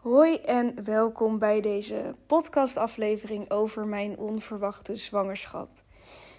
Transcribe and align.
Hoi 0.00 0.36
en 0.36 0.84
welkom 0.84 1.38
bij 1.38 1.60
deze 1.60 2.14
podcastaflevering 2.26 3.50
over 3.50 3.86
mijn 3.86 4.18
onverwachte 4.18 4.96
zwangerschap. 4.96 5.68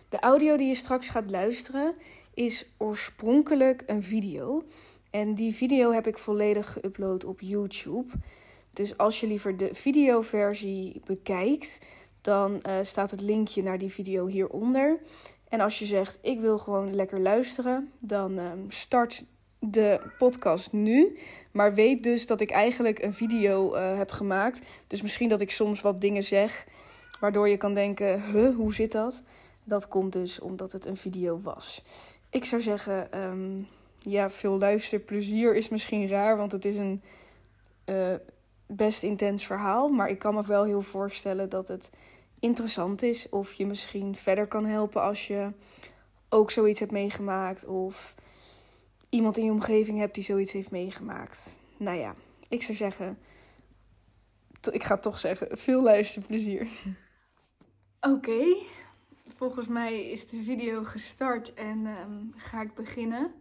De 0.10 0.20
audio 0.20 0.58
die 0.58 0.68
je 0.68 0.76
straks 0.76 1.08
gaat 1.08 1.32
luisteren 1.32 1.96
is 2.34 2.66
oorspronkelijk 2.78 3.84
een 3.86 4.04
video. 4.04 4.64
En 5.10 5.36
die 5.36 5.54
video 5.54 5.92
heb 5.92 6.08
ik 6.08 6.18
volledig 6.18 6.78
geüpload 6.78 7.26
op 7.26 7.42
YouTube. 7.42 8.14
Dus 8.74 8.98
als 8.98 9.20
je 9.20 9.28
liever 9.28 9.58
de 9.58 9.70
videoversie 9.74 11.02
bekijkt, 11.06 11.78
dan 12.22 12.62
uh, 12.68 12.78
staat 12.82 13.12
het 13.12 13.22
linkje 13.22 13.64
naar 13.64 13.78
die 13.78 13.92
video 13.92 14.28
hieronder. 14.28 15.00
En 15.50 15.60
als 15.60 15.80
je 15.80 15.86
zegt 15.86 16.20
ik 16.22 16.40
wil 16.40 16.58
gewoon 16.58 16.96
lekker 16.96 17.20
luisteren, 17.20 17.92
dan 18.00 18.42
uh, 18.42 18.52
start 18.68 19.24
de 19.64 20.02
podcast 20.18 20.72
nu. 20.72 21.18
Maar 21.52 21.74
weet 21.74 22.04
dus 22.04 22.28
dat 22.28 22.42
ik 22.42 22.52
eigenlijk 22.52 23.04
een 23.04 23.14
video 23.14 23.76
uh, 23.76 23.98
heb 23.98 24.12
gemaakt. 24.12 24.62
Dus 24.88 25.02
misschien 25.02 25.30
dat 25.30 25.42
ik 25.42 25.52
soms 25.52 25.82
wat 25.82 26.02
dingen 26.02 26.24
zeg. 26.24 26.68
Waardoor 27.20 27.50
je 27.50 27.58
kan 27.58 27.74
denken: 27.74 28.24
huh, 28.32 28.56
hoe 28.56 28.74
zit 28.74 28.92
dat? 28.92 29.24
Dat 29.64 29.88
komt 29.88 30.14
dus 30.14 30.40
omdat 30.40 30.72
het 30.72 30.86
een 30.86 30.98
video 30.98 31.40
was. 31.42 31.84
Ik 32.30 32.46
zou 32.46 32.62
zeggen: 32.62 33.24
um, 33.24 33.68
ja, 34.00 34.30
veel 34.30 34.58
luisterplezier 34.58 35.56
is 35.56 35.70
misschien 35.70 36.08
raar. 36.08 36.38
Want 36.38 36.52
het 36.52 36.66
is 36.66 36.76
een 36.76 37.02
uh, 37.86 38.16
best 38.66 39.04
intens 39.04 39.46
verhaal. 39.46 39.90
Maar 39.90 40.10
ik 40.10 40.20
kan 40.20 40.34
me 40.34 40.46
wel 40.46 40.64
heel 40.64 40.82
voorstellen 40.82 41.50
dat 41.50 41.68
het 41.68 41.90
interessant 42.40 43.02
is. 43.02 43.30
Of 43.30 43.54
je 43.54 43.66
misschien 43.66 44.16
verder 44.16 44.48
kan 44.48 44.66
helpen 44.66 45.02
als 45.02 45.28
je 45.28 45.52
ook 46.30 46.52
zoiets 46.52 46.80
hebt 46.80 46.92
meegemaakt. 46.92 47.66
Of 47.66 48.16
iemand 49.12 49.38
in 49.38 49.44
je 49.44 49.52
omgeving 49.52 49.98
hebt 49.98 50.16
die 50.16 50.24
zoiets 50.24 50.52
heeft 50.52 50.72
meegemaakt. 50.72 51.60
Nou 51.78 51.98
ja, 51.98 52.16
ik 52.50 52.64
zou 52.64 52.78
zeggen, 52.78 53.18
ik 54.72 54.84
ga 54.84 54.98
toch 54.98 55.18
zeggen, 55.18 55.58
veel 55.58 55.82
luisterplezier. 55.82 56.68
Oké, 58.02 58.56
volgens 59.28 59.68
mij 59.68 60.10
is 60.12 60.28
de 60.28 60.44
video 60.44 60.84
gestart 60.84 61.54
en 61.54 61.86
um, 61.86 62.34
ga 62.36 62.62
ik 62.62 62.74
beginnen. 62.74 63.34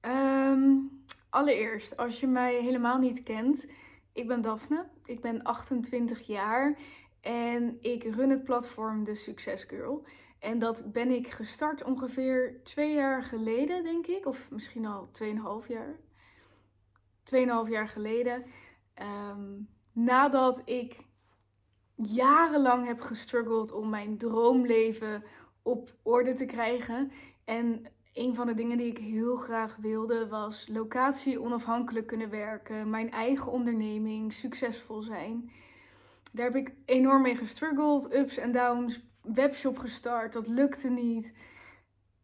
Um, 0.00 1.02
allereerst, 1.28 1.96
als 1.96 2.20
je 2.20 2.26
mij 2.26 2.62
helemaal 2.62 2.98
niet 2.98 3.22
kent, 3.22 3.66
ik 4.12 4.26
ben 4.26 4.42
Daphne, 4.42 4.86
ik 5.04 5.20
ben 5.20 5.42
28 5.42 6.26
jaar 6.26 6.78
en 7.20 7.78
ik 7.80 8.02
run 8.02 8.30
het 8.30 8.44
platform 8.44 9.04
De 9.04 9.14
Success 9.14 9.64
Girl. 9.64 10.04
En 10.38 10.58
dat 10.58 10.92
ben 10.92 11.10
ik 11.10 11.30
gestart 11.30 11.84
ongeveer 11.84 12.60
twee 12.62 12.94
jaar 12.94 13.22
geleden, 13.22 13.84
denk 13.84 14.06
ik. 14.06 14.26
Of 14.26 14.50
misschien 14.50 14.86
al 14.86 15.08
tweeënhalf 15.10 15.68
jaar. 15.68 15.96
Tweeënhalf 17.22 17.68
jaar 17.68 17.88
geleden. 17.88 18.44
Um, 19.30 19.68
nadat 19.92 20.62
ik 20.64 20.96
jarenlang 21.94 22.86
heb 22.86 23.00
gestruggeld 23.00 23.72
om 23.72 23.88
mijn 23.88 24.18
droomleven 24.18 25.24
op 25.62 25.94
orde 26.02 26.34
te 26.34 26.44
krijgen. 26.44 27.10
En 27.44 27.86
een 28.12 28.34
van 28.34 28.46
de 28.46 28.54
dingen 28.54 28.78
die 28.78 28.86
ik 28.86 28.98
heel 28.98 29.36
graag 29.36 29.76
wilde 29.76 30.28
was 30.28 30.68
locatie 30.68 31.40
onafhankelijk 31.40 32.06
kunnen 32.06 32.30
werken. 32.30 32.90
Mijn 32.90 33.10
eigen 33.10 33.52
onderneming, 33.52 34.32
succesvol 34.32 35.02
zijn. 35.02 35.50
Daar 36.32 36.44
heb 36.44 36.56
ik 36.56 36.74
enorm 36.84 37.22
mee 37.22 37.36
gestruggeld. 37.36 38.14
Ups 38.14 38.36
en 38.36 38.52
downs, 38.52 39.07
webshop 39.34 39.78
gestart. 39.78 40.32
Dat 40.32 40.46
lukte 40.46 40.88
niet. 40.88 41.32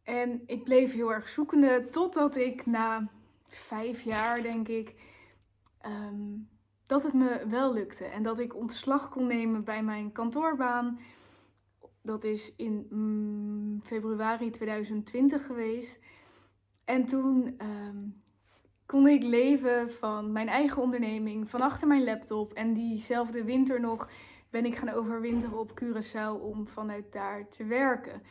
En 0.02 0.42
ik 0.46 0.64
bleef 0.64 0.92
heel 0.92 1.12
erg 1.12 1.28
zoekende 1.28 1.88
totdat 1.90 2.36
ik 2.36 2.66
na 2.66 3.10
vijf 3.48 4.02
jaar, 4.02 4.42
denk 4.42 4.68
ik, 4.68 4.94
ehm, 5.80 6.36
dat 6.86 7.02
het 7.02 7.12
me 7.12 7.46
wel 7.48 7.72
lukte. 7.72 8.04
En 8.04 8.22
dat 8.22 8.38
ik 8.38 8.56
ontslag 8.56 9.08
kon 9.08 9.26
nemen 9.26 9.64
bij 9.64 9.82
mijn 9.82 10.12
kantoorbaan. 10.12 10.98
Dat 12.02 12.24
is 12.24 12.56
in 12.56 12.86
mm, 12.90 13.80
februari 13.82 14.50
2020 14.50 15.46
geweest. 15.46 16.00
En 16.84 17.04
toen 17.04 17.54
ehm, 17.58 17.98
kon 18.86 19.08
ik 19.08 19.22
leven 19.22 19.90
van 19.90 20.32
mijn 20.32 20.48
eigen 20.48 20.82
onderneming, 20.82 21.50
van 21.50 21.60
achter 21.60 21.88
mijn 21.88 22.04
laptop. 22.04 22.52
En 22.52 22.74
diezelfde 22.74 23.44
winter 23.44 23.80
nog 23.80 24.08
ben 24.54 24.64
ik 24.64 24.76
gaan 24.76 24.88
overwinteren 24.88 25.58
op 25.58 25.82
Curaçao 25.82 26.40
om 26.40 26.68
vanuit 26.68 27.12
daar 27.12 27.48
te 27.48 27.64
werken. 27.64 28.22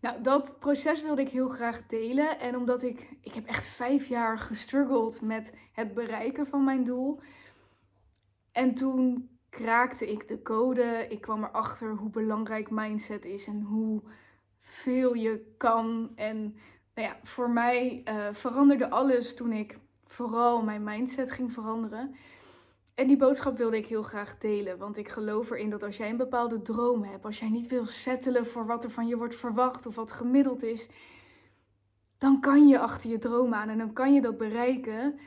Nou, 0.00 0.22
dat 0.22 0.58
proces 0.58 1.02
wilde 1.02 1.20
ik 1.20 1.28
heel 1.28 1.48
graag 1.48 1.86
delen. 1.86 2.40
En 2.40 2.56
omdat 2.56 2.82
ik, 2.82 3.08
ik 3.20 3.34
heb 3.34 3.46
echt 3.46 3.66
vijf 3.66 4.06
jaar 4.06 4.38
gestruggeld 4.38 5.20
met 5.20 5.54
het 5.72 5.94
bereiken 5.94 6.46
van 6.46 6.64
mijn 6.64 6.84
doel. 6.84 7.20
En 8.52 8.74
toen 8.74 9.28
kraakte 9.48 10.10
ik 10.10 10.28
de 10.28 10.42
code. 10.42 11.06
Ik 11.08 11.20
kwam 11.20 11.44
erachter 11.44 11.90
hoe 11.90 12.10
belangrijk 12.10 12.70
mindset 12.70 13.24
is 13.24 13.46
en 13.46 13.62
hoe 13.62 14.02
veel 14.60 15.14
je 15.14 15.54
kan. 15.56 16.12
En 16.14 16.56
nou 16.94 17.08
ja, 17.08 17.16
voor 17.22 17.50
mij 17.50 18.02
uh, 18.04 18.26
veranderde 18.32 18.90
alles 18.90 19.34
toen 19.34 19.52
ik 19.52 19.78
vooral 20.06 20.62
mijn 20.62 20.84
mindset 20.84 21.30
ging 21.30 21.52
veranderen. 21.52 22.14
En 22.94 23.06
die 23.06 23.16
boodschap 23.16 23.56
wilde 23.56 23.76
ik 23.76 23.86
heel 23.86 24.02
graag 24.02 24.38
delen, 24.38 24.78
want 24.78 24.96
ik 24.96 25.08
geloof 25.08 25.50
erin 25.50 25.70
dat 25.70 25.82
als 25.82 25.96
jij 25.96 26.10
een 26.10 26.16
bepaalde 26.16 26.62
droom 26.62 27.02
hebt, 27.02 27.24
als 27.24 27.38
jij 27.38 27.50
niet 27.50 27.66
wil 27.66 27.86
settelen 27.86 28.46
voor 28.46 28.66
wat 28.66 28.84
er 28.84 28.90
van 28.90 29.06
je 29.06 29.16
wordt 29.16 29.36
verwacht 29.36 29.86
of 29.86 29.94
wat 29.94 30.12
gemiddeld 30.12 30.62
is, 30.62 30.88
dan 32.18 32.40
kan 32.40 32.68
je 32.68 32.78
achter 32.78 33.10
je 33.10 33.18
droom 33.18 33.54
aan 33.54 33.68
en 33.68 33.78
dan 33.78 33.92
kan 33.92 34.14
je 34.14 34.20
dat 34.20 34.36
bereiken. 34.36 35.18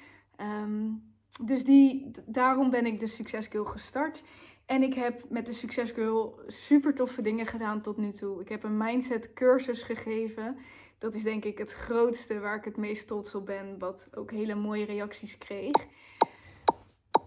Um, 0.41 1.13
dus 1.43 1.63
die, 1.63 2.11
daarom 2.25 2.69
ben 2.69 2.85
ik 2.85 2.99
de 2.99 3.07
Success 3.07 3.47
Girl 3.47 3.65
gestart. 3.65 4.23
En 4.65 4.83
ik 4.83 4.93
heb 4.93 5.23
met 5.29 5.45
de 5.45 5.53
Success 5.53 5.91
Girl 5.91 6.39
super 6.47 6.93
toffe 6.93 7.21
dingen 7.21 7.45
gedaan 7.45 7.81
tot 7.81 7.97
nu 7.97 8.11
toe. 8.11 8.41
Ik 8.41 8.49
heb 8.49 8.63
een 8.63 8.77
mindset 8.77 9.33
cursus 9.33 9.81
gegeven. 9.81 10.57
Dat 10.97 11.15
is 11.15 11.23
denk 11.23 11.45
ik 11.45 11.57
het 11.57 11.73
grootste 11.73 12.39
waar 12.39 12.55
ik 12.55 12.65
het 12.65 12.77
meest 12.77 13.07
trots 13.07 13.35
op 13.35 13.45
ben, 13.45 13.79
wat 13.79 14.07
ook 14.13 14.31
hele 14.31 14.55
mooie 14.55 14.85
reacties 14.85 15.37
kreeg. 15.37 15.87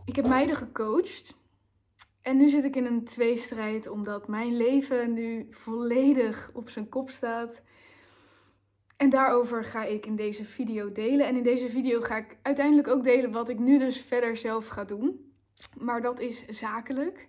Ik 0.08 0.16
heb 0.16 0.26
meiden 0.26 0.56
gecoacht. 0.56 1.36
En 2.22 2.36
nu 2.36 2.48
zit 2.48 2.64
ik 2.64 2.76
in 2.76 2.86
een 2.86 3.04
tweestrijd 3.04 3.88
omdat 3.88 4.28
mijn 4.28 4.56
leven 4.56 5.12
nu 5.12 5.46
volledig 5.50 6.50
op 6.52 6.68
zijn 6.68 6.88
kop 6.88 7.10
staat. 7.10 7.62
En 8.96 9.10
daarover 9.10 9.64
ga 9.64 9.84
ik 9.84 10.06
in 10.06 10.16
deze 10.16 10.44
video 10.44 10.92
delen. 10.92 11.26
En 11.26 11.36
in 11.36 11.42
deze 11.42 11.68
video 11.68 12.00
ga 12.00 12.16
ik 12.16 12.36
uiteindelijk 12.42 12.88
ook 12.88 13.04
delen 13.04 13.32
wat 13.32 13.48
ik 13.48 13.58
nu 13.58 13.78
dus 13.78 14.00
verder 14.00 14.36
zelf 14.36 14.66
ga 14.66 14.84
doen. 14.84 15.32
Maar 15.78 16.02
dat 16.02 16.20
is 16.20 16.46
zakelijk. 16.46 17.28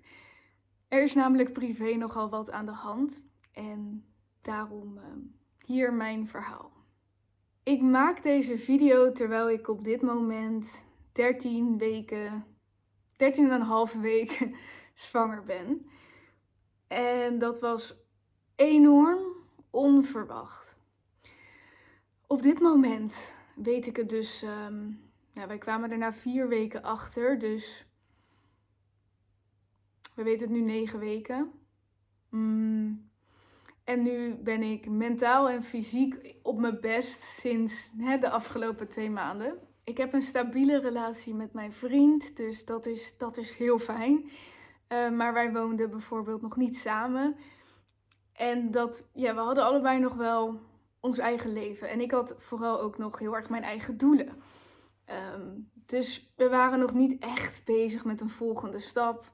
Er 0.87 1.03
is 1.03 1.13
namelijk 1.13 1.53
privé 1.53 1.95
nogal 1.95 2.29
wat 2.29 2.51
aan 2.51 2.65
de 2.65 2.71
hand. 2.71 3.25
En 3.51 4.05
daarom 4.41 4.97
uh, 4.97 5.03
hier 5.65 5.93
mijn 5.93 6.27
verhaal. 6.27 6.71
Ik 7.63 7.81
maak 7.81 8.23
deze 8.23 8.57
video 8.57 9.11
terwijl 9.11 9.49
ik 9.49 9.67
op 9.67 9.83
dit 9.83 10.01
moment 10.01 10.85
13 11.11 11.77
weken 11.77 12.48
13,5 13.93 13.99
weken 13.99 14.55
zwanger 14.93 15.43
ben. 15.43 15.89
En 16.87 17.39
dat 17.39 17.59
was 17.59 17.95
enorm 18.55 19.19
onverwacht. 19.69 20.77
Op 22.27 22.41
dit 22.41 22.59
moment 22.59 23.33
weet 23.55 23.87
ik 23.87 23.95
het 23.95 24.09
dus. 24.09 24.43
Um, 24.43 25.07
wij 25.33 25.57
kwamen 25.57 26.01
er 26.01 26.13
vier 26.13 26.47
weken 26.47 26.83
achter, 26.83 27.39
dus 27.39 27.85
we 30.15 30.23
weten 30.23 30.47
het 30.47 30.57
nu 30.57 30.61
negen 30.61 30.99
weken. 30.99 31.51
Mm. 32.29 33.09
En 33.83 34.03
nu 34.03 34.35
ben 34.35 34.63
ik 34.63 34.89
mentaal 34.89 35.49
en 35.49 35.63
fysiek 35.63 36.35
op 36.43 36.59
mijn 36.59 36.79
best 36.79 37.21
sinds 37.21 37.93
hè, 37.97 38.17
de 38.17 38.29
afgelopen 38.29 38.87
twee 38.87 39.09
maanden. 39.09 39.59
Ik 39.89 39.97
heb 39.97 40.13
een 40.13 40.21
stabiele 40.21 40.79
relatie 40.79 41.33
met 41.33 41.53
mijn 41.53 41.73
vriend, 41.73 42.35
dus 42.37 42.65
dat 42.65 42.85
is, 42.85 43.17
dat 43.17 43.37
is 43.37 43.53
heel 43.53 43.79
fijn. 43.79 44.29
Uh, 44.89 45.09
maar 45.09 45.33
wij 45.33 45.51
woonden 45.51 45.89
bijvoorbeeld 45.89 46.41
nog 46.41 46.55
niet 46.55 46.77
samen. 46.77 47.35
En 48.33 48.71
dat, 48.71 49.03
ja, 49.13 49.33
we 49.33 49.39
hadden 49.39 49.63
allebei 49.63 49.99
nog 49.99 50.13
wel 50.13 50.59
ons 50.99 51.17
eigen 51.17 51.53
leven. 51.53 51.89
En 51.89 52.01
ik 52.01 52.11
had 52.11 52.35
vooral 52.37 52.81
ook 52.81 52.97
nog 52.97 53.19
heel 53.19 53.35
erg 53.35 53.49
mijn 53.49 53.63
eigen 53.63 53.97
doelen. 53.97 54.41
Um, 55.35 55.69
dus 55.85 56.33
we 56.35 56.49
waren 56.49 56.79
nog 56.79 56.93
niet 56.93 57.21
echt 57.21 57.65
bezig 57.65 58.05
met 58.05 58.21
een 58.21 58.29
volgende 58.29 58.79
stap. 58.79 59.31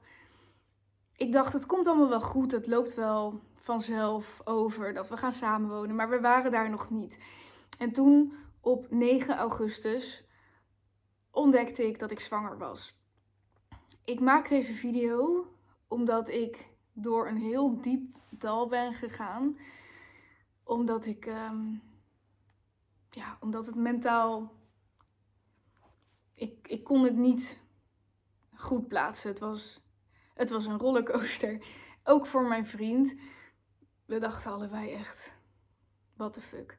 Ik 1.16 1.32
dacht, 1.32 1.52
het 1.52 1.66
komt 1.66 1.86
allemaal 1.86 2.08
wel 2.08 2.20
goed. 2.20 2.52
Het 2.52 2.66
loopt 2.66 2.94
wel 2.94 3.40
vanzelf 3.54 4.40
over 4.44 4.94
dat 4.94 5.08
we 5.08 5.16
gaan 5.16 5.32
samenwonen. 5.32 5.96
Maar 5.96 6.10
we 6.10 6.20
waren 6.20 6.50
daar 6.50 6.70
nog 6.70 6.90
niet. 6.90 7.18
En 7.78 7.92
toen 7.92 8.32
op 8.60 8.86
9 8.90 9.36
augustus 9.36 10.25
ontdekte 11.36 11.86
ik 11.86 11.98
dat 11.98 12.10
ik 12.10 12.20
zwanger 12.20 12.58
was. 12.58 13.00
Ik 14.04 14.20
maak 14.20 14.48
deze 14.48 14.72
video 14.72 15.46
omdat 15.88 16.28
ik 16.28 16.68
door 16.92 17.28
een 17.28 17.36
heel 17.36 17.80
diep 17.80 18.16
dal 18.30 18.68
ben 18.68 18.94
gegaan. 18.94 19.58
Omdat 20.62 21.06
ik, 21.06 21.26
um, 21.26 21.82
ja, 23.10 23.36
omdat 23.40 23.66
het 23.66 23.74
mentaal, 23.74 24.52
ik, 26.34 26.68
ik 26.68 26.84
kon 26.84 27.04
het 27.04 27.16
niet 27.16 27.60
goed 28.54 28.88
plaatsen. 28.88 29.30
Het 29.30 29.38
was, 29.38 29.82
het 30.34 30.50
was 30.50 30.66
een 30.66 30.78
rollercoaster. 30.78 31.66
Ook 32.04 32.26
voor 32.26 32.48
mijn 32.48 32.66
vriend. 32.66 33.14
We 34.04 34.18
dachten 34.18 34.52
allebei 34.52 34.92
echt, 34.92 35.32
what 36.14 36.32
the 36.32 36.40
fuck. 36.40 36.78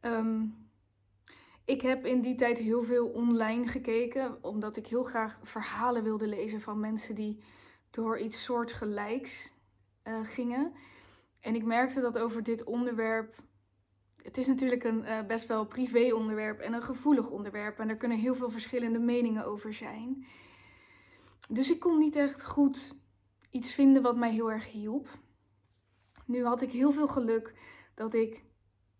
Ehm, 0.00 0.46
ik 1.64 1.80
heb 1.80 2.06
in 2.06 2.20
die 2.20 2.34
tijd 2.34 2.58
heel 2.58 2.82
veel 2.82 3.08
online 3.08 3.66
gekeken, 3.66 4.44
omdat 4.44 4.76
ik 4.76 4.86
heel 4.86 5.04
graag 5.04 5.40
verhalen 5.42 6.02
wilde 6.02 6.26
lezen 6.26 6.60
van 6.60 6.80
mensen 6.80 7.14
die 7.14 7.42
door 7.90 8.18
iets 8.18 8.44
soortgelijks 8.44 9.52
uh, 10.04 10.20
gingen. 10.22 10.72
En 11.40 11.54
ik 11.54 11.64
merkte 11.64 12.00
dat 12.00 12.18
over 12.18 12.42
dit 12.42 12.64
onderwerp. 12.64 13.42
Het 14.22 14.38
is 14.38 14.46
natuurlijk 14.46 14.84
een 14.84 15.02
uh, 15.02 15.26
best 15.26 15.46
wel 15.46 15.66
privé 15.66 16.14
onderwerp 16.14 16.60
en 16.60 16.72
een 16.72 16.82
gevoelig 16.82 17.30
onderwerp. 17.30 17.78
En 17.78 17.88
er 17.88 17.96
kunnen 17.96 18.18
heel 18.18 18.34
veel 18.34 18.50
verschillende 18.50 18.98
meningen 18.98 19.44
over 19.44 19.74
zijn. 19.74 20.26
Dus 21.48 21.70
ik 21.70 21.80
kon 21.80 21.98
niet 21.98 22.16
echt 22.16 22.44
goed 22.44 22.94
iets 23.50 23.72
vinden 23.72 24.02
wat 24.02 24.16
mij 24.16 24.32
heel 24.32 24.50
erg 24.50 24.70
hielp. 24.72 25.18
Nu 26.26 26.44
had 26.44 26.62
ik 26.62 26.70
heel 26.70 26.92
veel 26.92 27.08
geluk 27.08 27.54
dat 27.94 28.14
ik 28.14 28.44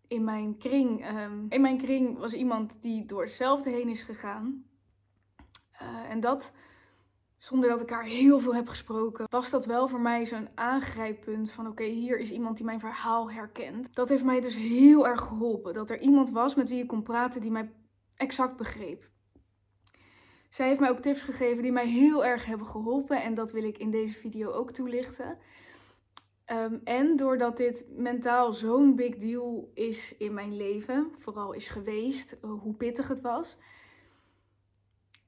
in 0.07 0.23
mijn 0.23 0.57
kring. 0.57 1.07
Um, 1.09 1.45
in 1.49 1.61
mijn 1.61 1.77
kring 1.77 2.17
was 2.17 2.33
iemand 2.33 2.77
die 2.81 3.05
door 3.05 3.21
hetzelfde 3.21 3.69
heen 3.69 3.89
is 3.89 4.01
gegaan. 4.01 4.65
Uh, 5.81 6.09
en 6.09 6.19
dat 6.19 6.53
zonder 7.37 7.69
dat 7.69 7.81
ik 7.81 7.89
haar 7.89 8.03
heel 8.03 8.39
veel 8.39 8.55
heb 8.55 8.67
gesproken, 8.67 9.25
was 9.29 9.49
dat 9.49 9.65
wel 9.65 9.87
voor 9.87 10.01
mij 10.01 10.25
zo'n 10.25 10.49
aangrijppunt 10.55 11.51
van 11.51 11.67
oké, 11.67 11.83
hier 11.83 12.19
is 12.19 12.31
iemand 12.31 12.57
die 12.57 12.65
mijn 12.65 12.79
verhaal 12.79 13.31
herkent. 13.31 13.95
Dat 13.95 14.09
heeft 14.09 14.23
mij 14.23 14.41
dus 14.41 14.55
heel 14.55 15.07
erg 15.07 15.21
geholpen. 15.21 15.73
Dat 15.73 15.89
er 15.89 15.99
iemand 15.99 16.29
was 16.29 16.55
met 16.55 16.69
wie 16.69 16.81
ik 16.81 16.87
kon 16.87 17.03
praten 17.03 17.41
die 17.41 17.51
mij 17.51 17.71
exact 18.15 18.57
begreep. 18.57 19.09
Zij 20.49 20.67
heeft 20.67 20.79
mij 20.79 20.89
ook 20.89 20.99
tips 20.99 21.21
gegeven 21.21 21.63
die 21.63 21.71
mij 21.71 21.87
heel 21.87 22.25
erg 22.25 22.45
hebben 22.45 22.67
geholpen 22.67 23.23
en 23.23 23.33
dat 23.33 23.51
wil 23.51 23.63
ik 23.63 23.77
in 23.77 23.91
deze 23.91 24.13
video 24.13 24.51
ook 24.51 24.71
toelichten. 24.71 25.37
Um, 26.51 26.81
en 26.83 27.15
doordat 27.15 27.57
dit 27.57 27.85
mentaal 27.89 28.53
zo'n 28.53 28.95
big 28.95 29.17
deal 29.17 29.71
is 29.73 30.17
in 30.17 30.33
mijn 30.33 30.55
leven, 30.55 31.11
vooral 31.19 31.53
is 31.53 31.67
geweest, 31.67 32.31
eh, 32.31 32.49
hoe 32.59 32.73
pittig 32.73 33.07
het 33.07 33.21
was, 33.21 33.57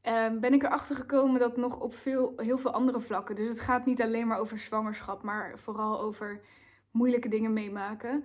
um, 0.04 0.40
ben 0.40 0.54
ik 0.54 0.64
erachter 0.64 0.96
gekomen 0.96 1.40
dat 1.40 1.58
nog 1.58 1.80
op 1.80 1.96
veel, 1.96 2.34
heel 2.36 2.58
veel 2.58 2.72
andere 2.72 3.00
vlakken. 3.00 3.36
Dus 3.36 3.50
het 3.50 3.60
gaat 3.60 3.86
niet 3.86 4.02
alleen 4.02 4.28
maar 4.28 4.40
over 4.40 4.60
zwangerschap, 4.60 5.24
maar 5.24 5.60
vooral 5.60 6.00
over 6.00 6.42
moeilijke 6.92 7.30
dingen 7.30 7.54
meemaken. 7.54 8.24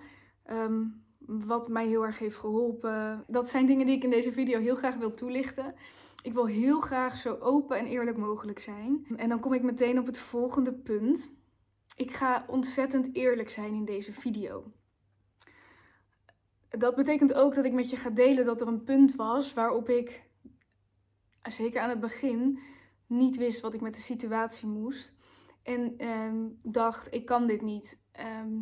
Um, 0.50 1.04
wat 1.26 1.68
mij 1.68 1.86
heel 1.86 2.04
erg 2.04 2.18
heeft 2.18 2.36
geholpen. 2.36 3.24
Dat 3.26 3.48
zijn 3.48 3.66
dingen 3.66 3.86
die 3.86 3.96
ik 3.96 4.04
in 4.04 4.10
deze 4.10 4.32
video 4.32 4.60
heel 4.60 4.74
graag 4.74 4.96
wil 4.96 5.14
toelichten. 5.14 5.74
Ik 6.22 6.32
wil 6.32 6.46
heel 6.46 6.80
graag 6.80 7.16
zo 7.16 7.36
open 7.40 7.78
en 7.78 7.86
eerlijk 7.86 8.16
mogelijk 8.16 8.58
zijn. 8.58 9.06
En 9.16 9.28
dan 9.28 9.40
kom 9.40 9.52
ik 9.52 9.62
meteen 9.62 9.98
op 9.98 10.06
het 10.06 10.18
volgende 10.18 10.72
punt. 10.72 11.32
Ik 11.96 12.14
ga 12.14 12.44
ontzettend 12.46 13.14
eerlijk 13.14 13.50
zijn 13.50 13.74
in 13.74 13.84
deze 13.84 14.12
video. 14.12 14.72
Dat 16.68 16.94
betekent 16.94 17.34
ook 17.34 17.54
dat 17.54 17.64
ik 17.64 17.72
met 17.72 17.90
je 17.90 17.96
ga 17.96 18.10
delen 18.10 18.44
dat 18.44 18.60
er 18.60 18.66
een 18.66 18.84
punt 18.84 19.14
was 19.14 19.52
waarop 19.52 19.88
ik 19.88 20.30
zeker 21.42 21.80
aan 21.80 21.88
het 21.88 22.00
begin, 22.00 22.58
niet 23.06 23.36
wist 23.36 23.60
wat 23.60 23.74
ik 23.74 23.80
met 23.80 23.94
de 23.94 24.00
situatie 24.00 24.68
moest. 24.68 25.14
En 25.62 25.94
ehm, 25.98 26.48
dacht, 26.62 27.14
ik 27.14 27.24
kan 27.24 27.46
dit 27.46 27.62
niet. 27.62 27.98
Ehm, 28.12 28.58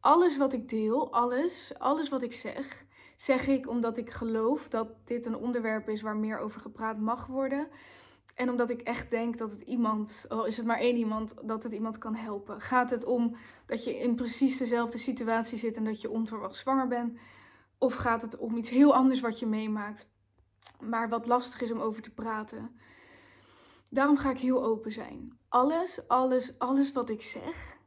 alles 0.00 0.36
wat 0.36 0.52
ik 0.52 0.68
deel, 0.68 1.12
alles, 1.12 1.72
alles 1.78 2.08
wat 2.08 2.22
ik 2.22 2.32
zeg, 2.32 2.86
zeg 3.16 3.46
ik 3.46 3.68
omdat 3.68 3.96
ik 3.96 4.10
geloof 4.10 4.68
dat 4.68 5.06
dit 5.06 5.26
een 5.26 5.36
onderwerp 5.36 5.88
is 5.88 6.02
waar 6.02 6.16
meer 6.16 6.38
over 6.38 6.60
gepraat 6.60 6.98
mag 6.98 7.26
worden. 7.26 7.68
En 8.34 8.50
omdat 8.50 8.70
ik 8.70 8.80
echt 8.80 9.10
denk 9.10 9.38
dat 9.38 9.50
het 9.50 9.60
iemand, 9.60 10.26
al 10.28 10.44
is 10.44 10.56
het 10.56 10.66
maar 10.66 10.78
één 10.78 10.96
iemand, 10.96 11.34
dat 11.42 11.62
het 11.62 11.72
iemand 11.72 11.98
kan 11.98 12.14
helpen. 12.14 12.60
Gaat 12.60 12.90
het 12.90 13.04
om 13.04 13.36
dat 13.66 13.84
je 13.84 13.98
in 13.98 14.14
precies 14.14 14.56
dezelfde 14.56 14.98
situatie 14.98 15.58
zit 15.58 15.76
en 15.76 15.84
dat 15.84 16.00
je 16.00 16.10
onverwacht 16.10 16.56
zwanger 16.56 16.88
bent? 16.88 17.18
Of 17.78 17.94
gaat 17.94 18.22
het 18.22 18.36
om 18.36 18.56
iets 18.56 18.70
heel 18.70 18.94
anders 18.94 19.20
wat 19.20 19.38
je 19.38 19.46
meemaakt? 19.46 20.12
maar 20.80 21.08
wat 21.08 21.26
lastig 21.26 21.60
is 21.60 21.72
om 21.72 21.80
over 21.80 22.02
te 22.02 22.14
praten. 22.14 22.80
Daarom 23.88 24.16
ga 24.16 24.30
ik 24.30 24.38
heel 24.38 24.64
open 24.64 24.92
zijn. 24.92 25.38
Alles, 25.48 26.08
alles, 26.08 26.58
alles 26.58 26.92
wat 26.92 27.10
ik 27.10 27.22
zeg, 27.22 27.78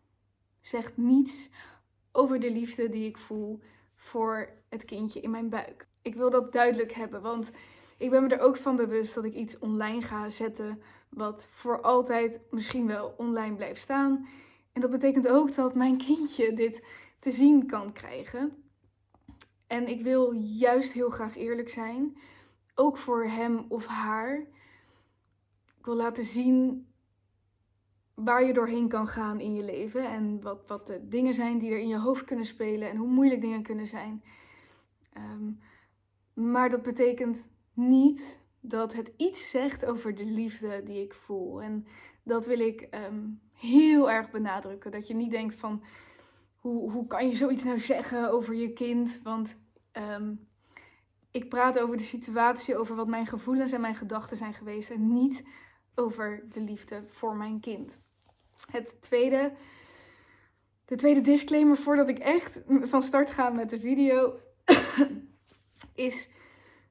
zegt 0.61 0.97
niets 0.97 1.49
over 2.11 2.39
de 2.39 2.51
liefde 2.51 2.89
die 2.89 3.07
ik 3.07 3.17
voel 3.17 3.61
voor 3.95 4.49
het 4.69 4.85
kindje 4.85 5.21
in 5.21 5.31
mijn 5.31 5.49
buik. 5.49 5.87
Ik 6.01 6.15
wil 6.15 6.29
dat 6.29 6.51
duidelijk 6.51 6.91
hebben, 6.91 7.21
want 7.21 7.51
ik 7.97 8.09
ben 8.09 8.23
me 8.23 8.29
er 8.29 8.41
ook 8.41 8.57
van 8.57 8.75
bewust 8.75 9.13
dat 9.15 9.25
ik 9.25 9.33
iets 9.33 9.59
online 9.59 10.01
ga 10.01 10.29
zetten 10.29 10.81
wat 11.09 11.47
voor 11.51 11.81
altijd 11.81 12.39
misschien 12.51 12.87
wel 12.87 13.13
online 13.17 13.55
blijft 13.55 13.81
staan. 13.81 14.27
En 14.73 14.81
dat 14.81 14.91
betekent 14.91 15.27
ook 15.27 15.55
dat 15.55 15.75
mijn 15.75 15.97
kindje 15.97 16.53
dit 16.53 16.83
te 17.19 17.31
zien 17.31 17.67
kan 17.67 17.93
krijgen. 17.93 18.63
En 19.67 19.87
ik 19.87 20.01
wil 20.01 20.31
juist 20.33 20.93
heel 20.93 21.09
graag 21.09 21.37
eerlijk 21.37 21.69
zijn 21.69 22.17
ook 22.75 22.97
voor 22.97 23.25
hem 23.25 23.65
of 23.69 23.85
haar. 23.85 24.37
Ik 25.77 25.85
wil 25.85 25.95
laten 25.95 26.23
zien 26.23 26.87
waar 28.13 28.45
je 28.45 28.53
doorheen 28.53 28.87
kan 28.87 29.07
gaan 29.07 29.39
in 29.39 29.53
je 29.53 29.63
leven 29.63 30.05
en 30.05 30.41
wat, 30.41 30.67
wat 30.67 30.87
de 30.87 31.07
dingen 31.07 31.33
zijn 31.33 31.57
die 31.57 31.71
er 31.71 31.79
in 31.79 31.87
je 31.87 31.97
hoofd 31.97 32.23
kunnen 32.23 32.45
spelen 32.45 32.89
en 32.89 32.97
hoe 32.97 33.07
moeilijk 33.07 33.41
dingen 33.41 33.63
kunnen 33.63 33.87
zijn. 33.87 34.23
Ehm, 35.13 35.51
maar 36.33 36.69
dat 36.69 36.81
betekent 36.81 37.47
niet 37.77 38.41
dat 38.61 38.93
het 38.93 39.11
iets 39.17 39.49
zegt 39.49 39.85
over 39.85 40.15
de 40.15 40.25
liefde 40.25 40.83
die 40.83 41.01
ik 41.01 41.13
voel. 41.13 41.61
En 41.61 41.87
dat 42.23 42.45
wil 42.45 42.59
ik 42.59 42.81
ehm, 42.81 43.25
heel 43.53 44.11
erg 44.11 44.29
benadrukken. 44.29 44.91
Dat 44.91 45.07
je 45.07 45.15
niet 45.15 45.31
denkt 45.31 45.55
van 45.55 45.83
hoe, 46.55 46.91
hoe 46.91 47.07
kan 47.07 47.27
je 47.27 47.35
zoiets 47.35 47.63
nou 47.63 47.79
zeggen 47.79 48.31
over 48.31 48.55
je 48.55 48.73
kind? 48.73 49.19
Want 49.23 49.57
ehm, 49.91 50.33
ik 51.31 51.49
praat 51.49 51.79
over 51.79 51.97
de 51.97 52.03
situatie, 52.03 52.77
over 52.77 52.95
wat 52.95 53.07
mijn 53.07 53.27
gevoelens 53.27 53.71
en 53.71 53.81
mijn 53.81 53.95
gedachten 53.95 54.37
zijn 54.37 54.53
geweest 54.53 54.89
en 54.89 55.11
niet 55.11 55.43
over 55.95 56.45
de 56.49 56.61
liefde 56.61 57.03
voor 57.07 57.35
mijn 57.35 57.59
kind. 57.59 58.01
Het 58.71 59.01
tweede, 59.01 59.53
de 60.85 60.95
tweede 60.95 61.21
disclaimer 61.21 61.77
voordat 61.77 62.07
ik 62.07 62.19
echt 62.19 62.63
van 62.67 63.01
start 63.01 63.31
ga 63.31 63.49
met 63.49 63.69
de 63.69 63.79
video, 63.79 64.39
is 65.95 66.29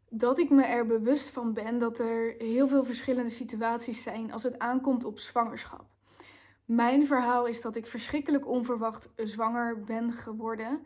dat 0.08 0.38
ik 0.38 0.50
me 0.50 0.62
er 0.62 0.86
bewust 0.86 1.30
van 1.30 1.52
ben 1.52 1.78
dat 1.78 1.98
er 1.98 2.34
heel 2.38 2.68
veel 2.68 2.84
verschillende 2.84 3.30
situaties 3.30 4.02
zijn 4.02 4.32
als 4.32 4.42
het 4.42 4.58
aankomt 4.58 5.04
op 5.04 5.18
zwangerschap. 5.18 5.84
Mijn 6.64 7.06
verhaal 7.06 7.46
is 7.46 7.60
dat 7.60 7.76
ik 7.76 7.86
verschrikkelijk 7.86 8.46
onverwacht 8.46 9.08
zwanger 9.16 9.84
ben 9.84 10.12
geworden 10.12 10.80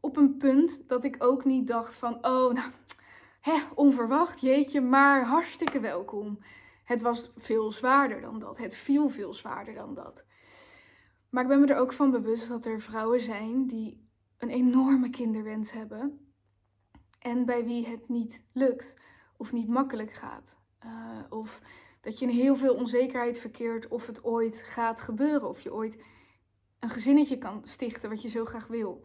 op 0.00 0.16
een 0.16 0.36
punt 0.36 0.88
dat 0.88 1.04
ik 1.04 1.16
ook 1.18 1.44
niet 1.44 1.66
dacht 1.66 1.96
van, 1.96 2.14
oh, 2.14 2.52
nou, 2.52 2.70
hè, 3.40 3.60
onverwacht, 3.74 4.40
jeetje, 4.40 4.80
maar 4.80 5.24
hartstikke 5.24 5.80
welkom. 5.80 6.38
Het 6.84 7.02
was 7.02 7.32
veel 7.36 7.72
zwaarder 7.72 8.20
dan 8.20 8.38
dat. 8.38 8.58
Het 8.58 8.76
viel 8.76 9.08
veel 9.08 9.34
zwaarder 9.34 9.74
dan 9.74 9.94
dat. 9.94 10.24
Maar 11.28 11.42
ik 11.42 11.48
ben 11.48 11.60
me 11.60 11.66
er 11.66 11.78
ook 11.78 11.92
van 11.92 12.10
bewust 12.10 12.48
dat 12.48 12.64
er 12.64 12.80
vrouwen 12.80 13.20
zijn 13.20 13.66
die 13.66 14.08
een 14.38 14.48
enorme 14.48 15.10
kinderwens 15.10 15.72
hebben. 15.72 16.29
En 17.20 17.44
bij 17.44 17.64
wie 17.64 17.86
het 17.86 18.08
niet 18.08 18.44
lukt 18.52 18.96
of 19.36 19.52
niet 19.52 19.68
makkelijk 19.68 20.12
gaat. 20.12 20.56
Uh, 20.84 20.90
of 21.28 21.60
dat 22.00 22.18
je 22.18 22.26
in 22.26 22.32
heel 22.32 22.56
veel 22.56 22.74
onzekerheid 22.74 23.38
verkeert 23.38 23.88
of 23.88 24.06
het 24.06 24.24
ooit 24.24 24.62
gaat 24.62 25.00
gebeuren. 25.00 25.48
Of 25.48 25.60
je 25.60 25.74
ooit 25.74 25.98
een 26.78 26.90
gezinnetje 26.90 27.38
kan 27.38 27.60
stichten 27.64 28.10
wat 28.10 28.22
je 28.22 28.28
zo 28.28 28.44
graag 28.44 28.66
wil 28.66 29.04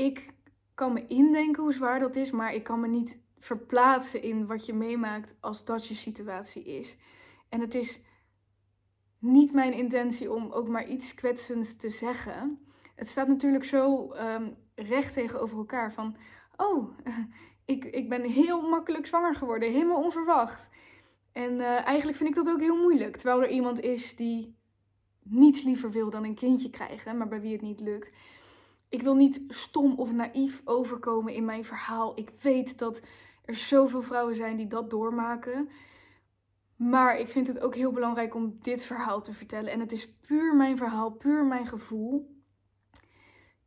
ik 0.00 0.32
kan 0.74 0.92
me 0.92 1.06
indenken 1.06 1.62
hoe 1.62 1.72
zwaar 1.72 2.00
dat 2.00 2.16
is, 2.16 2.30
maar 2.30 2.54
ik 2.54 2.62
kan 2.62 2.80
me 2.80 2.88
niet 2.88 3.18
verplaatsen 3.38 4.22
in 4.22 4.46
wat 4.46 4.66
je 4.66 4.74
meemaakt 4.74 5.36
als 5.40 5.64
dat 5.64 5.86
je 5.86 5.94
situatie 5.94 6.64
is. 6.64 6.96
En 7.48 7.60
het 7.60 7.74
is 7.74 8.00
niet 9.18 9.52
mijn 9.52 9.72
intentie 9.72 10.32
om 10.32 10.50
ook 10.50 10.68
maar 10.68 10.88
iets 10.88 11.14
kwetsends 11.14 11.76
te 11.76 11.90
zeggen. 11.90 12.66
Het 12.94 13.08
staat 13.08 13.28
natuurlijk 13.28 13.64
zo 13.64 14.12
um, 14.12 14.56
recht 14.74 15.12
tegenover 15.12 15.58
elkaar 15.58 15.92
van, 15.92 16.16
oh, 16.60 16.98
ik, 17.64 17.84
ik 17.84 18.08
ben 18.08 18.22
heel 18.22 18.68
makkelijk 18.68 19.06
zwanger 19.06 19.34
geworden, 19.34 19.72
helemaal 19.72 20.02
onverwacht. 20.02 20.68
En 21.32 21.52
uh, 21.52 21.86
eigenlijk 21.86 22.18
vind 22.18 22.28
ik 22.28 22.34
dat 22.34 22.48
ook 22.48 22.60
heel 22.60 22.80
moeilijk, 22.80 23.16
terwijl 23.16 23.42
er 23.42 23.50
iemand 23.50 23.80
is 23.80 24.16
die 24.16 24.58
niets 25.22 25.62
liever 25.62 25.90
wil 25.90 26.10
dan 26.10 26.24
een 26.24 26.34
kindje 26.34 26.70
krijgen, 26.70 27.16
maar 27.16 27.28
bij 27.28 27.40
wie 27.40 27.52
het 27.52 27.62
niet 27.62 27.80
lukt. 27.80 28.12
Ik 28.88 29.02
wil 29.02 29.14
niet 29.14 29.42
stom 29.48 29.94
of 29.98 30.12
naïef 30.12 30.62
overkomen 30.64 31.34
in 31.34 31.44
mijn 31.44 31.64
verhaal. 31.64 32.18
Ik 32.18 32.30
weet 32.40 32.78
dat 32.78 33.02
er 33.44 33.54
zoveel 33.54 34.02
vrouwen 34.02 34.36
zijn 34.36 34.56
die 34.56 34.66
dat 34.66 34.90
doormaken. 34.90 35.68
Maar 36.76 37.18
ik 37.18 37.28
vind 37.28 37.46
het 37.46 37.60
ook 37.60 37.74
heel 37.74 37.92
belangrijk 37.92 38.34
om 38.34 38.58
dit 38.62 38.84
verhaal 38.84 39.20
te 39.20 39.32
vertellen. 39.32 39.72
En 39.72 39.80
het 39.80 39.92
is 39.92 40.12
puur 40.12 40.56
mijn 40.56 40.76
verhaal, 40.76 41.10
puur 41.10 41.44
mijn 41.44 41.66
gevoel. 41.66 42.29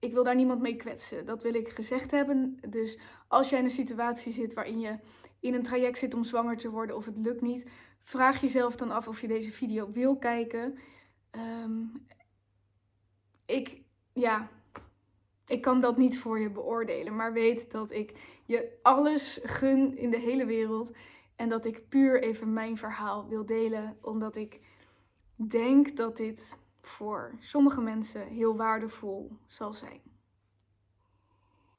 Ik 0.03 0.13
wil 0.13 0.23
daar 0.23 0.35
niemand 0.35 0.61
mee 0.61 0.75
kwetsen. 0.75 1.25
Dat 1.25 1.43
wil 1.43 1.53
ik 1.53 1.69
gezegd 1.69 2.11
hebben. 2.11 2.59
Dus 2.69 2.99
als 3.27 3.49
jij 3.49 3.59
in 3.59 3.65
een 3.65 3.71
situatie 3.71 4.33
zit 4.33 4.53
waarin 4.53 4.79
je 4.79 4.97
in 5.39 5.53
een 5.53 5.63
traject 5.63 5.97
zit 5.97 6.13
om 6.13 6.23
zwanger 6.23 6.57
te 6.57 6.69
worden 6.69 6.95
of 6.95 7.05
het 7.05 7.17
lukt 7.17 7.41
niet, 7.41 7.69
vraag 7.99 8.41
jezelf 8.41 8.75
dan 8.75 8.91
af 8.91 9.07
of 9.07 9.21
je 9.21 9.27
deze 9.27 9.51
video 9.51 9.91
wil 9.91 10.17
kijken. 10.17 10.77
Ehm, 11.31 11.81
ik, 13.45 13.81
ja, 14.13 14.49
ik 15.47 15.61
kan 15.61 15.79
dat 15.79 15.97
niet 15.97 16.19
voor 16.19 16.39
je 16.39 16.49
beoordelen, 16.49 17.15
maar 17.15 17.33
weet 17.33 17.71
dat 17.71 17.91
ik 17.91 18.13
je 18.45 18.79
alles 18.81 19.39
gun 19.43 19.97
in 19.97 20.09
de 20.09 20.19
hele 20.19 20.45
wereld. 20.45 20.91
En 21.35 21.49
dat 21.49 21.65
ik 21.65 21.89
puur 21.89 22.21
even 22.21 22.53
mijn 22.53 22.77
verhaal 22.77 23.27
wil 23.27 23.45
delen, 23.45 23.97
omdat 24.01 24.35
ik 24.35 24.59
denk 25.35 25.97
dat 25.97 26.17
dit 26.17 26.61
voor 26.87 27.35
sommige 27.39 27.81
mensen 27.81 28.27
heel 28.27 28.55
waardevol 28.55 29.37
zal 29.45 29.73
zijn. 29.73 30.01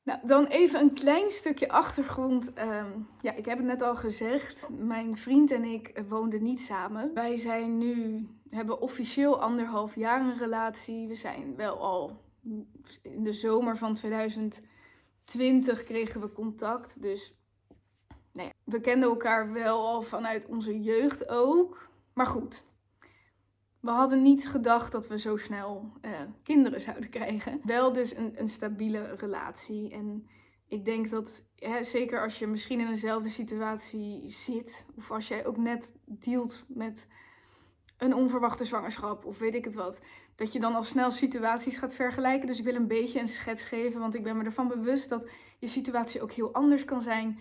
Nou, 0.05 0.19
dan 0.23 0.47
even 0.47 0.81
een 0.81 0.93
klein 0.93 1.31
stukje 1.31 1.69
achtergrond. 1.69 2.53
Ehm, 2.53 2.91
ja, 3.21 3.33
ik 3.33 3.45
heb 3.45 3.59
het 3.59 3.67
net 3.67 3.83
al 3.83 3.97
gezegd. 3.97 4.69
Mijn 4.71 5.17
vriend 5.17 5.51
en 5.51 5.65
ik 5.65 6.03
woonden 6.09 6.43
niet 6.43 6.61
samen. 6.61 7.15
Wij 7.15 7.37
zijn 7.37 7.79
nu, 7.79 8.27
hebben 8.51 8.81
officieel 8.81 9.41
anderhalf 9.41 9.95
jaar 9.95 10.21
een 10.21 10.39
relatie. 10.39 11.09
We 11.09 11.15
zijn 11.15 11.57
wel 11.57 11.79
al 11.79 12.23
in 13.03 13.25
de 13.25 13.33
zomer 13.33 13.77
van 13.77 13.95
2020 13.95 15.85
kregen 15.85 16.21
we 16.21 16.33
contact. 16.33 17.03
Dus 17.03 17.35
nou 18.33 18.49
ja, 18.49 18.55
we 18.65 18.81
kenden 18.81 19.09
elkaar 19.09 19.53
wel 19.53 19.87
al 19.87 20.03
vanuit 20.03 20.47
onze 20.47 20.83
jeugd 20.83 21.29
ook. 21.29 21.89
Maar 22.13 22.27
goed, 22.27 22.65
we 23.85 23.91
hadden 23.91 24.23
niet 24.23 24.49
gedacht 24.49 24.93
dat 24.93 25.07
we 25.07 25.19
zo 25.19 25.37
snel 25.37 25.93
uh, 26.03 26.11
kinderen 26.43 26.81
zouden 26.81 27.11
krijgen. 27.11 27.61
Wel 27.65 27.93
dus 27.93 28.17
een, 28.17 28.33
een 28.37 28.49
stabiele 28.49 29.15
relatie. 29.17 29.91
En 29.91 30.27
ik 30.69 30.85
denk 30.85 31.11
dat, 31.11 31.45
hè, 31.57 31.83
zeker 31.83 32.23
als 32.23 32.39
je 32.39 32.47
misschien 32.47 32.81
in 32.81 32.89
eenzelfde 32.89 33.29
situatie 33.29 34.31
zit, 34.31 34.87
of 34.97 35.11
als 35.11 35.29
jij 35.29 35.47
ook 35.47 35.57
net 35.57 35.95
dealt 36.05 36.65
met 36.69 37.09
een 37.99 38.15
onverwachte 38.15 38.65
zwangerschap 38.65 39.25
of 39.25 39.39
weet 39.39 39.55
ik 39.55 39.65
het 39.65 39.75
wat, 39.75 40.01
dat 40.35 40.53
je 40.53 40.61
dan 40.61 40.75
al 40.75 40.85
snel 40.85 41.11
situaties 41.11 41.77
gaat 41.77 41.95
vergelijken. 41.95 42.47
Dus 42.47 42.59
ik 42.59 42.65
wil 42.65 42.75
een 42.75 42.87
beetje 42.87 43.21
een 43.21 43.29
schets 43.29 43.65
geven, 43.65 44.01
want 44.01 44.15
ik 44.15 44.23
ben 44.23 44.37
me 44.37 44.45
ervan 44.45 44.69
bewust 44.69 45.09
dat 45.09 45.31
je 45.59 45.67
situatie 45.67 46.23
ook 46.23 46.33
heel 46.33 46.53
anders 46.53 46.85
kan 46.85 47.03
zijn, 47.03 47.39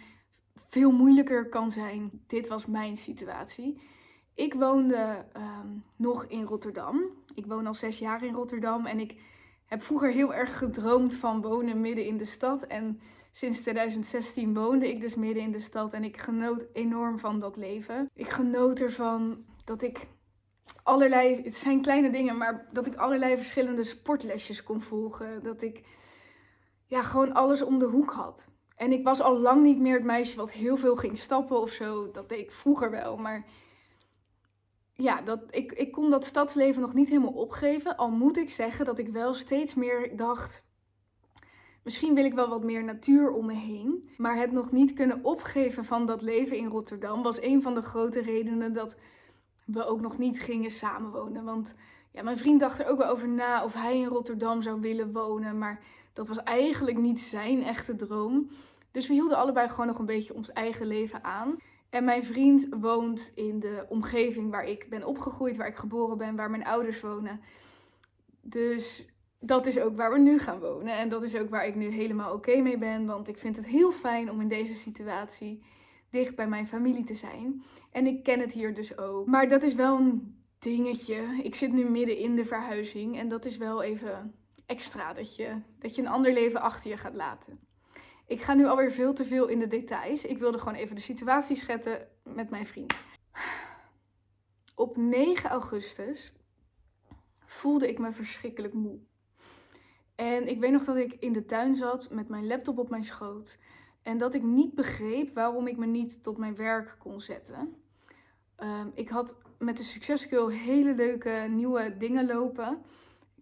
veel 0.67 0.91
moeilijker 0.91 1.49
kan 1.49 1.71
zijn. 1.71 2.23
Dit 2.27 2.47
was 2.47 2.65
mijn 2.65 2.97
situatie. 2.97 3.81
Ik 4.35 4.53
woonde 4.53 5.25
ehm, 5.33 5.67
nog 5.95 6.25
in 6.25 6.43
Rotterdam. 6.43 7.01
Ik 7.35 7.45
woon 7.45 7.67
al 7.67 7.73
zes 7.75 7.99
jaar 7.99 8.23
in 8.23 8.33
Rotterdam 8.33 8.85
en 8.85 8.99
ik 8.99 9.15
heb 9.65 9.81
vroeger 9.81 10.11
heel 10.11 10.33
erg 10.33 10.57
gedroomd 10.57 11.15
van 11.15 11.41
wonen 11.41 11.81
midden 11.81 12.05
in 12.05 12.17
de 12.17 12.25
stad. 12.25 12.63
En 12.63 12.99
sinds 13.31 13.61
2016 13.61 14.53
woonde 14.53 14.89
ik 14.89 15.01
dus 15.01 15.15
midden 15.15 15.43
in 15.43 15.51
de 15.51 15.59
stad 15.59 15.93
en 15.93 16.03
ik 16.03 16.17
genoot 16.17 16.65
enorm 16.73 17.19
van 17.19 17.39
dat 17.39 17.57
leven. 17.57 18.09
Ik 18.13 18.29
genoot 18.29 18.79
ervan 18.79 19.45
dat 19.63 19.81
ik 19.81 20.07
allerlei, 20.83 21.41
het 21.43 21.55
zijn 21.55 21.81
kleine 21.81 22.09
dingen, 22.09 22.37
maar 22.37 22.67
dat 22.71 22.87
ik 22.87 22.95
allerlei 22.95 23.35
verschillende 23.35 23.83
sportlesjes 23.83 24.63
kon 24.63 24.81
volgen. 24.81 25.43
Dat 25.43 25.61
ik 25.61 25.83
ja, 26.85 27.01
gewoon 27.01 27.33
alles 27.33 27.61
om 27.61 27.79
de 27.79 27.85
hoek 27.85 28.11
had. 28.11 28.47
En 28.75 28.91
ik 28.91 29.03
was 29.03 29.21
al 29.21 29.39
lang 29.39 29.63
niet 29.63 29.79
meer 29.79 29.93
het 29.93 30.03
meisje 30.03 30.35
wat 30.35 30.51
heel 30.51 30.77
veel 30.77 30.95
ging 30.95 31.17
stappen 31.17 31.59
of 31.59 31.69
zo. 31.69 32.11
Dat 32.11 32.29
deed 32.29 32.39
ik 32.39 32.51
vroeger 32.51 32.91
wel, 32.91 33.17
maar 33.17 33.45
ja, 34.93 35.21
dat, 35.21 35.39
ik, 35.49 35.71
ik 35.71 35.91
kon 35.91 36.09
dat 36.09 36.25
stadsleven 36.25 36.81
nog 36.81 36.93
niet 36.93 37.09
helemaal 37.09 37.33
opgeven. 37.33 37.97
Al 37.97 38.09
moet 38.09 38.37
ik 38.37 38.49
zeggen 38.49 38.85
dat 38.85 38.99
ik 38.99 39.07
wel 39.07 39.33
steeds 39.33 39.75
meer 39.75 40.15
dacht. 40.15 40.65
Misschien 41.83 42.15
wil 42.15 42.25
ik 42.25 42.33
wel 42.33 42.49
wat 42.49 42.63
meer 42.63 42.83
natuur 42.83 43.31
om 43.31 43.45
me 43.45 43.53
heen. 43.53 44.09
Maar 44.17 44.37
het 44.37 44.51
nog 44.51 44.71
niet 44.71 44.93
kunnen 44.93 45.23
opgeven 45.23 45.85
van 45.85 46.05
dat 46.05 46.21
leven 46.21 46.57
in 46.57 46.67
Rotterdam 46.67 47.23
was 47.23 47.41
een 47.41 47.61
van 47.61 47.73
de 47.73 47.81
grote 47.81 48.21
redenen 48.21 48.73
dat 48.73 48.95
we 49.65 49.85
ook 49.85 50.01
nog 50.01 50.17
niet 50.17 50.41
gingen 50.41 50.71
samenwonen. 50.71 51.43
Want 51.43 51.73
ja, 52.11 52.23
mijn 52.23 52.37
vriend 52.37 52.59
dacht 52.59 52.79
er 52.79 52.87
ook 52.87 52.97
wel 52.97 53.09
over 53.09 53.27
na 53.27 53.63
of 53.63 53.73
hij 53.73 53.97
in 53.97 54.07
Rotterdam 54.07 54.61
zou 54.61 54.81
willen 54.81 55.11
wonen. 55.11 55.57
Maar 55.57 55.83
dat 56.13 56.27
was 56.27 56.43
eigenlijk 56.43 56.97
niet 56.97 57.21
zijn 57.21 57.63
echte 57.63 57.95
droom. 57.95 58.49
Dus 58.91 59.07
we 59.07 59.13
hielden 59.13 59.37
allebei 59.37 59.69
gewoon 59.69 59.87
nog 59.87 59.99
een 59.99 60.05
beetje 60.05 60.33
ons 60.33 60.51
eigen 60.51 60.85
leven 60.85 61.23
aan. 61.23 61.57
En 61.93 62.03
mijn 62.03 62.23
vriend 62.23 62.67
woont 62.79 63.31
in 63.35 63.59
de 63.59 63.85
omgeving 63.89 64.51
waar 64.51 64.65
ik 64.65 64.89
ben 64.89 65.05
opgegroeid, 65.05 65.57
waar 65.57 65.67
ik 65.67 65.75
geboren 65.75 66.17
ben, 66.17 66.35
waar 66.35 66.49
mijn 66.49 66.65
ouders 66.65 67.01
wonen. 67.01 67.41
Dus 68.41 69.07
dat 69.39 69.65
is 69.65 69.79
ook 69.79 69.95
waar 69.95 70.11
we 70.11 70.19
nu 70.19 70.39
gaan 70.39 70.59
wonen. 70.59 70.97
En 70.97 71.09
dat 71.09 71.23
is 71.23 71.35
ook 71.35 71.49
waar 71.49 71.67
ik 71.67 71.75
nu 71.75 71.87
helemaal 71.89 72.33
oké 72.33 72.61
mee 72.61 72.77
ben. 72.77 73.05
Want 73.05 73.27
ik 73.27 73.37
vind 73.37 73.55
het 73.55 73.67
heel 73.67 73.91
fijn 73.91 74.31
om 74.31 74.41
in 74.41 74.47
deze 74.47 74.75
situatie 74.75 75.63
dicht 76.09 76.35
bij 76.35 76.47
mijn 76.47 76.67
familie 76.67 77.03
te 77.03 77.15
zijn. 77.15 77.63
En 77.91 78.07
ik 78.07 78.23
ken 78.23 78.39
het 78.39 78.53
hier 78.53 78.73
dus 78.73 78.97
ook. 78.97 79.27
Maar 79.27 79.49
dat 79.49 79.63
is 79.63 79.75
wel 79.75 79.97
een 79.97 80.43
dingetje. 80.59 81.39
Ik 81.43 81.55
zit 81.55 81.73
nu 81.73 81.89
midden 81.89 82.17
in 82.17 82.35
de 82.35 82.45
verhuizing. 82.45 83.17
En 83.17 83.29
dat 83.29 83.45
is 83.45 83.57
wel 83.57 83.83
even 83.83 84.35
extra 84.65 85.13
dat 85.13 85.35
je, 85.35 85.61
dat 85.79 85.95
je 85.95 86.01
een 86.01 86.07
ander 86.07 86.33
leven 86.33 86.61
achter 86.61 86.89
je 86.89 86.97
gaat 86.97 87.15
laten. 87.15 87.59
Ik 88.33 88.41
ga 88.41 88.53
nu 88.53 88.65
alweer 88.65 88.91
veel 88.91 89.13
te 89.13 89.25
veel 89.25 89.47
in 89.47 89.59
de 89.59 89.67
details. 89.67 90.25
Ik 90.25 90.37
wilde 90.37 90.57
gewoon 90.57 90.73
even 90.73 90.95
de 90.95 91.01
situatie 91.01 91.55
schetsen 91.55 92.07
met 92.23 92.49
mijn 92.49 92.65
vriend. 92.65 92.93
Op 94.75 94.97
9 94.97 95.49
augustus 95.49 96.33
voelde 97.45 97.87
ik 97.89 97.99
me 97.99 98.11
verschrikkelijk 98.11 98.73
moe. 98.73 98.99
En 100.15 100.47
ik 100.47 100.59
weet 100.59 100.71
nog 100.71 100.85
dat 100.85 100.95
ik 100.95 101.13
in 101.13 101.33
de 101.33 101.45
tuin 101.45 101.75
zat 101.75 102.09
met 102.09 102.29
mijn 102.29 102.47
laptop 102.47 102.77
op 102.77 102.89
mijn 102.89 103.03
schoot. 103.03 103.57
En 104.01 104.17
dat 104.17 104.33
ik 104.33 104.43
niet 104.43 104.75
begreep 104.75 105.33
waarom 105.33 105.67
ik 105.67 105.77
me 105.77 105.85
niet 105.85 106.23
tot 106.23 106.37
mijn 106.37 106.55
werk 106.55 106.95
kon 106.99 107.21
zetten. 107.21 107.75
Ehm, 108.55 108.87
ik 108.93 109.09
had 109.09 109.35
met 109.57 109.77
de 109.77 109.83
Success 109.83 110.25
Girl 110.25 110.47
hele 110.47 110.95
leuke 110.95 111.45
nieuwe 111.49 111.97
dingen 111.97 112.25
lopen. 112.25 112.81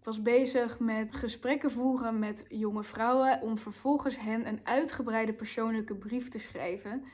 Ik 0.02 0.08
was 0.08 0.22
bezig 0.22 0.78
met 0.78 1.14
gesprekken 1.14 1.70
voeren 1.70 2.18
met 2.18 2.44
jonge 2.48 2.82
vrouwen 2.82 3.40
om 3.42 3.58
vervolgens 3.58 4.18
hen 4.18 4.46
een 4.46 4.60
uitgebreide 4.62 5.32
persoonlijke 5.32 5.94
brief 5.94 6.28
te 6.28 6.38
schrijven. 6.38 7.04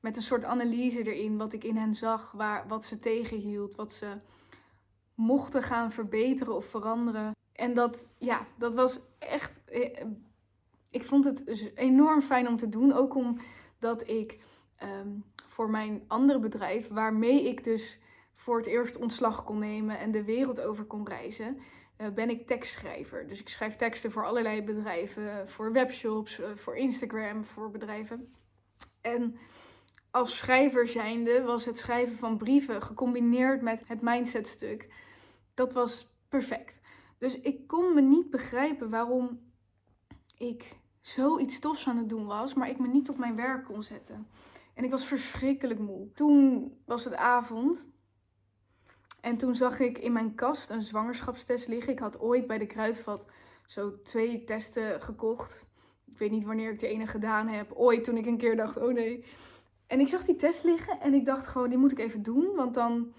Met 0.00 0.16
een 0.16 0.22
soort 0.22 0.44
analyse 0.44 1.12
erin, 1.12 1.36
wat 1.36 1.52
ik 1.52 1.64
in 1.64 1.76
hen 1.76 1.94
zag, 1.94 2.32
waar, 2.32 2.68
wat 2.68 2.84
ze 2.84 2.98
tegenhield, 2.98 3.74
wat 3.74 3.92
ze 3.92 4.06
mochten 5.14 5.62
gaan 5.62 5.92
verbeteren 5.92 6.54
of 6.54 6.64
veranderen. 6.66 7.32
En 7.52 7.74
dat, 7.74 8.06
ja, 8.18 8.46
dat 8.58 8.74
was 8.74 9.00
echt. 9.18 9.52
Eh, 9.64 10.04
ik 10.90 11.04
vond 11.04 11.24
het 11.24 11.72
enorm 11.74 12.20
fijn 12.20 12.48
om 12.48 12.56
te 12.56 12.68
doen. 12.68 12.92
Ook 12.92 13.14
omdat 13.14 14.08
ik 14.08 14.38
ehm, 14.76 15.08
voor 15.46 15.70
mijn 15.70 16.02
andere 16.06 16.38
bedrijf, 16.38 16.88
waarmee 16.88 17.48
ik 17.48 17.64
dus 17.64 17.98
voor 18.32 18.56
het 18.56 18.66
eerst 18.66 18.96
ontslag 18.96 19.44
kon 19.44 19.58
nemen 19.58 19.98
en 19.98 20.10
de 20.10 20.24
wereld 20.24 20.60
over 20.60 20.84
kon 20.84 21.08
reizen, 21.08 21.58
ben 22.14 22.30
ik 22.30 22.46
tekstschrijver. 22.46 23.26
Dus 23.26 23.40
ik 23.40 23.48
schrijf 23.48 23.76
teksten 23.76 24.12
voor 24.12 24.26
allerlei 24.26 24.62
bedrijven, 24.62 25.48
voor 25.48 25.72
webshops, 25.72 26.40
uh, 26.40 26.46
voor 26.54 26.76
Instagram, 26.76 27.44
voor 27.44 27.70
bedrijven. 27.70 28.34
En 29.00 29.38
als 30.10 30.36
schrijver 30.36 30.88
zijnde 30.88 31.42
was 31.42 31.64
het 31.64 31.78
schrijven 31.78 32.16
van 32.16 32.36
brieven 32.36 32.82
gecombineerd 32.82 33.62
met 33.62 33.82
het 33.86 34.00
mindsetstuk. 34.00 34.88
Dat 35.54 35.72
was 35.72 36.16
perfect. 36.28 36.80
Dus 37.18 37.40
ik 37.40 37.66
kon 37.66 37.94
me 37.94 38.00
niet 38.00 38.30
begrijpen 38.30 38.90
waarom 38.90 39.52
ik 40.36 40.76
zoiets 41.00 41.58
tofs 41.58 41.86
aan 41.86 41.96
het 41.96 42.08
doen 42.08 42.26
was, 42.26 42.54
maar 42.54 42.68
ik 42.68 42.78
me 42.78 42.88
niet 42.88 43.04
tot 43.04 43.18
mijn 43.18 43.36
werk 43.36 43.64
kon 43.64 43.82
zetten. 43.82 44.28
En 44.74 44.84
ik 44.84 44.90
was 44.90 45.06
verschrikkelijk 45.06 45.80
moe. 45.80 46.12
Toen 46.12 46.72
was 46.84 47.04
het 47.04 47.14
avond 47.14 47.86
en 49.24 49.36
toen 49.36 49.54
zag 49.54 49.78
ik 49.78 49.98
in 49.98 50.12
mijn 50.12 50.34
kast 50.34 50.70
een 50.70 50.82
zwangerschapstest 50.82 51.68
liggen. 51.68 51.92
Ik 51.92 51.98
had 51.98 52.20
ooit 52.20 52.46
bij 52.46 52.58
de 52.58 52.66
kruidvat 52.66 53.26
zo 53.66 54.02
twee 54.02 54.44
testen 54.44 55.02
gekocht. 55.02 55.66
Ik 56.04 56.18
weet 56.18 56.30
niet 56.30 56.44
wanneer 56.44 56.70
ik 56.70 56.78
de 56.78 56.86
ene 56.86 57.06
gedaan 57.06 57.48
heb. 57.48 57.72
Ooit 57.72 58.04
toen 58.04 58.16
ik 58.16 58.26
een 58.26 58.36
keer 58.36 58.56
dacht, 58.56 58.76
oh 58.76 58.92
nee. 58.92 59.24
En 59.86 60.00
ik 60.00 60.08
zag 60.08 60.24
die 60.24 60.36
test 60.36 60.64
liggen 60.64 61.00
en 61.00 61.14
ik 61.14 61.24
dacht 61.24 61.46
gewoon, 61.46 61.68
die 61.68 61.78
moet 61.78 61.92
ik 61.92 61.98
even 61.98 62.22
doen. 62.22 62.54
Want 62.54 62.74
dan 62.74 63.12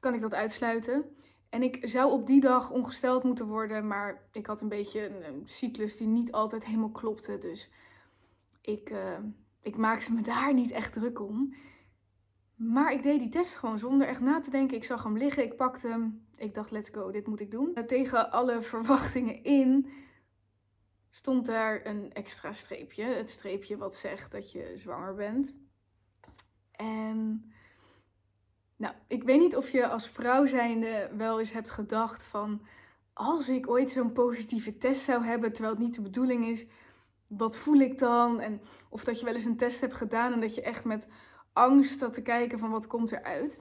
kan 0.00 0.14
ik 0.14 0.20
dat 0.20 0.34
uitsluiten. 0.34 1.04
En 1.48 1.62
ik 1.62 1.88
zou 1.88 2.12
op 2.12 2.26
die 2.26 2.40
dag 2.40 2.70
ongesteld 2.70 3.22
moeten 3.22 3.46
worden. 3.46 3.86
Maar 3.86 4.22
ik 4.32 4.46
had 4.46 4.60
een 4.60 4.68
beetje 4.68 5.24
een, 5.26 5.42
cyclus 5.44 5.96
die 5.96 6.06
niet 6.06 6.32
altijd 6.32 6.64
helemaal 6.64 6.90
klopte. 6.90 7.38
Dus 7.38 7.70
ik, 8.60 8.90
uh, 8.90 9.18
ik 9.60 9.76
maakte 9.76 10.12
me 10.12 10.20
daar 10.20 10.54
niet 10.54 10.70
echt 10.70 10.92
druk 10.92 11.20
om. 11.20 11.54
Maar 12.60 12.92
ik 12.92 13.02
deed 13.02 13.18
die 13.18 13.28
test 13.28 13.56
gewoon 13.56 13.78
zonder 13.78 14.08
echt 14.08 14.20
na 14.20 14.40
te 14.40 14.50
denken. 14.50 14.76
Ik 14.76 14.84
zag 14.84 15.02
hem 15.02 15.16
liggen, 15.16 15.44
ik 15.44 15.56
pakte 15.56 15.88
hem. 15.88 16.26
Ik 16.36 16.54
dacht, 16.54 16.70
let's 16.70 16.88
go, 16.92 17.10
dit 17.10 17.26
moet 17.26 17.40
ik 17.40 17.50
doen. 17.50 17.78
Tegen 17.86 18.30
alle 18.30 18.62
verwachtingen 18.72 19.42
in 19.44 19.90
stond 21.10 21.46
daar 21.46 21.86
een 21.86 22.12
extra 22.12 22.52
streepje. 22.52 23.04
Het 23.04 23.30
streepje 23.30 23.76
wat 23.76 23.96
zegt 23.96 24.32
dat 24.32 24.52
je 24.52 24.72
zwanger 24.76 25.14
bent. 25.14 25.54
En 26.72 27.52
nou, 28.76 28.94
ik 29.08 29.22
weet 29.22 29.40
niet 29.40 29.56
of 29.56 29.70
je 29.70 29.88
als 29.88 30.08
vrouw 30.08 30.46
zijnde 30.46 31.10
wel 31.16 31.38
eens 31.38 31.52
hebt 31.52 31.70
gedacht 31.70 32.24
van... 32.24 32.66
Als 33.12 33.48
ik 33.48 33.68
ooit 33.68 33.90
zo'n 33.90 34.12
positieve 34.12 34.78
test 34.78 35.04
zou 35.04 35.24
hebben, 35.24 35.52
terwijl 35.52 35.74
het 35.74 35.82
niet 35.82 35.94
de 35.94 36.02
bedoeling 36.02 36.46
is... 36.46 36.66
wat 37.26 37.58
voel 37.58 37.80
ik 37.80 37.98
dan? 37.98 38.40
En 38.40 38.60
of 38.88 39.04
dat 39.04 39.18
je 39.18 39.24
wel 39.24 39.34
eens 39.34 39.44
een 39.44 39.56
test 39.56 39.80
hebt 39.80 39.94
gedaan 39.94 40.32
en 40.32 40.40
dat 40.40 40.54
je 40.54 40.62
echt 40.62 40.84
met 40.84 41.08
angst 41.60 41.98
zat 41.98 42.12
te 42.12 42.22
kijken 42.22 42.58
van 42.58 42.70
wat 42.70 42.86
komt 42.86 43.12
eruit. 43.12 43.58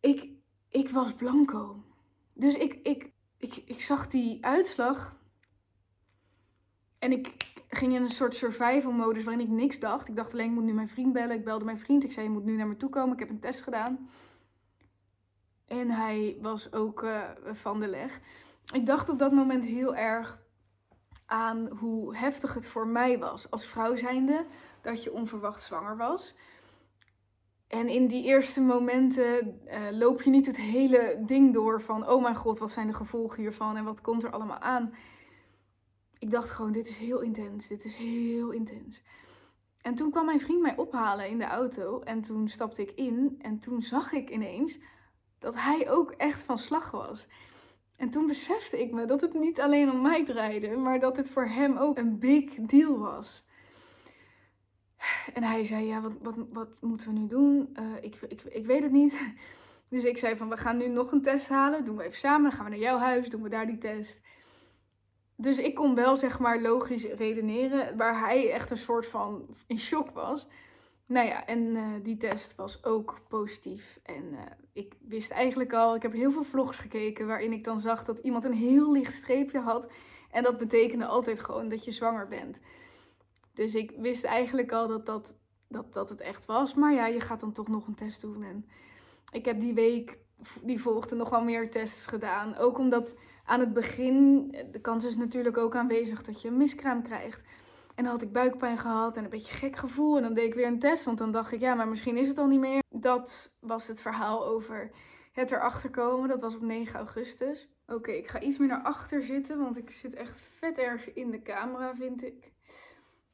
Ik, 0.00 0.30
ik 0.68 0.88
was 0.88 1.14
blanco. 1.14 1.84
Dus 2.32 2.54
ik, 2.54 2.74
ik, 2.82 3.12
ik, 3.38 3.56
ik 3.56 3.80
zag 3.80 4.06
die 4.08 4.44
uitslag. 4.44 5.16
En 6.98 7.12
ik 7.12 7.52
ging 7.68 7.94
in 7.94 8.02
een 8.02 8.10
soort 8.10 8.36
survival 8.36 8.92
modus 8.92 9.24
waarin 9.24 9.46
ik 9.46 9.52
niks 9.52 9.78
dacht. 9.78 10.08
Ik 10.08 10.16
dacht 10.16 10.32
alleen, 10.32 10.46
ik 10.46 10.54
moet 10.54 10.64
nu 10.64 10.72
mijn 10.72 10.88
vriend 10.88 11.12
bellen. 11.12 11.36
Ik 11.36 11.44
belde 11.44 11.64
mijn 11.64 11.78
vriend. 11.78 12.04
Ik 12.04 12.12
zei, 12.12 12.26
je 12.26 12.32
moet 12.32 12.44
nu 12.44 12.56
naar 12.56 12.68
me 12.68 12.76
toe 12.76 12.90
komen. 12.90 13.12
Ik 13.12 13.18
heb 13.18 13.30
een 13.30 13.40
test 13.40 13.62
gedaan. 13.62 14.08
En 15.66 15.90
hij 15.90 16.38
was 16.40 16.72
ook 16.72 17.02
uh, 17.02 17.30
van 17.52 17.80
de 17.80 17.86
leg. 17.86 18.20
Ik 18.72 18.86
dacht 18.86 19.08
op 19.08 19.18
dat 19.18 19.32
moment 19.32 19.64
heel 19.64 19.96
erg 19.96 20.42
aan 21.26 21.68
hoe 21.68 22.16
heftig 22.16 22.54
het 22.54 22.68
voor 22.68 22.86
mij 22.86 23.18
was 23.18 23.50
als 23.50 23.66
vrouw 23.66 23.96
zijnde 23.96 24.46
dat 24.84 25.02
je 25.02 25.12
onverwacht 25.12 25.62
zwanger 25.62 25.96
was. 25.96 26.34
En 27.68 27.88
in 27.88 28.06
die 28.06 28.24
eerste 28.24 28.60
momenten 28.60 29.60
uh, 29.66 29.74
loop 29.90 30.22
je 30.22 30.30
niet 30.30 30.46
het 30.46 30.56
hele 30.56 31.22
ding 31.26 31.52
door 31.52 31.82
van, 31.82 32.08
oh 32.08 32.22
mijn 32.22 32.36
god, 32.36 32.58
wat 32.58 32.70
zijn 32.70 32.86
de 32.86 32.94
gevolgen 32.94 33.40
hiervan 33.40 33.76
en 33.76 33.84
wat 33.84 34.00
komt 34.00 34.24
er 34.24 34.30
allemaal 34.30 34.58
aan. 34.58 34.94
Ik 36.18 36.30
dacht 36.30 36.50
gewoon, 36.50 36.72
dit 36.72 36.88
is 36.88 36.96
heel 36.96 37.20
intens, 37.20 37.68
dit 37.68 37.84
is 37.84 37.96
heel 37.96 38.50
intens. 38.50 39.02
En 39.80 39.94
toen 39.94 40.10
kwam 40.10 40.24
mijn 40.24 40.40
vriend 40.40 40.60
mij 40.60 40.76
ophalen 40.76 41.28
in 41.28 41.38
de 41.38 41.44
auto 41.46 42.00
en 42.00 42.20
toen 42.20 42.48
stapte 42.48 42.82
ik 42.82 42.90
in 42.90 43.38
en 43.40 43.58
toen 43.58 43.82
zag 43.82 44.12
ik 44.12 44.30
ineens 44.30 44.78
dat 45.38 45.54
hij 45.54 45.90
ook 45.90 46.10
echt 46.10 46.42
van 46.42 46.58
slag 46.58 46.90
was. 46.90 47.28
En 47.96 48.10
toen 48.10 48.26
besefte 48.26 48.80
ik 48.80 48.92
me 48.92 49.04
dat 49.04 49.20
het 49.20 49.34
niet 49.34 49.60
alleen 49.60 49.90
om 49.90 50.02
mij 50.02 50.24
draaide, 50.24 50.76
maar 50.76 51.00
dat 51.00 51.16
het 51.16 51.30
voor 51.30 51.46
hem 51.46 51.76
ook 51.76 51.98
een 51.98 52.18
big 52.18 52.54
deal 52.54 52.98
was. 52.98 53.44
En 55.34 55.42
hij 55.42 55.64
zei, 55.64 55.86
ja, 55.86 56.00
wat, 56.00 56.12
wat, 56.22 56.34
wat 56.52 56.68
moeten 56.80 57.06
we 57.06 57.18
nu 57.18 57.26
doen? 57.26 57.76
Uh, 57.80 57.84
ik, 58.00 58.16
ik, 58.28 58.42
ik 58.42 58.66
weet 58.66 58.82
het 58.82 58.92
niet. 58.92 59.20
Dus 59.88 60.04
ik 60.04 60.18
zei 60.18 60.36
van, 60.36 60.48
we 60.48 60.56
gaan 60.56 60.76
nu 60.76 60.88
nog 60.88 61.12
een 61.12 61.22
test 61.22 61.48
halen. 61.48 61.84
Doen 61.84 61.96
we 61.96 62.02
even 62.02 62.18
samen. 62.18 62.42
Dan 62.42 62.52
gaan 62.52 62.64
we 62.64 62.70
naar 62.70 62.80
jouw 62.80 62.98
huis. 62.98 63.28
Doen 63.28 63.42
we 63.42 63.48
daar 63.48 63.66
die 63.66 63.78
test. 63.78 64.20
Dus 65.36 65.58
ik 65.58 65.74
kon 65.74 65.94
wel, 65.94 66.16
zeg 66.16 66.38
maar, 66.38 66.60
logisch 66.60 67.04
redeneren. 67.04 67.96
Waar 67.96 68.20
hij 68.20 68.52
echt 68.52 68.70
een 68.70 68.76
soort 68.76 69.06
van 69.06 69.56
in 69.66 69.78
shock 69.78 70.10
was. 70.10 70.48
Nou 71.06 71.26
ja, 71.26 71.46
en 71.46 71.60
uh, 71.60 71.82
die 72.02 72.16
test 72.16 72.54
was 72.54 72.84
ook 72.84 73.20
positief. 73.28 74.00
En 74.02 74.24
uh, 74.32 74.40
ik 74.72 74.94
wist 75.00 75.30
eigenlijk 75.30 75.72
al, 75.72 75.94
ik 75.94 76.02
heb 76.02 76.12
heel 76.12 76.30
veel 76.30 76.44
vlogs 76.44 76.78
gekeken 76.78 77.26
waarin 77.26 77.52
ik 77.52 77.64
dan 77.64 77.80
zag 77.80 78.04
dat 78.04 78.18
iemand 78.18 78.44
een 78.44 78.52
heel 78.52 78.92
licht 78.92 79.12
streepje 79.12 79.58
had. 79.58 79.88
En 80.30 80.42
dat 80.42 80.58
betekende 80.58 81.06
altijd 81.06 81.40
gewoon 81.40 81.68
dat 81.68 81.84
je 81.84 81.90
zwanger 81.90 82.28
bent. 82.28 82.60
Dus 83.54 83.74
ik 83.74 83.92
wist 83.96 84.24
eigenlijk 84.24 84.72
al 84.72 84.88
dat, 84.88 85.06
dat, 85.06 85.34
dat, 85.68 85.92
dat 85.92 86.08
het 86.08 86.20
echt 86.20 86.46
was. 86.46 86.74
Maar 86.74 86.92
ja, 86.92 87.06
je 87.06 87.20
gaat 87.20 87.40
dan 87.40 87.52
toch 87.52 87.68
nog 87.68 87.86
een 87.86 87.94
test 87.94 88.20
doen. 88.20 88.42
En 88.42 88.66
ik 89.32 89.44
heb 89.44 89.60
die 89.60 89.74
week, 89.74 90.18
die 90.62 90.80
volgde, 90.80 91.16
nog 91.16 91.30
wel 91.30 91.44
meer 91.44 91.70
tests 91.70 92.06
gedaan. 92.06 92.56
Ook 92.56 92.78
omdat 92.78 93.16
aan 93.44 93.60
het 93.60 93.72
begin, 93.72 94.48
de 94.72 94.80
kans 94.80 95.04
is 95.04 95.16
natuurlijk 95.16 95.56
ook 95.56 95.76
aanwezig 95.76 96.22
dat 96.22 96.42
je 96.42 96.48
een 96.48 96.56
miskraam 96.56 97.02
krijgt. 97.02 97.42
En 97.94 98.04
dan 98.04 98.12
had 98.12 98.22
ik 98.22 98.32
buikpijn 98.32 98.78
gehad 98.78 99.16
en 99.16 99.24
een 99.24 99.30
beetje 99.30 99.54
gek 99.54 99.76
gevoel. 99.76 100.16
En 100.16 100.22
dan 100.22 100.34
deed 100.34 100.46
ik 100.46 100.54
weer 100.54 100.66
een 100.66 100.78
test, 100.78 101.04
want 101.04 101.18
dan 101.18 101.30
dacht 101.30 101.52
ik, 101.52 101.60
ja, 101.60 101.74
maar 101.74 101.88
misschien 101.88 102.16
is 102.16 102.28
het 102.28 102.38
al 102.38 102.46
niet 102.46 102.60
meer. 102.60 102.82
Dat 102.88 103.52
was 103.60 103.86
het 103.86 104.00
verhaal 104.00 104.46
over 104.46 104.90
het 105.32 105.50
erachter 105.50 105.90
komen. 105.90 106.28
Dat 106.28 106.40
was 106.40 106.54
op 106.54 106.62
9 106.62 106.98
augustus. 106.98 107.68
Oké, 107.86 108.10
ik 108.10 108.28
ga 108.28 108.40
iets 108.40 108.58
meer 108.58 108.68
naar 108.68 108.82
achter 108.82 109.22
zitten, 109.22 109.58
want 109.58 109.76
ik 109.76 109.90
zit 109.90 110.14
echt 110.14 110.42
vet 110.42 110.78
erg 110.78 111.12
in 111.12 111.30
de 111.30 111.42
camera, 111.42 111.94
vind 111.94 112.24
ik. 112.24 112.53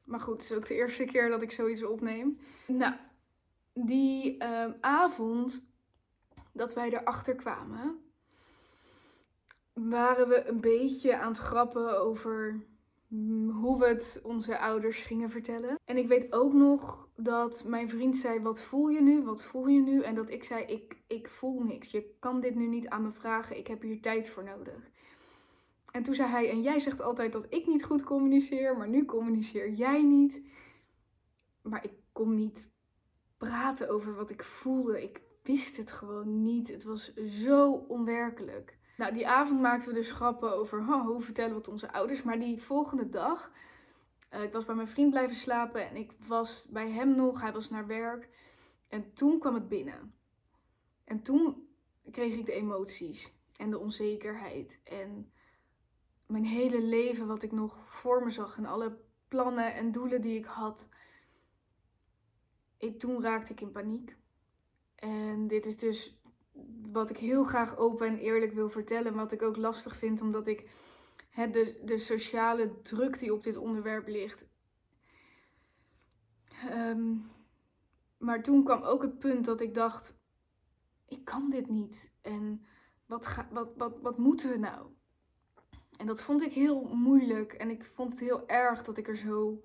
Maar 0.03 0.19
goed, 0.19 0.41
het 0.41 0.51
is 0.51 0.57
ook 0.57 0.67
de 0.67 0.75
eerste 0.75 1.05
keer 1.05 1.29
dat 1.29 1.41
ik 1.41 1.51
zoiets 1.51 1.83
opneem. 1.83 2.39
Nou, 2.67 2.93
die 3.73 4.37
ehm, 4.37 4.71
avond 4.81 5.65
dat 6.51 6.73
wij 6.73 6.89
erachter 6.89 7.35
kwamen, 7.35 7.99
waren 9.73 10.27
we 10.27 10.47
een 10.47 10.61
beetje 10.61 11.17
aan 11.17 11.31
het 11.31 11.37
grappen 11.37 11.99
over 11.99 12.65
hoe 13.51 13.79
we 13.79 13.87
het 13.87 14.19
onze 14.23 14.59
ouders 14.59 15.01
gingen 15.01 15.29
vertellen. 15.29 15.79
En 15.85 15.97
ik 15.97 16.07
weet 16.07 16.33
ook 16.33 16.53
nog 16.53 17.09
dat 17.15 17.63
mijn 17.65 17.89
vriend 17.89 18.17
zei: 18.17 18.39
Wat 18.39 18.61
voel 18.61 18.89
je 18.89 19.01
nu? 19.01 19.23
Wat 19.23 19.43
voel 19.43 19.67
je 19.67 19.81
nu? 19.81 20.01
En 20.01 20.15
dat 20.15 20.29
ik 20.29 20.43
zei: 20.43 20.65
Ik, 20.65 20.97
ik 21.07 21.29
voel 21.29 21.61
niks. 21.61 21.91
Je 21.91 22.15
kan 22.19 22.39
dit 22.39 22.55
nu 22.55 22.67
niet 22.67 22.87
aan 22.87 23.03
me 23.03 23.11
vragen. 23.11 23.57
Ik 23.57 23.67
heb 23.67 23.81
hier 23.81 24.01
tijd 24.01 24.29
voor 24.29 24.43
nodig. 24.43 24.89
En 25.91 26.03
toen 26.03 26.15
zei 26.15 26.29
hij: 26.29 26.49
En 26.49 26.61
jij 26.61 26.79
zegt 26.79 27.01
altijd 27.01 27.31
dat 27.31 27.45
ik 27.49 27.67
niet 27.67 27.83
goed 27.83 28.03
communiceer, 28.03 28.77
maar 28.77 28.89
nu 28.89 29.05
communiceer 29.05 29.71
jij 29.71 30.03
niet. 30.03 30.41
Maar 31.61 31.83
ik 31.83 31.93
kon 32.11 32.35
niet 32.35 32.69
praten 33.37 33.89
over 33.89 34.15
wat 34.15 34.29
ik 34.29 34.43
voelde. 34.43 35.03
Ik 35.03 35.21
wist 35.43 35.77
het 35.77 35.91
gewoon 35.91 36.43
niet. 36.43 36.67
Het 36.67 36.83
was 36.83 37.13
zo 37.15 37.71
onwerkelijk. 37.71 38.77
Nou, 38.97 39.13
die 39.13 39.27
avond 39.27 39.61
maakten 39.61 39.89
we 39.89 39.95
dus 39.95 40.11
grappen 40.11 40.53
over 40.53 40.83
hoe 40.83 41.21
vertellen 41.21 41.51
we 41.51 41.57
het 41.57 41.67
onze 41.67 41.91
ouders. 41.91 42.23
Maar 42.23 42.39
die 42.39 42.61
volgende 42.61 43.09
dag, 43.09 43.51
uh, 44.33 44.43
ik 44.43 44.53
was 44.53 44.65
bij 44.65 44.75
mijn 44.75 44.87
vriend 44.87 45.09
blijven 45.09 45.35
slapen 45.35 45.89
en 45.89 45.95
ik 45.95 46.11
was 46.27 46.65
bij 46.69 46.89
hem 46.89 47.15
nog. 47.15 47.41
Hij 47.41 47.51
was 47.51 47.69
naar 47.69 47.87
werk. 47.87 48.29
En 48.87 49.13
toen 49.13 49.39
kwam 49.39 49.53
het 49.53 49.67
binnen. 49.67 50.13
En 51.03 51.21
toen 51.21 51.67
kreeg 52.11 52.33
ik 52.33 52.45
de 52.45 52.53
emoties 52.53 53.33
en 53.57 53.69
de 53.69 53.79
onzekerheid. 53.79 54.79
En 54.83 55.31
mijn 56.31 56.45
hele 56.45 56.81
leven, 56.81 57.27
wat 57.27 57.43
ik 57.43 57.51
nog 57.51 57.89
voor 57.89 58.23
me 58.23 58.29
zag 58.29 58.57
en 58.57 58.65
alle 58.65 58.97
plannen 59.27 59.73
en 59.73 59.91
doelen 59.91 60.21
die 60.21 60.37
ik 60.37 60.45
had. 60.45 60.89
Ik, 62.77 62.99
toen 62.99 63.21
raakte 63.21 63.51
ik 63.51 63.61
in 63.61 63.71
paniek. 63.71 64.15
En 64.95 65.47
dit 65.47 65.65
is 65.65 65.77
dus 65.77 66.21
wat 66.91 67.09
ik 67.09 67.17
heel 67.17 67.43
graag 67.43 67.77
open 67.77 68.07
en 68.07 68.17
eerlijk 68.17 68.53
wil 68.53 68.69
vertellen, 68.69 69.13
wat 69.13 69.31
ik 69.31 69.41
ook 69.41 69.57
lastig 69.57 69.95
vind, 69.95 70.21
omdat 70.21 70.47
ik 70.47 70.69
de, 71.35 71.81
de 71.83 71.97
sociale 71.97 72.81
druk 72.81 73.19
die 73.19 73.33
op 73.33 73.43
dit 73.43 73.57
onderwerp 73.57 74.07
ligt. 74.07 74.45
Ehm, 76.69 77.15
maar 78.17 78.43
toen 78.43 78.63
kwam 78.63 78.81
ook 78.81 79.01
het 79.01 79.19
punt 79.19 79.45
dat 79.45 79.61
ik 79.61 79.73
dacht: 79.73 80.19
ik 81.05 81.25
kan 81.25 81.49
dit 81.49 81.67
niet. 81.67 82.11
En 82.21 82.65
wat, 83.05 83.25
ga, 83.25 83.47
wat, 83.51 83.71
wat, 83.77 83.99
wat 84.01 84.17
moeten 84.17 84.49
we 84.49 84.57
nou? 84.57 84.87
En 86.01 86.07
dat 86.07 86.21
vond 86.21 86.41
ik 86.41 86.51
heel 86.51 86.83
moeilijk. 86.93 87.53
En 87.53 87.69
ik 87.69 87.85
vond 87.85 88.11
het 88.11 88.19
heel 88.19 88.47
erg 88.47 88.83
dat 88.83 88.97
ik 88.97 89.07
er 89.07 89.17
zo. 89.17 89.63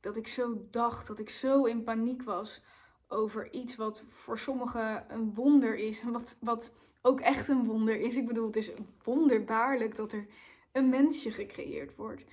Dat 0.00 0.16
ik 0.16 0.28
zo 0.28 0.66
dacht, 0.70 1.06
dat 1.06 1.18
ik 1.18 1.30
zo 1.30 1.64
in 1.64 1.84
paniek 1.84 2.22
was 2.22 2.62
over 3.08 3.52
iets 3.52 3.76
wat 3.76 4.04
voor 4.08 4.38
sommigen 4.38 5.14
een 5.14 5.34
wonder 5.34 5.76
is. 5.76 6.00
En 6.00 6.12
wat, 6.12 6.36
wat 6.40 6.72
ook 7.02 7.20
echt 7.20 7.48
een 7.48 7.64
wonder 7.64 8.00
is. 8.00 8.16
Ik 8.16 8.26
bedoel, 8.26 8.46
het 8.46 8.56
is 8.56 8.72
wonderbaarlijk 9.02 9.96
dat 9.96 10.12
er 10.12 10.26
een 10.72 10.88
mensje 10.88 11.30
gecreëerd 11.30 11.96
wordt. 11.96 12.24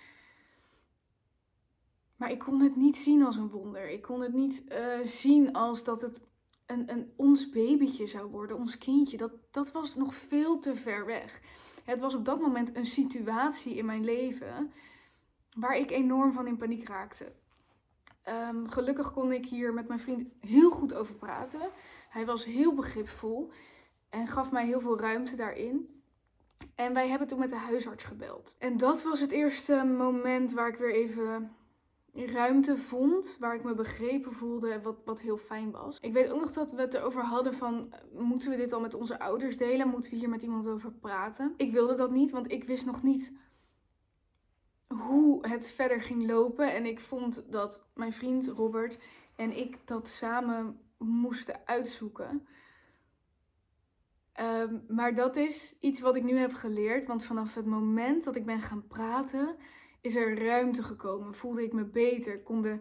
Maar 2.15 2.31
ik 2.31 2.39
kon 2.39 2.61
het 2.61 2.75
niet 2.75 2.97
zien 2.97 3.23
als 3.23 3.35
een 3.35 3.49
wonder. 3.49 3.89
Ik 3.89 4.01
kon 4.01 4.21
het 4.21 4.33
niet 4.33 4.63
uh, 4.69 4.99
zien 5.03 5.53
als 5.53 5.83
dat 5.83 6.01
het 6.01 6.21
een, 6.65 6.91
een 6.91 7.13
ons 7.15 7.49
babytje 7.49 8.07
zou 8.07 8.29
worden, 8.29 8.57
ons 8.57 8.77
kindje. 8.77 9.17
Dat, 9.17 9.33
dat 9.51 9.71
was 9.71 9.95
nog 9.95 10.15
veel 10.15 10.59
te 10.59 10.75
ver 10.75 11.05
weg. 11.05 11.41
Het 11.83 11.99
was 11.99 12.15
op 12.15 12.25
dat 12.25 12.39
moment 12.39 12.75
een 12.75 12.85
situatie 12.85 13.75
in 13.75 13.85
mijn 13.85 14.03
leven 14.03 14.73
waar 15.55 15.77
ik 15.77 15.91
enorm 15.91 16.33
van 16.33 16.47
in 16.47 16.57
paniek 16.57 16.87
raakte. 16.87 17.31
Um, 18.29 18.69
gelukkig 18.69 19.13
kon 19.13 19.31
ik 19.31 19.45
hier 19.45 19.73
met 19.73 19.87
mijn 19.87 19.99
vriend 19.99 20.23
heel 20.39 20.69
goed 20.69 20.93
over 20.93 21.15
praten. 21.15 21.69
Hij 22.09 22.25
was 22.25 22.45
heel 22.45 22.73
begripvol 22.73 23.51
en 24.09 24.27
gaf 24.27 24.51
mij 24.51 24.65
heel 24.65 24.79
veel 24.79 24.99
ruimte 24.99 25.35
daarin. 25.35 26.01
En 26.75 26.93
wij 26.93 27.09
hebben 27.09 27.27
toen 27.27 27.39
met 27.39 27.49
de 27.49 27.55
huisarts 27.55 28.03
gebeld. 28.03 28.55
En 28.59 28.77
dat 28.77 29.03
was 29.03 29.19
het 29.19 29.31
eerste 29.31 29.83
moment 29.97 30.51
waar 30.51 30.67
ik 30.67 30.77
weer 30.77 30.93
even 30.93 31.55
ruimte 32.13 32.77
vond, 32.77 33.37
waar 33.39 33.55
ik 33.55 33.63
me 33.63 33.75
begrepen 33.75 34.33
voelde, 34.33 34.81
wat, 34.81 34.95
wat 35.05 35.21
heel 35.21 35.37
fijn 35.37 35.71
was. 35.71 35.97
Ik 36.01 36.13
weet 36.13 36.29
ook 36.29 36.39
nog 36.39 36.51
dat 36.51 36.71
we 36.71 36.81
het 36.81 36.93
erover 36.93 37.23
hadden 37.23 37.53
van, 37.53 37.93
moeten 38.11 38.49
we 38.49 38.57
dit 38.57 38.73
al 38.73 38.79
met 38.79 38.93
onze 38.93 39.19
ouders 39.19 39.57
delen? 39.57 39.87
Moeten 39.87 40.11
we 40.11 40.17
hier 40.17 40.29
met 40.29 40.43
iemand 40.43 40.67
over 40.67 40.91
praten? 40.91 41.53
Ik 41.57 41.71
wilde 41.71 41.93
dat 41.93 42.11
niet, 42.11 42.31
want 42.31 42.51
ik 42.51 42.63
wist 42.63 42.85
nog 42.85 43.03
niet 43.03 43.33
hoe 44.87 45.47
het 45.47 45.71
verder 45.71 46.01
ging 46.01 46.27
lopen. 46.27 46.73
En 46.73 46.85
ik 46.85 46.99
vond 46.99 47.51
dat 47.51 47.85
mijn 47.93 48.13
vriend 48.13 48.47
Robert 48.47 48.99
en 49.35 49.57
ik 49.57 49.77
dat 49.85 50.07
samen 50.07 50.79
moesten 50.97 51.61
uitzoeken. 51.65 52.47
Ehm, 54.33 54.77
maar 54.87 55.15
dat 55.15 55.35
is 55.35 55.75
iets 55.79 55.99
wat 55.99 56.15
ik 56.15 56.23
nu 56.23 56.37
heb 56.37 56.53
geleerd. 56.53 57.07
Want 57.07 57.23
vanaf 57.23 57.53
het 57.53 57.65
moment 57.65 58.23
dat 58.23 58.35
ik 58.35 58.45
ben 58.45 58.61
gaan 58.61 58.87
praten, 58.87 59.55
is 60.03 60.15
er 60.15 60.45
ruimte 60.45 60.83
gekomen. 60.83 61.33
Voelde 61.33 61.63
ik 61.63 61.73
me 61.73 61.85
beter. 61.85 62.41
Kon, 62.41 62.61
de, 62.61 62.79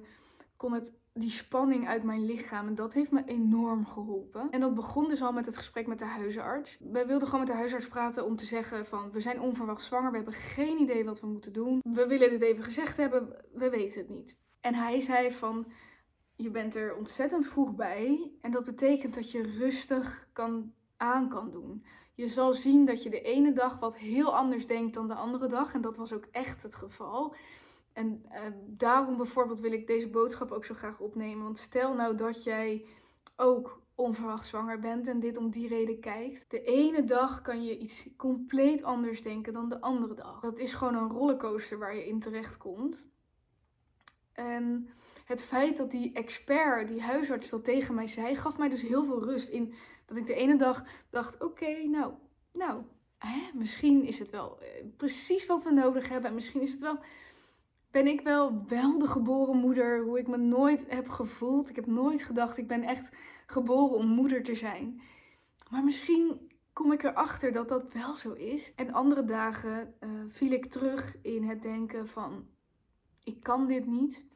kon 0.56 0.72
het 0.72 0.92
die 1.14 1.30
spanning 1.30 1.88
uit 1.88 2.02
mijn 2.02 2.24
lichaam. 2.24 2.66
En 2.66 2.74
dat 2.74 2.92
heeft 2.92 3.11
me 3.11 3.22
enorm 3.24 3.87
geholpen. 3.87 4.50
En 4.50 4.61
dat 4.61 4.74
begon 4.74 5.08
dus 5.08 5.22
al 5.22 5.32
met 5.32 5.46
het 5.46 5.56
gesprek 5.56 5.87
met 5.87 5.98
de 5.98 6.04
huisarts. 6.04 6.78
Wij 6.80 7.06
wilden 7.06 7.28
gewoon 7.28 7.44
met 7.44 7.52
de 7.52 7.58
huisarts 7.58 7.88
praten 7.88 8.24
om 8.24 8.37
te 8.37 8.46
zeggen 8.46 8.87
van... 8.87 9.11
we 9.11 9.20
zijn 9.20 9.40
onverwacht 9.40 9.82
zwanger, 9.82 10.11
we 10.11 10.16
hebben 10.16 10.35
geen 10.35 10.80
idee 10.80 11.04
wat 11.04 11.20
we 11.20 11.26
moeten 11.26 11.52
doen. 11.52 11.80
We 11.82 12.06
willen 12.06 12.30
dit 12.30 12.42
even 12.42 12.64
gezegd 12.64 12.96
hebben, 12.96 13.44
we 13.52 13.70
weten 13.70 14.00
het 14.00 14.08
niet. 14.08 14.38
En 14.61 14.74
hij 14.74 15.00
zei 15.00 15.32
van... 15.32 15.66
je 16.37 16.50
bent 16.50 16.74
er 16.74 16.96
ontzettend 16.96 17.46
vroeg 17.46 17.74
bij. 17.74 18.32
En 18.40 18.50
dat 18.50 18.64
betekent 18.64 19.14
dat 19.14 19.30
je 19.30 19.42
rustig 19.42 20.28
kan, 20.32 20.72
aan 20.96 21.28
kan 21.28 21.50
doen. 21.50 21.85
Je 22.14 22.29
zal 22.29 22.53
zien 22.55 22.85
dat 22.85 23.03
je 23.03 23.11
de 23.11 23.22
ene 23.22 23.53
dag 23.53 23.79
wat 23.79 23.98
heel 23.98 24.37
anders 24.37 24.66
denkt 24.66 24.94
dan 24.94 25.09
de 25.09 25.14
andere 25.14 25.46
dag. 25.46 25.75
En 25.75 25.81
dat 25.81 25.96
was 25.96 26.12
ook 26.12 26.27
echt 26.31 26.62
het 26.62 26.75
geval. 26.75 27.35
En 27.92 28.25
uh, 28.33 28.38
daarom 28.66 29.16
bijvoorbeeld 29.16 29.61
wil 29.61 29.72
ik 29.72 29.87
deze 29.87 30.09
boodschap 30.09 30.51
ook 30.51 30.64
zo 30.64 30.75
graag 30.75 31.01
opnemen. 31.01 31.44
Want 31.44 31.59
stel 31.59 31.94
nou 31.94 32.16
dat 32.16 32.44
jij 32.44 32.87
ook 33.37 33.81
onverwacht 33.94 34.46
zwanger 34.46 34.79
bent 34.79 35.07
en 35.07 35.20
dit 35.20 35.37
om 35.37 35.51
die 35.51 35.68
reden 35.68 36.01
kijkt. 36.01 36.44
De 36.48 36.62
ene 36.62 37.05
dag 37.05 37.42
kan 37.42 37.64
je 37.64 37.79
iets 37.79 38.09
compleet 38.16 38.83
anders 38.83 39.22
denken 39.22 39.53
dan 39.53 39.68
de 39.68 39.81
andere 39.81 40.14
dag. 40.14 40.40
Dat 40.40 40.59
is 40.59 40.72
gewoon 40.72 40.94
een 40.94 41.09
rollercoaster 41.09 41.79
waar 41.79 41.94
je 41.94 42.07
in 42.07 42.20
terecht 42.20 42.57
komt. 42.57 43.07
En 44.33 44.88
het 45.25 45.42
feit 45.42 45.77
dat 45.77 45.90
die 45.90 46.12
expert, 46.12 46.88
die 46.88 47.03
huisarts 47.03 47.51
dat 47.51 47.64
tegen 47.64 47.94
mij 47.94 48.07
zei, 48.07 48.37
gaf 48.37 48.59
mij 48.59 48.68
dus 48.68 48.83
heel 48.83 49.05
veel 49.05 49.25
rust 49.25 49.48
in 49.48 49.75
dat 50.06 50.16
ik 50.16 50.26
de 50.26 50.34
ene 50.34 50.56
dag 50.56 50.84
dacht: 51.10 51.42
oké, 51.42 51.82
nou, 51.86 52.12
nou, 52.52 52.82
hè, 53.18 53.50
misschien 53.54 54.04
is 54.04 54.18
het 54.18 54.30
wel 54.30 54.58
eh, 54.60 54.66
precies 54.96 55.46
wat 55.46 55.62
we 55.62 55.70
nodig 55.70 56.08
hebben 56.08 56.28
en 56.28 56.34
misschien 56.34 56.60
is 56.60 56.72
het 56.72 56.80
wel 56.80 56.98
ben 57.92 58.06
ik 58.06 58.20
wel 58.20 58.64
wel 58.66 58.98
de 58.98 59.08
geboren 59.08 59.56
moeder, 59.56 60.04
hoe 60.04 60.18
ik 60.18 60.28
me 60.28 60.36
nooit 60.36 60.84
heb 60.88 61.08
gevoeld. 61.08 61.68
Ik 61.68 61.76
heb 61.76 61.86
nooit 61.86 62.22
gedacht, 62.22 62.58
ik 62.58 62.66
ben 62.66 62.82
echt 62.82 63.16
geboren 63.46 63.96
om 63.96 64.06
moeder 64.06 64.42
te 64.42 64.54
zijn. 64.54 65.00
Maar 65.70 65.84
misschien 65.84 66.50
kom 66.72 66.92
ik 66.92 67.02
erachter 67.02 67.52
dat 67.52 67.68
dat 67.68 67.92
wel 67.92 68.16
zo 68.16 68.32
is. 68.32 68.72
En 68.74 68.92
andere 68.92 69.24
dagen 69.24 69.94
uh, 70.00 70.10
viel 70.28 70.50
ik 70.50 70.66
terug 70.66 71.16
in 71.22 71.42
het 71.42 71.62
denken 71.62 72.08
van, 72.08 72.46
ik 73.24 73.42
kan 73.42 73.66
dit 73.66 73.86
niet. 73.86 74.26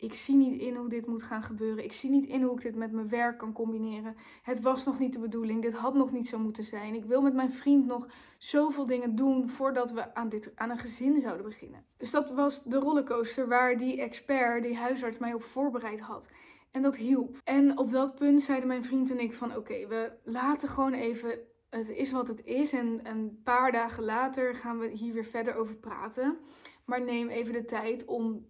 Ik 0.00 0.14
zie 0.14 0.36
niet 0.36 0.60
in 0.60 0.74
hoe 0.74 0.88
dit 0.88 1.06
moet 1.06 1.22
gaan 1.22 1.42
gebeuren. 1.42 1.84
Ik 1.84 1.92
zie 1.92 2.10
niet 2.10 2.26
in 2.26 2.42
hoe 2.42 2.54
ik 2.54 2.60
dit 2.60 2.74
met 2.74 2.92
mijn 2.92 3.08
werk 3.08 3.38
kan 3.38 3.52
combineren. 3.52 4.16
Het 4.42 4.60
was 4.60 4.84
nog 4.84 4.98
niet 4.98 5.12
de 5.12 5.18
bedoeling. 5.18 5.62
Dit 5.62 5.72
had 5.72 5.94
nog 5.94 6.12
niet 6.12 6.28
zo 6.28 6.38
moeten 6.38 6.64
zijn. 6.64 6.94
Ik 6.94 7.04
wil 7.04 7.22
met 7.22 7.34
mijn 7.34 7.52
vriend 7.52 7.86
nog 7.86 8.06
zoveel 8.38 8.86
dingen 8.86 9.14
doen 9.16 9.48
voordat 9.48 9.92
we 9.92 10.14
aan, 10.14 10.28
dit, 10.28 10.52
aan 10.54 10.70
een 10.70 10.78
gezin 10.78 11.20
zouden 11.20 11.44
beginnen. 11.44 11.84
Dus 11.96 12.10
dat 12.10 12.30
was 12.30 12.62
de 12.64 12.78
rollercoaster 12.78 13.48
waar 13.48 13.76
die 13.76 14.00
expert, 14.00 14.62
die 14.62 14.76
huisarts, 14.76 15.18
mij 15.18 15.34
op 15.34 15.42
voorbereid 15.42 16.00
had. 16.00 16.28
En 16.70 16.82
dat 16.82 16.96
hielp. 16.96 17.40
En 17.44 17.78
op 17.78 17.90
dat 17.90 18.14
punt 18.14 18.42
zeiden 18.42 18.68
mijn 18.68 18.84
vriend 18.84 19.10
en 19.10 19.20
ik 19.20 19.34
van 19.34 19.56
oké, 19.56 19.86
we 19.86 20.12
laten 20.24 20.68
gewoon 20.68 20.92
even. 20.92 21.38
Het 21.70 21.88
is 21.88 22.12
wat 22.12 22.28
het 22.28 22.44
is. 22.44 22.72
En 22.72 23.00
een 23.02 23.40
paar 23.44 23.72
dagen 23.72 24.04
later 24.04 24.54
gaan 24.54 24.78
we 24.78 24.88
hier 24.88 25.12
weer 25.12 25.24
verder 25.24 25.54
over 25.54 25.76
praten. 25.76 26.38
Maar 26.84 27.02
neem 27.02 27.28
even 27.28 27.52
de 27.52 27.64
tijd 27.64 28.04
om 28.04 28.46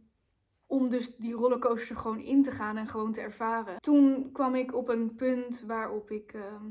om 0.70 0.88
dus 0.88 1.16
die 1.16 1.32
rollercoaster 1.32 1.96
gewoon 1.96 2.18
in 2.20 2.42
te 2.42 2.50
gaan 2.50 2.76
en 2.76 2.86
gewoon 2.86 3.12
te 3.12 3.20
ervaren. 3.20 3.80
Toen 3.80 4.32
kwam 4.32 4.54
ik 4.54 4.74
op 4.74 4.88
een 4.88 5.14
punt 5.14 5.64
waarop 5.66 6.10
ik 6.10 6.32
ehm, 6.32 6.66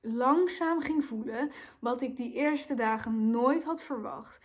langzaam 0.00 0.80
ging 0.80 1.04
voelen 1.04 1.50
wat 1.78 2.02
ik 2.02 2.16
die 2.16 2.32
eerste 2.32 2.74
dagen 2.74 3.30
nooit 3.30 3.64
had 3.64 3.82
verwacht. 3.82 4.40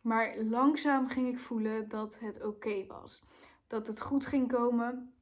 Maar 0.00 0.36
langzaam 0.38 1.08
ging 1.08 1.28
ik 1.28 1.38
voelen 1.38 1.88
dat 1.88 2.18
het 2.18 2.44
oké 2.44 2.86
was. 2.86 3.22
Dat 3.66 3.86
het 3.86 4.00
goed 4.00 4.26
ging 4.26 4.52
komen. 4.52 5.12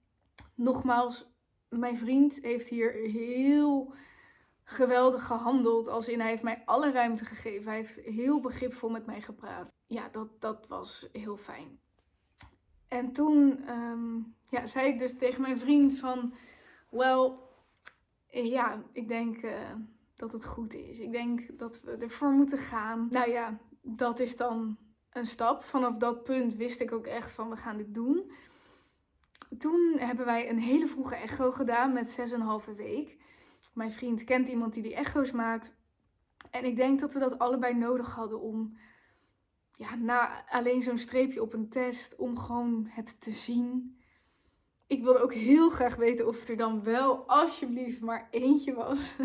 Nogmaals, 0.55 1.27
mijn 1.68 1.99
vriend 1.99 2.38
heeft 2.42 2.68
hier 2.68 2.92
heel 2.92 3.94
geweldig 4.64 5.27
gehandeld. 5.27 5.88
Als 5.88 6.09
in 6.09 6.20
hij 6.20 6.29
heeft 6.29 6.42
mij 6.42 6.62
alle 6.64 6.90
ruimte 6.90 7.25
gegeven. 7.25 7.68
Hij 7.68 7.77
heeft 7.77 8.01
heel 8.01 8.40
begripvol 8.40 8.88
met 8.88 9.07
mij 9.07 9.20
gepraat. 9.20 9.75
Ja, 9.87 10.09
dat, 10.09 10.40
dat 10.40 10.66
was 10.68 11.09
heel 11.12 11.37
fijn. 11.37 11.85
En 12.88 13.12
toen 13.12 13.64
ehm, 13.66 14.16
ja, 14.49 14.66
zei 14.66 14.88
ik 14.88 14.99
dus 14.99 15.18
tegen 15.18 15.40
mijn 15.40 15.59
vriend 15.59 15.99
van, 15.99 16.35
wel, 16.90 17.49
ja, 18.29 18.83
ik 18.92 19.09
denk 19.09 19.42
uh, 19.42 19.53
dat 20.16 20.33
het 20.33 20.44
goed 20.44 20.75
is. 20.75 20.99
Ik 20.99 21.12
denk 21.12 21.59
dat 21.59 21.81
we 21.81 21.96
ervoor 21.96 22.31
moeten 22.31 22.59
gaan. 22.59 23.09
Nou 23.11 23.31
ja, 23.31 23.59
dat 23.83 24.20
is 24.20 24.37
dan 24.37 24.77
een 25.11 25.27
stap. 25.27 25.64
Vanaf 25.64 25.96
dat 25.96 26.25
punt 26.25 26.55
wist 26.55 26.81
ik 26.81 26.92
ook 26.92 27.07
echt 27.07 27.33
van, 27.33 27.51
we 27.51 27.57
gaan 27.57 27.77
dit 27.77 27.94
doen. 27.94 28.33
Toen 29.59 29.96
hebben 29.99 30.25
wij 30.25 30.51
een 30.51 30.59
hele 30.59 30.87
vroege 30.87 31.16
echo 31.16 31.51
gedaan 31.51 31.92
met 31.92 32.18
6,5 32.68 32.75
week. 32.77 33.16
Mijn 33.72 33.92
vriend 33.92 34.25
kent 34.25 34.49
iemand 34.49 34.75
die 34.75 34.83
die 34.83 34.94
echo's 34.94 35.33
maakt. 35.33 35.75
En 36.51 36.64
ik 36.64 36.77
denk 36.77 37.01
dat 37.01 37.12
we 37.12 37.18
dat 37.18 37.38
allebei 37.38 37.75
nodig 37.75 38.14
hadden 38.14 38.40
om 38.40 38.77
ja, 39.77 39.95
na 39.95 40.45
alleen 40.49 40.83
zo'n 40.83 40.99
streepje 40.99 41.43
op 41.43 41.53
een 41.53 41.69
test, 41.69 42.17
om 42.17 42.39
gewoon 42.39 42.87
het 42.89 43.21
te 43.21 43.31
zien. 43.31 43.99
Ik 44.87 45.03
wilde 45.03 45.19
ook 45.19 45.35
heel 45.35 45.71
graag 45.71 45.97
weten 45.97 46.27
of 46.27 46.49
er 46.49 46.57
dan 46.57 46.83
wel 46.83 47.29
alsjeblieft 47.29 48.01
maar 48.01 48.29
eentje 48.31 48.75
was. 48.75 49.17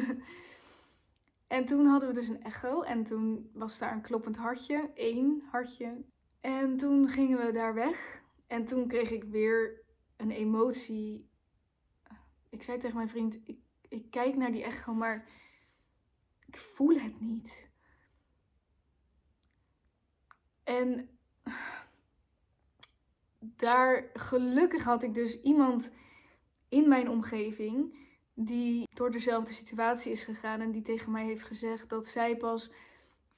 en 1.47 1.65
toen 1.65 1.85
hadden 1.85 2.09
we 2.09 2.15
dus 2.15 2.27
een 2.27 2.43
echo 2.43 2.81
en 2.81 3.03
toen 3.03 3.49
was 3.53 3.77
daar 3.77 3.93
een 3.93 4.01
kloppend 4.01 4.37
hartje, 4.37 4.91
één 4.93 5.43
hartje. 5.51 6.03
En 6.39 6.77
toen 6.77 7.09
gingen 7.09 7.45
we 7.45 7.51
daar 7.51 7.73
weg 7.73 8.23
en 8.47 8.65
toen 8.65 8.87
kreeg 8.87 9.11
ik 9.11 9.23
weer 9.23 9.83
een 10.17 10.31
emotie. 10.31 11.29
Ik 12.49 12.63
zei 12.63 12.77
tegen 12.77 12.95
mijn 12.95 13.09
vriend, 13.09 13.39
ik, 13.43 13.59
ik 13.89 14.11
kijk 14.11 14.35
naar 14.35 14.51
die 14.51 14.63
echo, 14.63 14.93
maar 14.93 15.29
ik 16.45 16.57
voel 16.57 16.99
het 16.99 17.19
niet. 17.21 17.70
En 20.79 21.09
daar 23.39 24.09
gelukkig 24.13 24.83
had 24.83 25.03
ik 25.03 25.13
dus 25.13 25.41
iemand 25.41 25.91
in 26.69 26.87
mijn 26.87 27.09
omgeving 27.09 27.95
die 28.33 28.87
door 28.93 29.11
dezelfde 29.11 29.53
situatie 29.53 30.11
is 30.11 30.23
gegaan 30.23 30.61
en 30.61 30.71
die 30.71 30.81
tegen 30.81 31.11
mij 31.11 31.25
heeft 31.25 31.43
gezegd 31.43 31.89
dat 31.89 32.07
zij 32.07 32.37
pas 32.37 32.71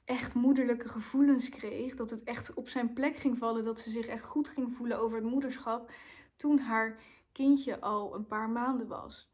echt 0.05 0.33
moederlijke 0.33 0.89
gevoelens 0.89 1.49
kreeg, 1.49 1.95
dat 1.95 2.09
het 2.09 2.23
echt 2.23 2.53
op 2.53 2.69
zijn 2.69 2.93
plek 2.93 3.15
ging 3.15 3.37
vallen, 3.37 3.63
dat 3.63 3.79
ze 3.79 3.89
zich 3.89 4.05
echt 4.05 4.23
goed 4.23 4.47
ging 4.47 4.71
voelen 4.71 4.99
over 4.99 5.17
het 5.17 5.29
moederschap 5.29 5.91
toen 6.35 6.59
haar 6.59 6.99
kindje 7.31 7.79
al 7.79 8.15
een 8.15 8.27
paar 8.27 8.49
maanden 8.49 8.87
was. 8.87 9.31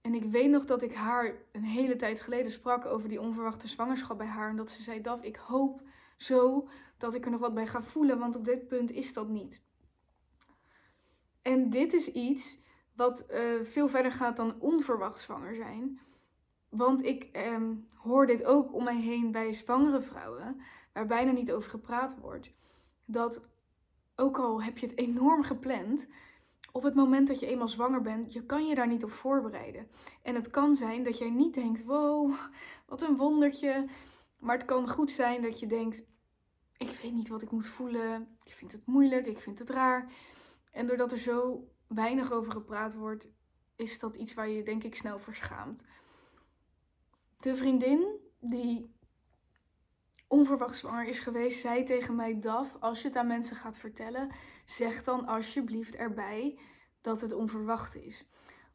En 0.00 0.14
ik 0.14 0.24
weet 0.24 0.50
nog 0.50 0.64
dat 0.64 0.82
ik 0.82 0.94
haar 0.94 1.34
een 1.52 1.64
hele 1.64 1.96
tijd 1.96 2.20
geleden 2.20 2.52
sprak 2.52 2.84
over 2.84 3.08
die 3.08 3.20
onverwachte 3.20 3.68
zwangerschap 3.68 4.18
bij 4.18 4.26
haar 4.26 4.50
en 4.50 4.56
dat 4.56 4.70
ze 4.70 4.82
zei: 4.82 5.00
Daf, 5.00 5.22
ik 5.22 5.36
hoop 5.36 5.82
zo 6.22 6.68
dat 6.98 7.14
ik 7.14 7.24
er 7.24 7.30
nog 7.30 7.40
wat 7.40 7.54
bij 7.54 7.66
ga 7.66 7.82
voelen, 7.82 8.18
want 8.18 8.36
op 8.36 8.44
dit 8.44 8.68
punt 8.68 8.90
is 8.90 9.12
dat 9.12 9.28
niet. 9.28 9.62
En 11.42 11.70
dit 11.70 11.92
is 11.92 12.08
iets 12.08 12.58
wat 12.96 13.26
uh, 13.30 13.62
veel 13.62 13.88
verder 13.88 14.12
gaat 14.12 14.36
dan 14.36 14.60
onverwacht 14.60 15.20
zwanger 15.20 15.54
zijn. 15.54 16.00
Want 16.68 17.04
ik 17.04 17.24
ehm, 17.32 17.74
hoor 17.94 18.26
dit 18.26 18.44
ook 18.44 18.74
om 18.74 18.84
mij 18.84 19.00
heen 19.00 19.32
bij 19.32 19.52
zwangere 19.52 20.00
vrouwen, 20.00 20.60
waar 20.92 21.06
bijna 21.06 21.30
niet 21.30 21.52
over 21.52 21.70
gepraat 21.70 22.16
wordt. 22.20 22.50
Dat 23.06 23.48
ook 24.16 24.38
al 24.38 24.62
heb 24.62 24.78
je 24.78 24.86
het 24.86 24.98
enorm 24.98 25.42
gepland, 25.42 26.06
op 26.72 26.82
het 26.82 26.94
moment 26.94 27.28
dat 27.28 27.40
je 27.40 27.46
eenmaal 27.46 27.68
zwanger 27.68 28.02
bent, 28.02 28.32
je 28.32 28.44
kan 28.44 28.66
je 28.66 28.74
daar 28.74 28.86
niet 28.86 29.04
op 29.04 29.10
voorbereiden. 29.10 29.88
En 30.22 30.34
het 30.34 30.50
kan 30.50 30.74
zijn 30.74 31.04
dat 31.04 31.18
jij 31.18 31.30
niet 31.30 31.54
denkt, 31.54 31.84
wow, 31.84 32.34
wat 32.86 33.02
een 33.02 33.16
wondertje. 33.16 33.84
Maar 34.38 34.56
het 34.56 34.66
kan 34.66 34.88
goed 34.88 35.10
zijn 35.10 35.42
dat 35.42 35.58
je 35.58 35.66
denkt, 35.66 36.02
ik 36.76 36.98
weet 37.02 37.12
niet 37.12 37.28
wat 37.28 37.42
ik 37.42 37.50
moet 37.50 37.66
voelen. 37.66 38.36
Ik 38.44 38.52
vind 38.52 38.72
het 38.72 38.86
moeilijk, 38.86 39.26
ik 39.26 39.38
vind 39.38 39.58
het 39.58 39.70
raar. 39.70 40.12
En 40.70 40.86
doordat 40.86 41.12
er 41.12 41.18
zo 41.18 41.68
weinig 41.86 42.32
over 42.32 42.52
gepraat 42.52 42.94
wordt, 42.94 43.28
is 43.76 43.98
dat 43.98 44.16
iets 44.16 44.34
waar 44.34 44.48
je 44.48 44.62
denk 44.62 44.84
ik 44.84 44.94
snel 44.94 45.18
verschaamt. 45.18 45.82
De 47.40 47.56
vriendin 47.56 48.06
die 48.40 48.94
onverwacht 50.28 50.76
zwanger 50.76 51.06
is 51.06 51.18
geweest, 51.18 51.60
zei 51.60 51.84
tegen 51.84 52.14
mij: 52.14 52.40
Daf, 52.40 52.76
als 52.80 53.02
je 53.02 53.08
het 53.08 53.16
aan 53.16 53.26
mensen 53.26 53.56
gaat 53.56 53.78
vertellen, 53.78 54.30
zeg 54.64 55.04
dan 55.04 55.26
alsjeblieft 55.26 55.96
erbij 55.96 56.58
dat 57.00 57.20
het 57.20 57.32
onverwacht 57.32 57.94
is. 57.94 58.26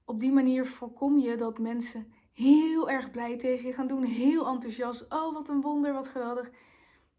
Op 0.06 0.20
die 0.20 0.32
manier 0.32 0.66
voorkom 0.66 1.18
je 1.18 1.36
dat 1.36 1.60
mensen 1.60 2.14
heel 2.34 2.90
erg 2.90 3.12
blij 3.12 3.38
tegen 3.38 3.68
je 3.68 3.74
gaan 3.74 3.88
doen, 3.88 4.04
heel 4.04 4.48
enthousiast. 4.48 5.06
Oh, 5.10 5.34
wat 5.34 5.50
een 5.50 5.62
wonder, 5.62 5.94
wat 5.94 6.08
geweldig. 6.08 6.52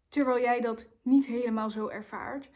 Terwijl 0.09 0.41
jij 0.41 0.61
dat 0.61 0.87
niet 1.01 1.25
helemaal 1.25 1.69
zo 1.69 1.87
ervaart. 1.87 2.49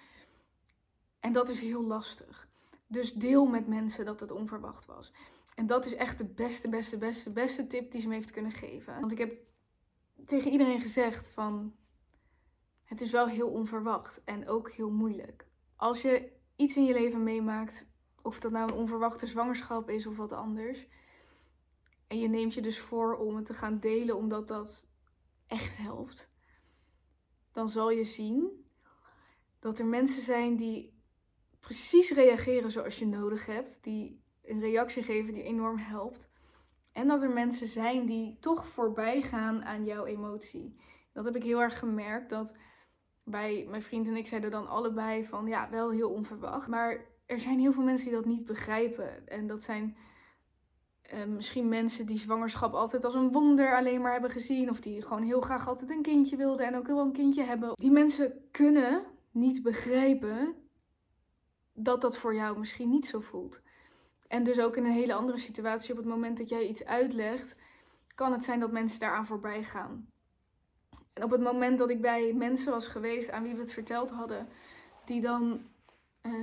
En 1.19 1.33
dat 1.33 1.49
is 1.49 1.61
heel 1.61 1.83
lastig. 1.83 2.47
Dus 2.87 3.13
deel 3.13 3.45
met 3.45 3.67
mensen 3.67 4.05
dat 4.05 4.19
het 4.19 4.31
onverwacht 4.31 4.85
was. 4.85 5.13
En 5.55 5.67
dat 5.67 5.85
is 5.85 5.95
echt 5.95 6.17
de 6.17 6.25
beste, 6.25 6.69
beste, 6.69 6.97
beste, 6.97 7.31
beste 7.31 7.67
tip 7.67 7.91
die 7.91 8.01
ze 8.01 8.07
me 8.07 8.13
heeft 8.13 8.31
kunnen 8.31 8.51
geven. 8.51 8.99
Want 8.99 9.11
ik 9.11 9.17
heb 9.17 9.37
tegen 10.25 10.51
iedereen 10.51 10.79
gezegd 10.79 11.29
van... 11.29 11.75
Het 12.83 13.01
is 13.01 13.11
wel 13.11 13.27
heel 13.27 13.49
onverwacht 13.49 14.23
en 14.23 14.47
ook 14.47 14.71
heel 14.71 14.91
moeilijk. 14.91 15.47
Als 15.75 16.01
je 16.01 16.31
iets 16.55 16.75
in 16.75 16.85
je 16.85 16.93
leven 16.93 17.23
meemaakt 17.23 17.85
Of 18.21 18.39
dat 18.39 18.51
nou 18.51 18.71
een 18.71 18.77
onverwachte 18.77 19.25
zwangerschap 19.25 19.89
is 19.89 20.07
of 20.07 20.17
wat 20.17 20.31
anders. 20.31 20.87
En 22.07 22.19
je 22.19 22.27
neemt 22.27 22.53
je 22.53 22.61
dus 22.61 22.79
voor 22.79 23.15
om 23.15 23.35
het 23.35 23.45
te 23.45 23.53
gaan 23.53 23.79
delen 23.79 24.15
omdat 24.15 24.47
dat 24.47 24.87
echt 25.47 25.77
helpt. 25.77 26.32
Dan 27.53 27.69
zal 27.69 27.89
je 27.89 28.03
zien 28.03 28.65
dat 29.59 29.79
er 29.79 29.85
mensen 29.85 30.21
zijn 30.21 30.55
die 30.55 31.01
precies 31.59 32.11
reageren 32.11 32.71
zoals 32.71 32.99
je 32.99 33.07
nodig 33.07 33.45
hebt. 33.45 33.83
Die 33.83 34.21
een 34.43 34.59
reactie 34.59 35.03
geven 35.03 35.33
die 35.33 35.43
enorm 35.43 35.77
helpt. 35.77 36.29
En 36.91 37.07
dat 37.07 37.21
er 37.21 37.29
mensen 37.29 37.67
zijn 37.67 38.05
die 38.05 38.37
toch 38.39 38.67
voorbij 38.67 39.21
gaan 39.21 39.63
aan 39.63 39.85
jouw 39.85 40.05
emotie. 40.05 40.75
Dat 41.13 41.25
heb 41.25 41.35
ik 41.35 41.43
heel 41.43 41.61
erg 41.61 41.79
gemerkt. 41.79 42.29
Dat 42.29 42.53
bij 43.23 43.65
mijn 43.69 43.83
vriend 43.83 44.07
en 44.07 44.15
ik 44.15 44.27
zeiden 44.27 44.51
dan 44.51 44.67
allebei 44.67 45.25
van 45.25 45.47
ja, 45.47 45.69
wel 45.69 45.91
heel 45.91 46.09
onverwacht. 46.09 46.67
Maar 46.67 47.05
er 47.25 47.39
zijn 47.39 47.59
heel 47.59 47.73
veel 47.73 47.83
mensen 47.83 48.07
die 48.07 48.15
dat 48.15 48.25
niet 48.25 48.45
begrijpen. 48.45 49.27
En 49.27 49.47
dat 49.47 49.63
zijn 49.63 49.97
uh, 51.13 51.25
misschien 51.25 51.69
mensen 51.69 52.05
die 52.05 52.17
zwangerschap 52.17 52.73
altijd 52.73 53.05
als 53.05 53.13
een 53.13 53.31
wonder 53.31 53.75
alleen 53.75 54.01
maar 54.01 54.11
hebben 54.11 54.31
gezien. 54.31 54.69
Of 54.69 54.79
die 54.79 55.01
gewoon 55.01 55.23
heel 55.23 55.41
graag 55.41 55.67
altijd 55.67 55.89
een 55.89 56.01
kindje 56.01 56.35
wilden 56.35 56.65
en 56.65 56.75
ook 56.75 56.87
wel 56.87 56.99
een 56.99 57.11
kindje 57.11 57.43
hebben. 57.43 57.71
Die 57.73 57.91
mensen 57.91 58.47
kunnen 58.51 59.03
niet 59.31 59.63
begrijpen 59.63 60.55
dat 61.73 62.01
dat 62.01 62.17
voor 62.17 62.35
jou 62.35 62.59
misschien 62.59 62.89
niet 62.89 63.07
zo 63.07 63.19
voelt. 63.19 63.61
En 64.27 64.43
dus 64.43 64.59
ook 64.59 64.77
in 64.77 64.85
een 64.85 64.91
hele 64.91 65.13
andere 65.13 65.37
situatie, 65.37 65.91
op 65.91 65.97
het 65.97 66.07
moment 66.07 66.37
dat 66.37 66.49
jij 66.49 66.67
iets 66.67 66.85
uitlegt, 66.85 67.55
kan 68.15 68.31
het 68.31 68.43
zijn 68.43 68.59
dat 68.59 68.71
mensen 68.71 68.99
daaraan 68.99 69.25
voorbij 69.25 69.63
gaan. 69.63 70.07
En 71.13 71.23
op 71.23 71.31
het 71.31 71.41
moment 71.41 71.77
dat 71.77 71.89
ik 71.89 72.01
bij 72.01 72.33
mensen 72.33 72.71
was 72.71 72.87
geweest 72.87 73.31
aan 73.31 73.43
wie 73.43 73.53
we 73.53 73.59
het 73.59 73.73
verteld 73.73 74.09
hadden, 74.09 74.47
die 75.05 75.21
dan 75.21 75.61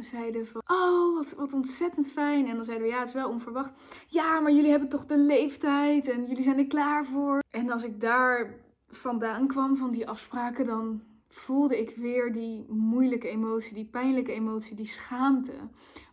zeiden 0.01 0.47
van, 0.47 0.63
oh, 0.67 1.15
wat, 1.15 1.35
wat 1.37 1.53
ontzettend 1.53 2.13
fijn. 2.13 2.47
En 2.49 2.57
dan 2.57 2.65
zeiden 2.65 2.87
we, 2.87 2.93
ja, 2.93 2.99
het 2.99 3.09
is 3.09 3.15
wel 3.15 3.29
onverwacht. 3.29 3.73
Ja, 4.07 4.41
maar 4.41 4.53
jullie 4.53 4.71
hebben 4.71 4.89
toch 4.89 5.07
de 5.07 5.19
leeftijd 5.19 6.09
en 6.09 6.27
jullie 6.27 6.43
zijn 6.43 6.59
er 6.59 6.67
klaar 6.67 7.05
voor. 7.05 7.43
En 7.51 7.71
als 7.71 7.85
ik 7.85 8.01
daar 8.01 8.55
vandaan 8.89 9.47
kwam 9.47 9.77
van 9.77 9.91
die 9.91 10.09
afspraken, 10.09 10.65
dan 10.65 11.03
voelde 11.29 11.81
ik 11.81 11.97
weer 11.97 12.33
die 12.33 12.67
moeilijke 12.69 13.29
emotie, 13.29 13.75
die 13.75 13.89
pijnlijke 13.91 14.33
emotie, 14.33 14.77
die 14.77 14.87
schaamte. 14.87 15.53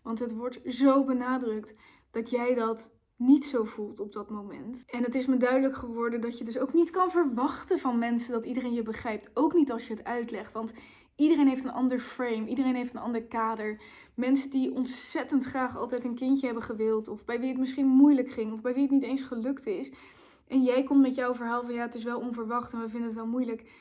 Want 0.04 0.20
het 0.20 0.36
wordt 0.36 0.60
zo 0.66 1.04
benadrukt 1.04 1.76
dat 2.12 2.30
jij 2.30 2.54
dat 2.54 2.92
niet 3.16 3.46
zo 3.46 3.64
voelt 3.64 4.00
op 4.00 4.14
dat 4.14 4.30
moment. 4.30 4.84
En 4.88 5.04
het 5.04 5.16
is 5.16 5.26
me 5.26 5.38
duidelijk 5.38 5.76
geworden 5.76 6.22
dat 6.22 6.38
je 6.38 6.44
dus 6.44 6.60
ook 6.60 6.74
niet 6.74 6.90
kan 6.90 7.12
verwachten 7.12 7.80
van 7.80 7.98
mensen 7.98 8.32
dat 8.32 8.46
iedereen 8.46 8.74
je 8.74 8.82
begrijpt. 8.82 9.30
Ook 9.34 9.54
niet 9.54 9.72
als 9.72 9.88
je 9.88 9.94
het 9.94 10.04
uitlegt. 10.04 10.54
Want 10.54 10.74
iedereen 11.18 11.48
heeft 11.48 11.64
een 11.64 11.72
ander 11.72 12.00
frame, 12.00 12.48
iedereen 12.48 12.76
heeft 12.76 12.94
een 12.94 13.02
ander 13.02 13.24
kader. 13.24 13.82
Mensen 14.14 14.50
die 14.50 14.74
ontzettend 14.74 15.44
graag 15.44 15.78
altijd 15.78 16.04
een 16.04 16.16
kindje 16.16 16.46
hebben 16.46 16.64
gewild, 16.64 17.08
of 17.08 17.26
bij 17.26 17.40
wie 17.40 17.50
het 17.50 17.58
misschien 17.58 17.88
moeilijk 17.88 18.32
ging, 18.32 18.54
of 18.54 18.62
bij 18.62 18.74
wie 18.74 18.82
het 18.82 18.92
niet 18.92 19.04
eens 19.04 19.22
gelukt 19.22 19.66
is. 19.66 19.92
En 20.48 20.64
jij 20.64 20.84
komt 20.84 21.02
met 21.02 21.16
jouw 21.16 21.36
verhaal 21.36 21.64
van 21.64 21.74
ja, 21.74 21.82
het 21.82 21.96
is 21.96 22.04
wel 22.04 22.20
onverwacht 22.20 22.74
en 22.74 22.80
we 22.80 22.90
vinden 22.90 23.08
het 23.08 23.18
wel 23.18 23.28
moeilijk. 23.28 23.72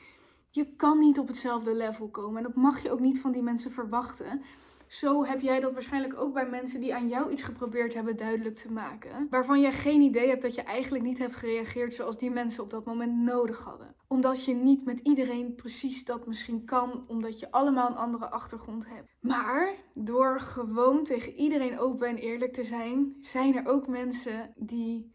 Je 0.49 0.75
kan 0.75 0.99
niet 0.99 1.19
op 1.19 1.27
hetzelfde 1.27 1.75
level 1.75 2.07
komen 2.07 2.37
en 2.37 2.43
dat 2.43 2.55
mag 2.55 2.83
je 2.83 2.91
ook 2.91 2.99
niet 2.99 3.21
van 3.21 3.31
die 3.31 3.41
mensen 3.41 3.71
verwachten. 3.71 4.41
Zo 4.87 5.25
heb 5.25 5.41
jij 5.41 5.59
dat 5.59 5.73
waarschijnlijk 5.73 6.19
ook 6.19 6.33
bij 6.33 6.49
mensen 6.49 6.79
die 6.79 6.95
aan 6.95 7.07
jou 7.07 7.31
iets 7.31 7.43
geprobeerd 7.43 7.93
hebben 7.93 8.17
duidelijk 8.17 8.55
te 8.55 8.71
maken. 8.71 9.27
Waarvan 9.29 9.61
jij 9.61 9.71
geen 9.71 10.01
idee 10.01 10.27
hebt 10.27 10.41
dat 10.41 10.55
je 10.55 10.61
eigenlijk 10.61 11.03
niet 11.03 11.17
hebt 11.17 11.35
gereageerd 11.35 11.93
zoals 11.93 12.17
die 12.17 12.31
mensen 12.31 12.63
op 12.63 12.69
dat 12.69 12.85
moment 12.85 13.17
nodig 13.17 13.59
hadden. 13.59 13.95
Omdat 14.07 14.45
je 14.45 14.53
niet 14.53 14.85
met 14.85 14.99
iedereen 14.99 15.55
precies 15.55 16.05
dat 16.05 16.27
misschien 16.27 16.65
kan, 16.65 17.05
omdat 17.07 17.39
je 17.39 17.51
allemaal 17.51 17.89
een 17.89 17.95
andere 17.95 18.29
achtergrond 18.29 18.89
hebt. 18.89 19.15
Maar 19.19 19.75
door 19.93 20.39
gewoon 20.39 21.03
tegen 21.03 21.33
iedereen 21.33 21.79
open 21.79 22.07
en 22.07 22.17
eerlijk 22.17 22.53
te 22.53 22.63
zijn, 22.63 23.15
zijn 23.19 23.55
er 23.55 23.67
ook 23.67 23.87
mensen 23.87 24.53
die 24.55 25.13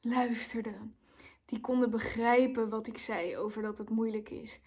luisterden. 0.00 0.96
Die 1.44 1.60
konden 1.60 1.90
begrijpen 1.90 2.68
wat 2.68 2.86
ik 2.86 2.98
zei 2.98 3.36
over 3.36 3.62
dat 3.62 3.78
het 3.78 3.90
moeilijk 3.90 4.30
is. 4.30 4.60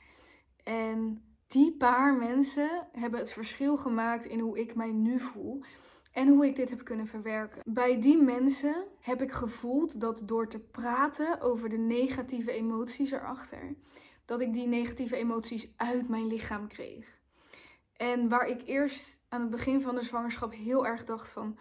En 0.64 1.24
die 1.52 1.78
paar 1.78 2.14
mensen 2.14 2.88
hebben 2.92 3.20
het 3.20 3.32
verschil 3.32 3.78
gemaakt 3.78 4.26
in 4.26 4.40
hoe 4.40 4.60
ik 4.60 4.76
mij 4.76 4.92
nu 4.92 5.20
voel 5.20 5.64
en 6.12 6.28
hoe 6.28 6.46
ik 6.46 6.56
dit 6.56 6.70
heb 6.70 6.84
kunnen 6.84 7.08
verwerken. 7.08 7.62
Bij 7.66 8.02
die 8.02 8.22
mensen 8.22 8.86
heb 9.00 9.22
ik 9.22 9.32
gevoeld 9.32 10.02
dat 10.02 10.22
door 10.26 10.48
te 10.48 10.60
praten 10.60 11.42
over 11.42 11.70
de 11.70 11.78
negatieve 11.78 12.52
emoties 12.52 13.12
erachter, 13.12 13.76
dat 14.26 14.42
ik 14.42 14.54
die 14.54 14.68
negatieve 14.68 15.16
emoties 15.16 15.74
uit 15.76 16.10
mijn 16.10 16.28
lichaam 16.28 16.68
kreeg. 16.68 17.20
En 17.96 18.30
waar 18.30 18.48
ik 18.48 18.62
eerst 18.66 19.20
aan 19.30 19.42
het 19.42 19.50
begin 19.50 19.82
van 19.82 19.96
de 19.96 20.04
zwangerschap 20.04 20.54
heel 20.54 20.86
erg 20.86 21.04
dacht 21.04 21.30
van, 21.30 21.58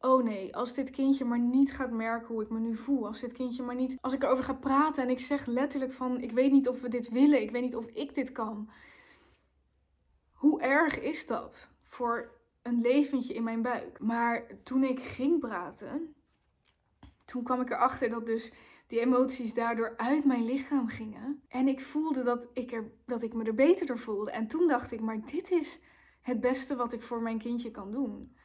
oh 0.00 0.22
nee, 0.22 0.56
als 0.56 0.72
dit 0.72 0.90
kindje 0.90 1.24
maar 1.24 1.38
niet 1.40 1.72
gaat 1.72 1.90
merken 1.90 2.34
hoe 2.34 2.42
ik 2.42 2.50
me 2.50 2.58
nu 2.58 2.76
voel, 2.76 3.06
als 3.06 3.20
dit 3.20 3.32
kindje 3.32 3.62
maar 3.62 3.74
niet, 3.74 3.96
als 4.00 4.12
ik 4.12 4.22
erover 4.22 4.44
ga 4.44 4.54
praten 4.54 5.02
en 5.02 5.10
ik 5.10 5.20
zeg 5.20 5.46
letterlijk 5.46 5.92
van, 5.92 6.20
ik 6.20 6.32
weet 6.32 6.52
niet 6.52 6.68
of 6.68 6.80
we 6.80 6.88
dit 6.88 7.08
willen, 7.08 7.42
ik 7.42 7.50
weet 7.50 7.62
niet 7.62 7.76
of 7.76 7.86
ik 7.86 8.14
dit 8.14 8.32
kan 8.32 8.68
hoe 10.44 10.60
erg 10.60 11.00
is 11.00 11.26
dat 11.26 11.70
voor 11.82 12.30
een 12.62 12.80
leventje 12.80 13.34
in 13.34 13.42
mijn 13.42 13.62
buik? 13.62 13.98
Maar 13.98 14.46
toen 14.62 14.84
ik 14.84 15.00
ging 15.00 15.40
praten, 15.40 16.14
toen 17.24 17.42
kwam 17.42 17.60
ik 17.60 17.70
erachter 17.70 18.10
dat 18.10 18.26
dus 18.26 18.52
die 18.86 19.00
emoties 19.00 19.54
daardoor 19.54 19.94
uit 19.96 20.24
mijn 20.24 20.44
lichaam 20.44 20.88
gingen. 20.88 21.42
En 21.48 21.68
ik 21.68 21.80
voelde 21.80 22.22
dat 22.22 22.48
ik, 22.52 22.72
er, 22.72 22.92
dat 23.06 23.22
ik 23.22 23.32
me 23.32 23.44
er 23.44 23.54
beter 23.54 23.86
door 23.86 23.98
voelde. 23.98 24.30
En 24.30 24.48
toen 24.48 24.68
dacht 24.68 24.92
ik, 24.92 25.00
maar 25.00 25.26
dit 25.26 25.50
is 25.50 25.80
het 26.20 26.40
beste 26.40 26.76
wat 26.76 26.92
ik 26.92 27.02
voor 27.02 27.22
mijn 27.22 27.38
kindje 27.38 27.70
kan 27.70 27.90
doen. 27.90 28.36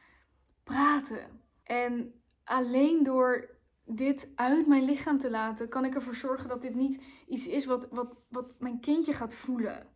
Praten. 0.64 1.40
En 1.62 2.22
alleen 2.44 3.02
door 3.02 3.58
dit 3.84 4.28
uit 4.34 4.66
mijn 4.66 4.84
lichaam 4.84 5.18
te 5.18 5.30
laten, 5.30 5.68
kan 5.68 5.84
ik 5.84 5.94
ervoor 5.94 6.14
zorgen 6.14 6.48
dat 6.48 6.62
dit 6.62 6.74
niet 6.74 7.02
iets 7.26 7.46
is 7.46 7.66
wat, 7.66 7.88
wat, 7.90 8.14
wat 8.28 8.60
mijn 8.60 8.80
kindje 8.80 9.12
gaat 9.12 9.34
voelen. 9.34 9.89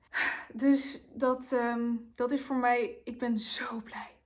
Dus 0.53 1.00
dat, 1.12 1.53
ehm, 1.53 1.92
dat 2.14 2.31
is 2.31 2.40
voor 2.40 2.57
mij, 2.57 2.96
ik 3.05 3.18
ben 3.18 3.38
zo 3.59 3.81
blij 3.85 4.16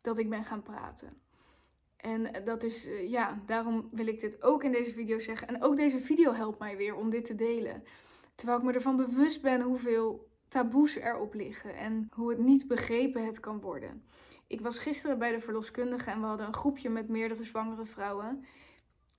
dat 0.00 0.18
ik 0.18 0.30
ben 0.30 0.44
gaan 0.44 0.62
praten. 0.62 1.20
En 1.96 2.44
dat 2.44 2.62
is, 2.62 2.86
eh, 2.86 3.10
ja, 3.10 3.42
daarom 3.46 3.88
wil 3.92 4.06
ik 4.06 4.20
dit 4.20 4.42
ook 4.42 4.64
in 4.64 4.72
deze 4.72 4.92
video 4.92 5.18
zeggen. 5.18 5.48
En 5.48 5.62
ook 5.62 5.76
deze 5.76 6.00
video 6.00 6.32
helpt 6.32 6.58
mij 6.58 6.76
weer 6.76 6.94
om 6.94 7.10
dit 7.10 7.24
te 7.24 7.34
delen. 7.34 7.84
Terwijl 8.34 8.58
ik 8.58 8.64
me 8.64 8.72
ervan 8.72 8.96
bewust 8.96 9.42
ben 9.42 9.60
hoeveel 9.60 10.28
taboes 10.48 10.94
erop 10.94 11.34
liggen 11.34 11.76
en 11.76 12.08
hoe 12.14 12.30
het 12.30 12.38
niet 12.38 12.68
begrepen 12.68 13.26
het 13.26 13.40
kan 13.40 13.60
worden. 13.60 14.04
Ik 14.46 14.60
was 14.60 14.78
gisteren 14.78 15.18
bij 15.18 15.32
de 15.32 15.40
verloskundige 15.40 16.10
en 16.10 16.20
we 16.20 16.26
hadden 16.26 16.46
een 16.46 16.54
groepje 16.54 16.90
met 16.90 17.08
meerdere 17.08 17.44
zwangere 17.44 17.84
vrouwen. 17.86 18.44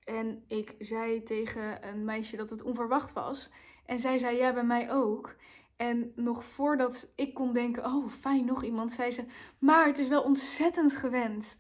En 0.03 0.43
ik 0.47 0.75
zei 0.79 1.23
tegen 1.23 1.87
een 1.87 2.05
meisje 2.05 2.37
dat 2.37 2.49
het 2.49 2.61
onverwacht 2.61 3.13
was. 3.13 3.49
En 3.85 3.99
zij 3.99 4.17
zei, 4.17 4.37
ja, 4.37 4.53
bij 4.53 4.63
mij 4.63 4.91
ook. 4.91 5.35
En 5.81 6.11
nog 6.15 6.43
voordat 6.43 7.11
ik 7.15 7.33
kon 7.33 7.53
denken, 7.53 7.85
oh 7.85 8.09
fijn, 8.09 8.45
nog 8.45 8.63
iemand, 8.63 8.93
zei 8.93 9.11
ze, 9.11 9.25
maar 9.59 9.85
het 9.85 9.97
is 9.97 10.07
wel 10.07 10.23
ontzettend 10.23 10.93
gewenst. 10.93 11.59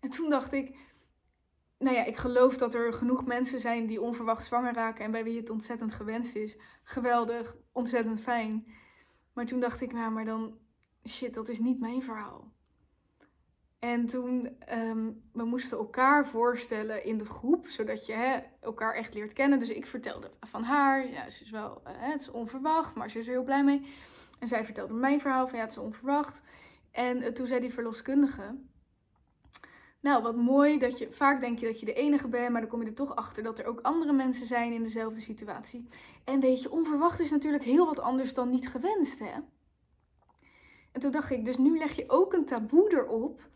En 0.00 0.10
toen 0.10 0.30
dacht 0.30 0.52
ik, 0.52 0.76
nou 1.78 1.96
ja, 1.96 2.04
ik 2.04 2.16
geloof 2.16 2.56
dat 2.56 2.74
er 2.74 2.92
genoeg 2.92 3.26
mensen 3.26 3.60
zijn 3.60 3.86
die 3.86 4.00
onverwacht 4.00 4.44
zwanger 4.44 4.74
raken 4.74 5.04
en 5.04 5.10
bij 5.10 5.24
wie 5.24 5.36
het 5.36 5.50
ontzettend 5.50 5.92
gewenst 5.92 6.36
is. 6.36 6.58
Geweldig, 6.82 7.56
ontzettend 7.72 8.20
fijn. 8.20 8.66
Maar 9.32 9.46
toen 9.46 9.60
dacht 9.60 9.80
ik, 9.80 9.92
nou, 9.92 10.12
maar 10.12 10.24
dan, 10.24 10.58
shit, 11.08 11.34
dat 11.34 11.48
is 11.48 11.58
niet 11.58 11.80
mijn 11.80 12.02
verhaal. 12.02 12.52
En 13.80 14.06
toen, 14.06 14.56
um, 14.72 15.20
we 15.32 15.44
moesten 15.44 15.78
elkaar 15.78 16.26
voorstellen 16.26 17.04
in 17.04 17.18
de 17.18 17.24
groep, 17.24 17.68
zodat 17.68 18.06
je 18.06 18.12
hè, 18.12 18.38
elkaar 18.60 18.94
echt 18.94 19.14
leert 19.14 19.32
kennen. 19.32 19.58
Dus 19.58 19.70
ik 19.70 19.86
vertelde 19.86 20.30
van 20.40 20.62
haar, 20.62 21.10
ja, 21.10 21.30
ze 21.30 21.44
is 21.44 21.50
wel, 21.50 21.82
uh, 21.86 21.92
het 21.96 22.20
is 22.20 22.30
onverwacht, 22.30 22.94
maar 22.94 23.10
ze 23.10 23.18
is 23.18 23.26
er 23.26 23.32
heel 23.32 23.42
blij 23.42 23.64
mee. 23.64 23.86
En 24.38 24.48
zij 24.48 24.64
vertelde 24.64 24.94
mijn 24.94 25.20
verhaal 25.20 25.48
van, 25.48 25.58
ja, 25.58 25.64
het 25.64 25.72
is 25.72 25.78
onverwacht. 25.78 26.40
En 26.90 27.22
uh, 27.22 27.26
toen 27.26 27.46
zei 27.46 27.60
die 27.60 27.72
verloskundige, 27.72 28.58
nou, 30.00 30.22
wat 30.22 30.36
mooi 30.36 30.78
dat 30.78 30.98
je, 30.98 31.12
vaak 31.12 31.40
denk 31.40 31.58
je 31.58 31.66
dat 31.66 31.80
je 31.80 31.86
de 31.86 31.92
enige 31.92 32.28
bent, 32.28 32.50
maar 32.50 32.60
dan 32.60 32.70
kom 32.70 32.82
je 32.82 32.88
er 32.88 32.94
toch 32.94 33.16
achter 33.16 33.42
dat 33.42 33.58
er 33.58 33.66
ook 33.66 33.80
andere 33.80 34.12
mensen 34.12 34.46
zijn 34.46 34.72
in 34.72 34.82
dezelfde 34.82 35.20
situatie. 35.20 35.88
En 36.24 36.40
weet 36.40 36.62
je, 36.62 36.70
onverwacht 36.70 37.20
is 37.20 37.30
natuurlijk 37.30 37.64
heel 37.64 37.86
wat 37.86 38.00
anders 38.00 38.34
dan 38.34 38.50
niet 38.50 38.68
gewenst, 38.68 39.18
hè? 39.18 39.32
En 40.92 41.00
toen 41.00 41.10
dacht 41.10 41.30
ik, 41.30 41.44
dus 41.44 41.58
nu 41.58 41.78
leg 41.78 41.96
je 41.96 42.04
ook 42.08 42.32
een 42.32 42.44
taboe 42.44 42.90
erop 42.90 43.48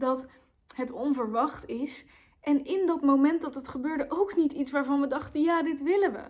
dat 0.00 0.26
het 0.74 0.90
onverwacht 0.90 1.66
is. 1.66 2.06
En 2.40 2.64
in 2.64 2.86
dat 2.86 3.02
moment 3.02 3.40
dat 3.40 3.54
het 3.54 3.68
gebeurde 3.68 4.06
ook 4.08 4.36
niet 4.36 4.52
iets 4.52 4.70
waarvan 4.70 5.00
we 5.00 5.06
dachten, 5.06 5.40
ja, 5.40 5.62
dit 5.62 5.82
willen 5.82 6.12
we. 6.12 6.24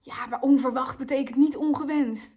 Ja, 0.00 0.26
maar 0.26 0.40
onverwacht 0.40 0.98
betekent 0.98 1.36
niet 1.36 1.56
ongewenst. 1.56 2.36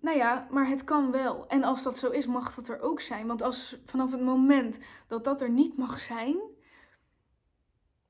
Nou 0.00 0.16
ja, 0.16 0.46
maar 0.50 0.68
het 0.68 0.84
kan 0.84 1.10
wel. 1.10 1.46
En 1.48 1.64
als 1.64 1.82
dat 1.82 1.98
zo 1.98 2.10
is, 2.10 2.26
mag 2.26 2.54
dat 2.54 2.68
er 2.68 2.80
ook 2.80 3.00
zijn. 3.00 3.26
Want 3.26 3.42
als 3.42 3.80
vanaf 3.84 4.10
het 4.10 4.22
moment 4.22 4.78
dat 5.06 5.24
dat 5.24 5.40
er 5.40 5.50
niet 5.50 5.76
mag 5.76 5.98
zijn, 5.98 6.36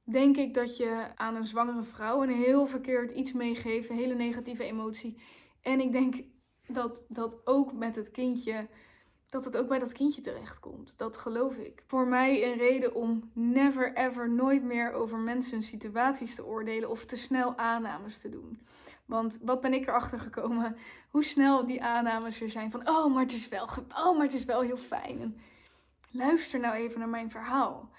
denk 0.05 0.37
ik 0.37 0.55
dat 0.55 0.77
je 0.77 1.07
aan 1.15 1.35
een 1.35 1.47
zwangere 1.47 1.83
vrouw 1.83 2.23
een 2.23 2.35
heel 2.35 2.67
verkeerd 2.67 3.11
iets 3.11 3.33
meegeeft, 3.33 3.91
een 3.91 3.97
hele 3.97 4.15
negatieve 4.15 4.65
emotie. 4.65 5.23
En 5.63 5.81
ik 5.81 5.93
denk 5.93 6.25
dat 6.67 7.05
dat 7.09 7.47
ook 7.47 7.73
met 7.73 7.97
het 7.97 8.11
kindje 8.11 8.69
dat 9.33 9.45
het 9.45 9.57
ook 9.57 9.69
bij 9.69 9.79
dat 9.79 9.93
kindje 9.93 10.21
terechtkomt. 10.21 10.99
Dat 10.99 11.17
geloof 11.17 11.57
ik. 11.57 11.83
Voor 11.87 12.07
mij 12.07 12.45
een 12.45 12.59
reden 12.59 12.95
om 12.95 13.31
never 13.33 13.97
ever 13.97 14.31
nooit 14.31 14.63
meer 14.63 14.93
over 14.93 15.19
mensen 15.19 15.63
situaties 15.63 16.35
te 16.35 16.45
oordelen 16.45 16.91
of 16.91 17.05
te 17.05 17.17
snel 17.17 17.57
aannames 17.57 18.19
te 18.19 18.29
doen. 18.29 18.61
Want 19.07 19.39
wat 19.43 19.61
ben 19.61 19.73
ik 19.73 19.89
erachter 19.89 20.21
gekomen? 20.21 20.77
Hoe 21.11 21.25
snel 21.25 21.67
die 21.67 21.83
aannames 21.83 22.41
er 22.41 22.51
zijn 22.51 22.71
van, 22.71 22.89
oh, 22.89 23.15
maar 23.15 23.23
het 23.23 23.33
is 23.33 23.49
wel, 23.49 23.69
oh, 23.89 24.17
maar 24.17 24.27
het 24.27 24.35
is 24.35 24.45
wel 24.45 24.61
heel 24.61 24.77
fijn. 24.77 25.41
Luister 26.11 26.61
nou 26.61 26.75
even 26.75 26.99
naar 26.99 27.09
mijn 27.09 27.31
verhaal. 27.31 27.91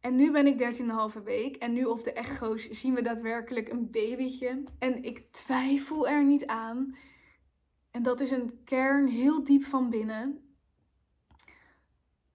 En 0.00 0.14
nu 0.14 0.30
ben 0.30 0.46
ik 0.46 0.78
13,5 1.16 1.22
week 1.24 1.56
en 1.56 1.72
nu 1.72 1.84
op 1.84 2.02
de 2.02 2.12
echo's 2.12 2.70
zien 2.70 2.94
we 2.94 3.02
daadwerkelijk 3.02 3.68
een 3.68 3.90
babytje. 3.90 4.62
En 4.78 5.02
ik 5.02 5.32
twijfel 5.32 6.08
er 6.08 6.24
niet 6.24 6.46
aan. 6.46 6.96
En 7.94 8.02
dat 8.02 8.20
is 8.20 8.30
een 8.30 8.64
kern 8.64 9.06
heel 9.06 9.44
diep 9.44 9.64
van 9.64 9.90
binnen. 9.90 10.54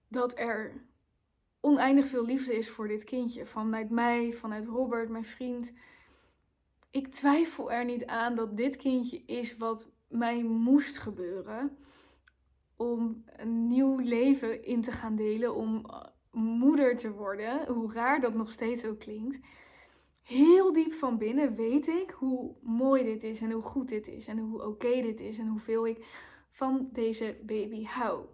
Dat 0.08 0.38
er 0.38 0.84
oneindig 1.60 2.06
veel 2.06 2.24
liefde 2.24 2.58
is 2.58 2.70
voor 2.70 2.88
dit 2.88 3.04
kindje. 3.04 3.46
Vanuit 3.46 3.90
mij, 3.90 4.32
vanuit 4.32 4.66
Robert, 4.66 5.08
mijn 5.08 5.24
vriend. 5.24 5.72
Ik 6.90 7.08
twijfel 7.08 7.72
er 7.72 7.84
niet 7.84 8.06
aan 8.06 8.34
dat 8.34 8.56
dit 8.56 8.76
kindje 8.76 9.22
is 9.26 9.56
wat 9.56 9.92
mij 10.08 10.42
moest 10.42 10.98
gebeuren. 10.98 11.76
Om 12.76 13.24
een 13.36 13.68
nieuw 13.68 13.98
leven 13.98 14.64
in 14.64 14.82
te 14.82 14.92
gaan 14.92 15.16
delen. 15.16 15.54
Om 15.54 15.86
moeder 16.32 16.96
te 16.96 17.12
worden, 17.12 17.66
hoe 17.66 17.92
raar 17.92 18.20
dat 18.20 18.34
nog 18.34 18.50
steeds 18.50 18.84
ook 18.84 18.98
klinkt, 18.98 19.38
heel 20.30 20.72
diep 20.72 20.92
van 20.92 21.18
binnen 21.18 21.54
weet 21.54 21.86
ik 21.86 22.10
hoe 22.10 22.54
mooi 22.62 23.04
dit 23.04 23.22
is 23.22 23.40
en 23.40 23.50
hoe 23.50 23.62
goed 23.62 23.88
dit 23.88 24.08
is 24.08 24.26
en 24.26 24.38
hoe 24.38 24.66
oké 24.66 25.02
dit 25.02 25.20
is 25.20 25.38
en 25.38 25.46
hoeveel 25.46 25.86
ik 25.86 26.06
van 26.50 26.88
deze 26.92 27.40
baby 27.42 27.84
hou. 27.84 28.24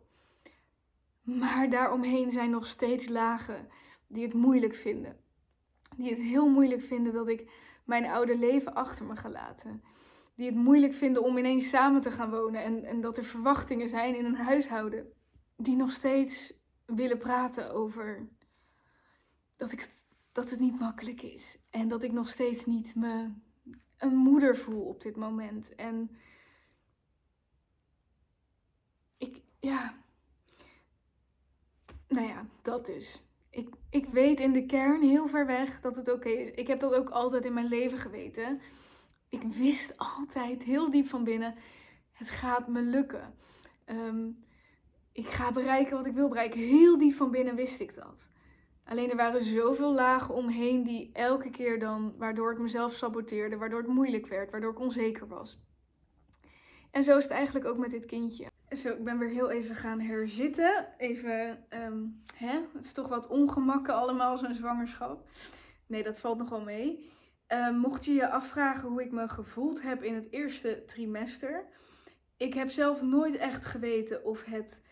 Maar 1.22 1.70
daaromheen 1.70 2.32
zijn 2.32 2.50
nog 2.50 2.66
steeds 2.66 3.09
lagen 3.09 3.68
die 4.06 4.22
het 4.22 4.35
moeilijk 4.35 4.74
vinden. 4.74 5.16
Die 5.96 6.11
het 6.11 6.18
heel 6.18 6.48
moeilijk 6.48 6.82
vinden 6.82 7.12
dat 7.12 7.28
ik 7.28 7.50
mijn 7.85 8.06
oude 8.06 8.38
leven 8.38 8.74
achter 8.74 9.06
me 9.06 9.16
ga 9.16 9.30
laten. 9.30 9.82
Die 10.35 10.46
het 10.46 10.54
moeilijk 10.54 10.94
vinden 10.94 11.22
om 11.22 11.38
ineens 11.38 11.68
samen 11.68 12.00
te 12.00 12.11
gaan 12.11 12.30
wonen 12.30 12.62
en, 12.62 12.85
en 12.85 13.00
dat 13.00 13.16
er 13.16 13.24
verwachtingen 13.24 13.88
zijn 13.88 14.16
in 14.16 14.24
een 14.24 14.37
huishouden. 14.37 15.12
Die 15.56 15.76
nog 15.76 15.90
steeds 15.90 16.54
willen 16.87 17.18
praten 17.18 17.72
over 17.72 18.28
dat, 19.56 19.72
ik 19.72 19.80
het, 19.80 20.06
dat 20.37 20.51
het 20.51 20.61
niet 20.61 20.79
makkelijk 20.79 21.22
is. 21.22 21.59
En 21.70 21.88
dat 21.88 22.03
ik 22.03 22.12
nog 22.12 22.29
steeds 22.29 22.66
niet 22.66 22.94
me 22.94 23.31
een 23.99 24.16
moeder 24.16 24.57
voel 24.57 24.83
op 24.83 25.01
dit 25.01 25.16
moment. 25.16 25.75
En 25.75 26.11
ik, 29.16 29.40
ja. 29.61 29.94
Nou 32.09 32.27
ja, 32.27 32.46
dat 32.62 32.87
dus. 32.87 33.22
Ik, 33.51 33.68
ik 33.90 34.07
weet 34.07 34.40
in 34.40 34.53
de 34.53 34.66
kern 34.66 35.03
heel 35.03 35.29
ver 35.29 35.46
weg 35.46 35.81
dat 35.81 35.96
het 35.96 36.12
oké 36.12 36.29
is. 36.29 36.51
Ik 36.51 36.66
heb 36.66 36.81
dat 36.81 36.94
ook 36.94 37.09
altijd 37.09 37.44
in 37.44 37.55
mijn 37.55 37.68
leven 37.68 37.99
geweten. 37.99 38.61
Ik 39.29 39.42
wist 39.42 39.94
altijd 39.96 40.62
heel 40.62 40.90
diep 40.90 41.07
van 41.07 41.25
binnen: 41.25 41.55
het 42.12 42.29
gaat 42.29 42.68
me 42.68 42.81
lukken. 42.83 43.35
Um, 43.87 44.44
ik 45.12 45.27
ga 45.27 45.53
bereiken 45.53 45.96
wat 45.96 46.07
ik 46.07 46.14
wil 46.14 46.29
bereiken. 46.29 46.61
Heel 46.61 46.99
diep 46.99 47.14
van 47.14 47.31
binnen 47.31 47.55
wist 47.55 47.81
ik 47.81 47.94
dat. 47.94 48.29
Alleen 48.88 49.11
er 49.11 49.16
waren 49.16 49.42
zoveel 49.42 49.94
lagen 49.94 50.35
omheen 50.35 50.85
die 50.85 51.11
elke 51.12 51.51
keer 51.51 51.79
dan, 51.79 52.14
waardoor 52.18 52.53
ik 52.53 52.59
mezelf 52.59 52.92
saboteerde, 52.92 53.57
waardoor 53.57 53.79
het 53.79 53.88
moeilijk 53.88 54.27
werd, 54.27 54.51
waardoor 54.51 54.70
ik 54.70 54.81
onzeker 54.81 55.29
was. 55.29 55.59
En 56.90 57.03
zo 57.03 57.16
is 57.16 57.22
het 57.22 57.33
eigenlijk 57.33 57.66
ook 57.66 57.79
met 57.79 57.90
dit 57.90 58.05
kindje. 58.05 58.46
Zo, 58.77 58.88
ik 58.88 59.05
ben 59.05 59.18
weer 59.18 59.29
heel 59.29 59.51
even 59.51 59.75
gaan 59.75 60.01
herzitten. 60.01 60.88
Even, 60.99 61.64
um, 61.70 62.22
hè? 62.35 62.61
het 62.72 62.85
is 62.85 62.92
toch 62.92 63.09
wat 63.09 63.27
ongemakken 63.27 63.94
allemaal, 63.94 64.38
zo'n 64.38 64.55
zwangerschap. 64.55 65.29
Nee, 65.87 66.03
dat 66.03 66.20
valt 66.20 66.38
nog 66.38 66.49
wel 66.49 66.64
mee. 66.64 67.11
Um, 67.49 67.77
mocht 67.77 68.05
je 68.05 68.12
je 68.12 68.31
afvragen 68.31 68.88
hoe 68.88 69.03
ik 69.03 69.12
me 69.12 69.29
gevoeld 69.29 69.83
heb 69.83 70.03
in 70.03 70.14
het 70.14 70.31
eerste 70.31 70.85
trimester. 70.85 71.64
Ik 72.37 72.55
heb 72.55 72.70
zelf 72.70 73.03
nooit 73.03 73.37
echt 73.37 73.64
geweten 73.64 74.25
of 74.25 74.44
het 74.44 74.83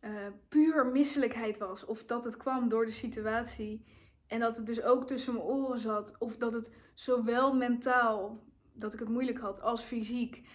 uh, 0.00 0.26
puur 0.48 0.86
misselijkheid 0.86 1.58
was. 1.58 1.84
Of 1.84 2.04
dat 2.04 2.24
het 2.24 2.36
kwam 2.36 2.68
door 2.68 2.84
de 2.84 2.92
situatie. 2.92 3.84
En 4.26 4.40
dat 4.40 4.56
het 4.56 4.66
dus 4.66 4.82
ook 4.82 5.06
tussen 5.06 5.32
mijn 5.32 5.44
oren 5.44 5.78
zat. 5.78 6.18
Of 6.18 6.36
dat 6.36 6.52
het 6.52 6.70
zowel 6.94 7.54
mentaal, 7.54 8.44
dat 8.72 8.92
ik 8.92 8.98
het 8.98 9.08
moeilijk 9.08 9.38
had, 9.38 9.60
als 9.60 9.82
fysiek. 9.82 10.48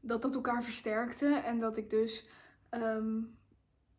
Dat 0.00 0.22
dat 0.22 0.34
elkaar 0.34 0.62
versterkte. 0.62 1.26
En 1.26 1.60
dat 1.60 1.76
ik 1.76 1.90
dus, 1.90 2.28
ehm, 2.70 3.20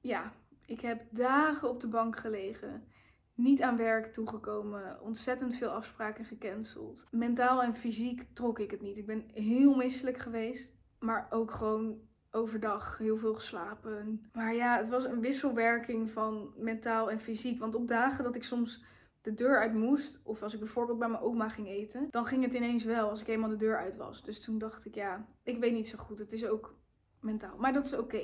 ja, 0.01 0.34
ik 0.65 0.81
heb 0.81 1.01
dagen 1.12 1.69
op 1.69 1.79
de 1.79 1.88
bank 1.88 2.17
gelegen. 2.17 2.88
Niet 3.34 3.62
aan 3.62 3.77
werk 3.77 4.05
toegekomen. 4.05 5.01
Ontzettend 5.01 5.55
veel 5.55 5.69
afspraken 5.69 6.25
gecanceld. 6.25 7.05
Mentaal 7.12 7.63
en 7.63 7.75
fysiek 7.75 8.27
trok 8.34 8.60
ik 8.60 8.71
het 8.71 8.81
niet. 8.81 8.97
Ik 8.97 9.05
ben 9.05 9.25
heel 9.34 9.75
misselijk 9.75 10.17
geweest. 10.17 10.73
Maar 10.99 11.27
ook 11.29 11.51
gewoon 11.51 11.99
overdag 12.36 12.98
heel 12.98 13.17
veel 13.17 13.34
geslapen. 13.34 14.30
Maar 14.34 14.56
ja, 14.56 14.78
het 14.78 14.89
was 14.89 15.06
een 15.06 15.21
wisselwerking 15.21 16.12
van 16.12 16.54
mentaal 16.58 17.12
en 17.12 17.19
fysiek. 17.19 17.60
Want 17.60 17.76
op 17.76 17.88
dagen 17.88 18.24
dat 18.24 18.36
ik 18.36 18.43
soms 18.43 18.84
de 19.21 19.34
deur 19.34 19.60
uit 19.60 19.74
moest, 19.74 20.19
of 20.24 20.43
als 20.43 20.54
ik 20.54 20.60
bijvoorbeeld 20.60 21.00
bij 21.00 21.10
mijn 21.10 21.21
oma 21.21 21.50
ging 21.50 21.67
eten, 21.67 22.08
dan 22.12 22.26
ging 22.26 22.43
het 22.43 22.54
ineens 22.54 22.84
wel 22.84 23.10
als 23.10 23.21
ik 23.21 23.28
eenmaal 23.28 23.50
de 23.50 23.56
deur 23.56 23.78
uit 23.78 23.95
was. 23.95 24.24
Dus 24.24 24.39
toen 24.39 24.58
dacht 24.58 24.86
ik, 24.86 24.95
ja, 24.95 25.28
ik 25.43 25.60
weet 25.60 25.74
niet 25.74 25.88
zo 25.88 25.98
goed. 25.98 26.19
Het 26.19 26.32
is 26.32 26.48
ook 26.48 26.78
mentaal. 27.19 27.58
Maar 27.58 27.74
dat 27.74 27.86
is 27.86 27.98
oké. 27.98 28.24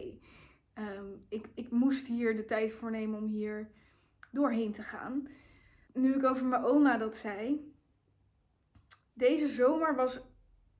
Ehm, 0.74 1.06
ik, 1.30 1.50
ik 1.56 1.72
moest 1.72 2.08
hier 2.08 2.36
de 2.36 2.46
tijd 2.46 2.74
voor 2.74 2.92
nemen 2.92 3.20
om 3.20 3.26
hier 3.26 3.70
doorheen 4.32 4.72
te 4.72 4.84
gaan. 4.84 5.28
Nu 5.94 6.16
ik 6.16 6.24
over 6.24 6.46
mijn 6.46 6.64
oma 6.64 6.98
dat 6.98 7.18
zei. 7.18 7.74
Deze 9.14 9.48
zomer 9.48 9.96
was 9.96 10.22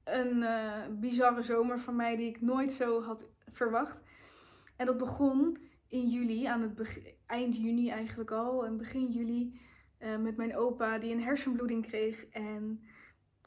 een 0.04 0.38
uh, 0.38 0.86
bizarre 1.00 1.42
zomer 1.42 1.80
van 1.80 1.96
mij 1.96 2.16
die 2.16 2.30
ik 2.30 2.42
nooit 2.42 2.72
zo 2.72 3.02
had 3.02 3.26
verwacht. 3.48 4.02
En 4.76 4.86
dat 4.86 4.98
begon 4.98 5.58
in 5.88 6.08
juli, 6.08 6.46
aan 6.46 6.62
het 6.62 7.02
eind 7.26 7.56
juni 7.56 7.90
eigenlijk 7.90 8.32
al, 8.32 8.66
en 8.66 8.78
begin 8.78 9.12
juli, 9.12 9.62
uh, 10.00 10.18
met 10.18 10.38
mijn 10.38 10.56
opa 10.56 10.98
die 10.98 11.14
een 11.14 11.24
hersenbloeding 11.24 11.88
kreeg 11.88 12.26
en 12.26 12.84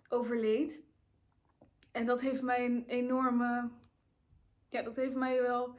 overleed. 0.09 0.83
En 1.93 2.07
dat 2.07 2.21
heeft 2.21 2.43
mij 2.43 2.65
een 2.65 2.85
enorme, 2.87 3.71
ja, 4.69 4.83
dat 4.83 4.97
heeft 4.97 5.15
mij 5.15 5.43
wel 5.43 5.79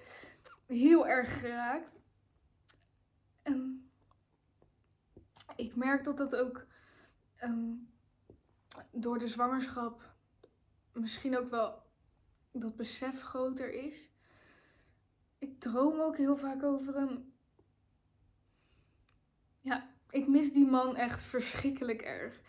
heel 0.68 1.08
erg 1.08 1.40
geraakt. 1.40 2.00
En 3.44 3.90
ik 5.56 5.76
merk 5.76 6.04
dat 6.04 6.18
dat 6.18 6.36
ook 6.36 6.66
um, 7.44 7.90
door 8.92 9.20
de 9.20 9.28
zwangerschap 9.28 10.15
misschien 10.96 11.38
ook 11.38 11.50
wel 11.50 11.84
dat 12.52 12.76
besef 12.76 13.22
groter 13.22 13.74
is. 13.74 14.10
Ik 15.38 15.60
droom 15.60 16.00
ook 16.00 16.18
heel 16.18 16.38
vaak 16.38 16.64
over 16.64 16.96
hem. 16.96 17.34
Ja, 19.62 19.90
ik 20.10 20.28
mis 20.28 20.54
die 20.54 20.68
man 20.68 20.96
echt 20.96 21.22
verschrikkelijk 21.22 22.02
erg. 22.02 22.42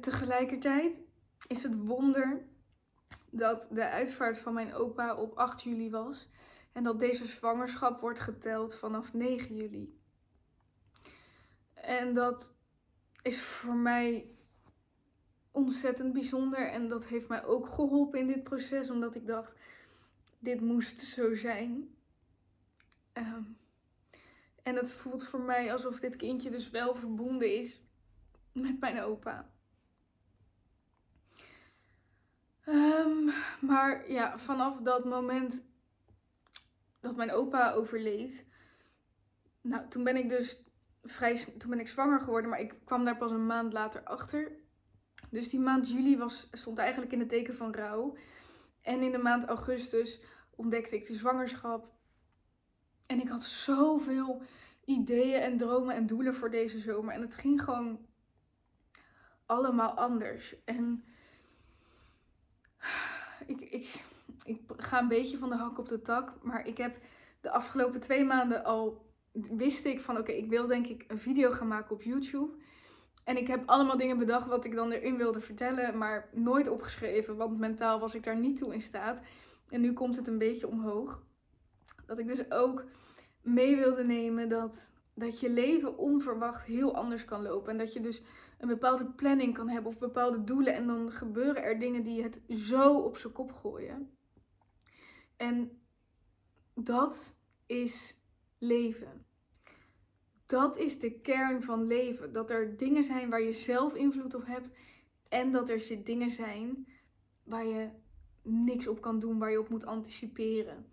tegelijkertijd 0.00 1.00
is 1.46 1.62
het 1.62 1.86
wonder 1.86 2.46
dat 3.30 3.68
de 3.70 3.88
uitvaart 3.88 4.38
van 4.38 4.54
mijn 4.54 4.74
opa 4.74 5.14
op 5.14 5.38
8 5.38 5.62
juli 5.62 5.90
was 5.90 6.28
en 6.72 6.84
dat 6.84 6.98
deze 6.98 7.26
zwangerschap 7.26 8.00
wordt 8.00 8.20
geteld 8.20 8.76
vanaf 8.76 9.12
9 9.12 9.54
juli. 9.54 10.00
En 11.74 12.14
dat 12.14 12.54
is 13.22 13.40
voor 13.40 13.74
mij 13.74 14.37
ontzettend 15.58 16.12
bijzonder. 16.12 16.68
En 16.68 16.88
dat 16.88 17.06
heeft 17.06 17.28
mij 17.28 17.44
ook 17.44 17.68
geholpen 17.68 18.18
in 18.18 18.26
dit 18.26 18.42
proces, 18.42 18.90
omdat 18.90 19.14
ik 19.14 19.26
dacht, 19.26 19.54
dit 20.38 20.60
moest 20.60 20.98
zo 20.98 21.34
zijn. 21.34 21.94
Ehm, 23.12 23.42
en 24.62 24.76
het 24.76 24.90
voelt 24.90 25.24
voor 25.24 25.40
mij 25.40 25.72
alsof 25.72 26.00
dit 26.00 26.16
kindje 26.16 26.50
dus 26.50 26.70
wel 26.70 26.94
verbonden 26.94 27.58
is 27.58 27.82
met 28.52 28.80
mijn 28.80 29.00
opa. 29.00 29.50
Ehm, 32.64 33.30
maar 33.60 34.10
ja, 34.10 34.38
vanaf 34.38 34.80
dat 34.80 35.04
moment 35.04 35.64
dat 37.00 37.16
mijn 37.16 37.32
opa 37.32 37.72
overleed, 37.72 38.46
nou, 39.60 39.88
toen 39.88 40.04
ben 40.04 40.16
ik 40.16 40.28
dus 40.28 40.62
vrij, 41.02 41.36
toen 41.58 41.70
ben 41.70 41.80
ik 41.80 41.88
zwanger 41.88 42.20
geworden, 42.20 42.50
maar 42.50 42.60
ik 42.60 42.74
kwam 42.84 43.04
daar 43.04 43.16
pas 43.16 43.30
een 43.30 43.46
maand 43.46 43.72
later 43.72 44.04
achter. 44.04 44.66
Dus 45.30 45.48
die 45.48 45.60
maand 45.60 45.90
juli 45.90 46.18
was, 46.18 46.48
stond 46.52 46.78
eigenlijk 46.78 47.12
in 47.12 47.18
het 47.18 47.28
teken 47.28 47.54
van 47.54 47.74
rouw. 47.74 48.16
En 48.80 49.02
in 49.02 49.12
de 49.12 49.18
maand 49.18 49.44
augustus 49.44 50.20
ontdekte 50.56 50.96
ik 50.96 51.06
de 51.06 51.14
zwangerschap. 51.14 51.92
En 53.06 53.20
ik 53.20 53.28
had 53.28 53.42
zoveel 53.42 54.42
ideeën 54.84 55.40
en 55.40 55.56
dromen 55.56 55.94
en 55.94 56.06
doelen 56.06 56.34
voor 56.34 56.50
deze 56.50 56.78
zomer. 56.78 57.14
En 57.14 57.20
het 57.20 57.34
ging 57.34 57.62
gewoon 57.62 58.06
allemaal 59.46 59.90
anders. 59.90 60.64
En 60.64 61.04
ik, 63.46 63.60
ik, 63.60 64.02
ik 64.42 64.60
ga 64.76 65.00
een 65.00 65.08
beetje 65.08 65.38
van 65.38 65.48
de 65.48 65.56
hak 65.56 65.78
op 65.78 65.88
de 65.88 66.02
tak. 66.02 66.42
Maar 66.42 66.66
ik 66.66 66.76
heb 66.76 66.98
de 67.40 67.50
afgelopen 67.50 68.00
twee 68.00 68.24
maanden 68.24 68.64
al 68.64 69.06
wist 69.32 69.84
ik 69.84 70.00
van 70.00 70.18
oké, 70.18 70.32
ik 70.32 70.48
wil 70.48 70.66
denk 70.66 70.86
ik 70.86 71.04
een 71.08 71.18
video 71.18 71.50
gaan 71.50 71.68
maken 71.68 71.94
op 71.94 72.02
YouTube. 72.02 72.56
En 73.28 73.36
ik 73.36 73.46
heb 73.46 73.62
allemaal 73.66 73.96
dingen 73.96 74.18
bedacht 74.18 74.46
wat 74.46 74.64
ik 74.64 74.74
dan 74.74 74.90
erin 74.90 75.16
wilde 75.16 75.40
vertellen, 75.40 75.98
maar 75.98 76.28
nooit 76.32 76.68
opgeschreven, 76.68 77.36
want 77.36 77.58
mentaal 77.58 78.00
was 78.00 78.14
ik 78.14 78.24
daar 78.24 78.38
niet 78.38 78.56
toe 78.56 78.74
in 78.74 78.80
staat. 78.80 79.20
En 79.68 79.80
nu 79.80 79.92
komt 79.92 80.16
het 80.16 80.26
een 80.26 80.38
beetje 80.38 80.68
omhoog. 80.68 81.22
Dat 82.06 82.18
ik 82.18 82.26
dus 82.26 82.50
ook 82.50 82.84
mee 83.42 83.76
wilde 83.76 84.04
nemen 84.04 84.48
dat, 84.48 84.90
dat 85.14 85.40
je 85.40 85.50
leven 85.50 85.98
onverwacht 85.98 86.64
heel 86.64 86.94
anders 86.94 87.24
kan 87.24 87.42
lopen. 87.42 87.70
En 87.70 87.78
dat 87.78 87.92
je 87.92 88.00
dus 88.00 88.22
een 88.58 88.68
bepaalde 88.68 89.06
planning 89.06 89.54
kan 89.54 89.68
hebben 89.68 89.90
of 89.90 89.98
bepaalde 89.98 90.44
doelen. 90.44 90.74
En 90.74 90.86
dan 90.86 91.12
gebeuren 91.12 91.62
er 91.62 91.78
dingen 91.78 92.02
die 92.02 92.22
het 92.22 92.40
zo 92.48 92.98
op 92.98 93.16
zijn 93.16 93.32
kop 93.32 93.52
gooien. 93.52 94.16
En 95.36 95.82
dat 96.74 97.36
is 97.66 98.20
leven. 98.58 99.27
Dat 100.48 100.76
is 100.76 100.98
de 100.98 101.20
kern 101.20 101.62
van 101.62 101.86
leven. 101.86 102.32
Dat 102.32 102.50
er 102.50 102.76
dingen 102.76 103.04
zijn 103.04 103.30
waar 103.30 103.42
je 103.42 103.52
zelf 103.52 103.94
invloed 103.94 104.34
op 104.34 104.46
hebt. 104.46 104.70
En 105.28 105.52
dat 105.52 105.68
er 105.68 106.04
dingen 106.04 106.30
zijn 106.30 106.86
waar 107.44 107.66
je 107.66 107.88
niks 108.42 108.86
op 108.86 109.00
kan 109.00 109.18
doen, 109.18 109.38
waar 109.38 109.50
je 109.50 109.60
op 109.60 109.68
moet 109.68 109.86
anticiperen. 109.86 110.86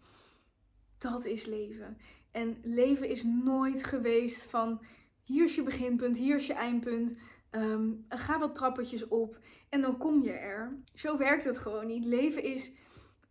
Dat 0.98 1.26
is 1.26 1.46
leven. 1.46 1.98
En 2.32 2.58
leven 2.62 3.10
is 3.10 3.24
nooit 3.24 3.84
geweest 3.84 4.46
van 4.46 4.82
hier 5.24 5.44
is 5.44 5.56
je 5.56 5.64
beginpunt, 5.64 6.18
hier 6.18 6.36
is 6.36 6.48
je 6.48 6.54
eindpunt. 6.54 7.16
Um, 7.52 8.06
ga 8.10 8.40
wat 8.40 8.56
trappetjes 8.56 9.08
op 9.08 9.40
en 9.70 9.82
dan 9.82 9.98
kom 9.98 10.24
je 10.24 10.32
er. 10.32 10.78
Zo 10.94 11.18
werkt 11.18 11.44
het 11.44 11.58
gewoon 11.58 11.88
niet. 11.88 12.06
Leven 12.06 12.44
is 12.44 12.72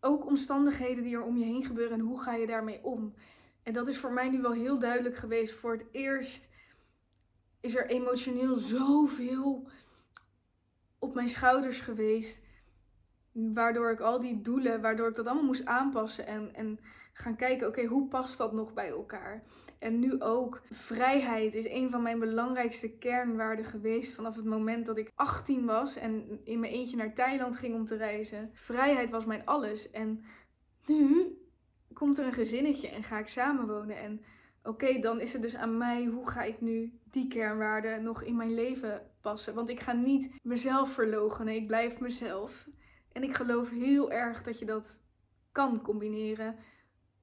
ook 0.01 0.27
omstandigheden 0.27 1.05
die 1.05 1.15
er 1.15 1.25
om 1.25 1.37
je 1.37 1.45
heen 1.45 1.65
gebeuren 1.65 1.99
en 1.99 2.05
hoe 2.05 2.21
ga 2.21 2.35
je 2.35 2.47
daarmee 2.47 2.85
om. 2.85 3.15
En 3.65 3.73
dat 3.73 3.89
is 3.89 3.99
voor 3.99 4.13
mij 4.13 4.29
nu 4.29 4.41
wel 4.41 4.53
heel 4.53 4.79
duidelijk 4.79 5.17
geweest. 5.17 5.55
Voor 5.55 5.73
het 5.73 5.85
eerst 5.91 6.49
is 7.61 7.75
er 7.75 7.87
emotioneel 7.87 8.57
zoveel 8.57 9.69
op 10.99 11.15
mijn 11.15 11.29
schouders 11.29 11.81
geweest. 11.81 12.43
Waardoor 13.33 13.91
ik 13.91 14.01
al 14.01 14.21
die 14.21 14.41
doelen, 14.41 14.81
waardoor 14.81 15.09
ik 15.09 15.15
dat 15.15 15.27
allemaal 15.27 15.45
moest 15.45 15.67
aanpassen 15.67 16.27
en, 16.27 16.55
en 16.55 16.79
gaan 17.13 17.37
kijken, 17.37 17.67
oké, 17.67 17.85
hoe 17.85 18.09
past 18.09 18.39
dat 18.39 18.53
nog 18.53 18.73
bij 18.75 18.89
elkaar? 18.89 19.43
En 19.79 19.99
nu 19.99 20.21
ook, 20.21 20.63
vrijheid 20.71 21.55
is 21.55 21.69
een 21.69 21.91
van 21.91 22.03
mijn 22.03 22.19
belangrijkste 22.19 22.91
kernwaarden 22.99 23.65
geweest 23.65 24.15
vanaf 24.15 24.37
het 24.37 24.45
moment 24.45 24.87
dat 24.87 24.97
ik 24.97 25.13
18 25.15 25.65
was 25.65 25.97
en 25.97 26.41
in 26.45 26.61
mijn 26.61 26.73
eentje 26.73 26.97
naar 26.97 27.15
Thailand 27.15 27.57
ging 27.57 27.75
om 27.75 27.85
te 27.85 27.97
reizen. 27.97 28.51
Vrijheid 28.53 29.11
was 29.11 29.25
mijn 29.25 29.47
alles. 29.47 29.91
En 29.91 30.25
nu 30.87 31.39
komt 31.95 32.19
er 32.19 32.27
een 32.27 32.33
gezinnetje 32.33 32.89
en 32.89 33.03
ga 33.03 33.19
ik 33.19 33.29
samenwonen. 33.29 33.97
En 33.97 34.25
oké, 34.63 34.99
dan 34.99 35.21
is 35.21 35.33
het 35.33 35.43
dus 35.43 35.57
aan 35.57 35.79
mij, 35.79 36.05
hoe 36.05 36.31
ga 36.31 36.43
ik 36.43 36.61
nu 36.61 36.99
die 37.11 37.29
kernwaarden 37.29 38.03
nog 38.03 38.23
in 38.23 38.37
mijn 38.37 38.55
leven 38.55 39.11
passen? 39.21 39.55
Want 39.55 39.69
ik 39.69 39.81
ga 39.81 39.93
niet 39.93 40.31
mezelf 40.43 40.93
verloochenen, 40.93 41.55
ik 41.55 41.67
blijf 41.67 42.01
mezelf. 42.01 42.69
En 43.13 43.23
ik 43.23 43.35
geloof 43.35 43.71
heel 43.71 44.11
erg 44.11 44.43
dat 44.43 44.59
je 44.59 44.65
dat 44.65 45.01
kan 45.53 45.83
combineren. 45.83 46.57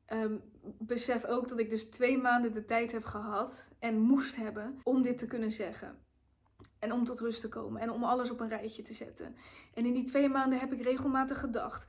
Ehm, 0.06 0.36
besef 0.64 1.26
ook 1.26 1.50
dat 1.50 1.60
ik 1.60 1.70
dus 1.70 1.90
twee 1.90 2.18
maanden 2.18 2.52
de 2.52 2.66
tijd 2.66 2.92
heb 2.92 3.04
gehad 3.04 3.70
en 3.80 4.00
moest 4.00 4.36
hebben 4.36 4.80
om 4.84 5.02
dit 5.02 5.18
te 5.18 5.28
kunnen 5.28 5.52
zeggen. 5.52 5.98
En 6.80 6.92
om 6.92 7.04
tot 7.04 7.20
rust 7.20 7.42
te 7.42 7.50
komen 7.50 7.82
en 7.82 7.92
om 7.92 8.04
alles 8.04 8.32
op 8.32 8.40
een 8.40 8.50
rijtje 8.50 8.82
te 8.82 8.94
zetten. 8.94 9.36
En 9.74 9.86
in 9.86 9.94
die 9.94 10.04
twee 10.04 10.30
maanden 10.30 10.60
heb 10.60 10.74
ik 10.74 10.82
regelmatig 10.82 11.40
gedacht: 11.40 11.88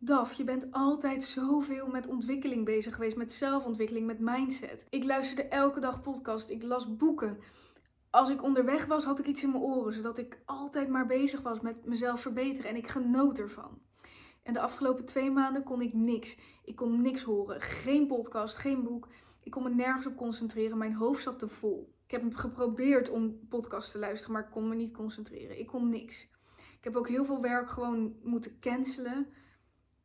Daf, 0.00 0.32
je 0.32 0.44
bent 0.44 0.66
altijd 0.70 1.24
zoveel 1.24 1.86
met 1.86 2.06
ontwikkeling 2.06 2.64
bezig 2.64 2.94
geweest, 2.94 3.16
met 3.16 3.32
zelfontwikkeling, 3.32 4.06
met 4.06 4.18
mindset. 4.18 4.86
Ik 4.90 5.04
luisterde 5.04 5.42
elke 5.42 5.80
dag 5.80 6.02
podcast, 6.02 6.50
ik 6.50 6.62
las 6.62 6.96
boeken. 6.96 7.38
Als 8.10 8.30
ik 8.30 8.42
onderweg 8.42 8.86
was, 8.86 9.04
had 9.04 9.18
ik 9.18 9.26
iets 9.26 9.42
in 9.42 9.50
mijn 9.50 9.62
oren, 9.62 9.92
zodat 9.92 10.18
ik 10.18 10.42
altijd 10.44 10.88
maar 10.88 11.06
bezig 11.06 11.40
was 11.40 11.60
met 11.60 11.84
mezelf 11.86 12.20
verbeteren 12.20 12.70
en 12.70 12.76
ik 12.76 12.88
genoot 12.88 13.38
ervan. 13.38 13.78
En 14.42 14.52
de 14.52 14.60
afgelopen 14.60 15.04
twee 15.04 15.30
maanden 15.30 15.62
kon 15.62 15.82
ik 15.82 15.94
niks. 15.94 16.38
Ik 16.64 16.76
kon 16.76 17.02
niks 17.02 17.22
horen. 17.22 17.60
Geen 17.60 18.06
podcast, 18.06 18.56
geen 18.56 18.82
boek. 18.82 19.08
Ik 19.42 19.50
kon 19.50 19.62
me 19.62 19.70
nergens 19.70 20.06
op 20.06 20.16
concentreren. 20.16 20.78
Mijn 20.78 20.94
hoofd 20.94 21.22
zat 21.22 21.38
te 21.38 21.48
vol. 21.48 21.94
Ik 22.06 22.10
heb 22.10 22.34
geprobeerd 22.34 23.10
om 23.10 23.48
podcast 23.48 23.92
te 23.92 23.98
luisteren, 23.98 24.32
maar 24.32 24.44
ik 24.44 24.50
kon 24.50 24.68
me 24.68 24.74
niet 24.74 24.94
concentreren. 24.94 25.58
Ik 25.58 25.66
kon 25.66 25.88
niks. 25.88 26.28
Ik 26.56 26.84
heb 26.84 26.96
ook 26.96 27.08
heel 27.08 27.24
veel 27.24 27.40
werk 27.40 27.70
gewoon 27.70 28.16
moeten 28.22 28.60
cancelen 28.60 29.26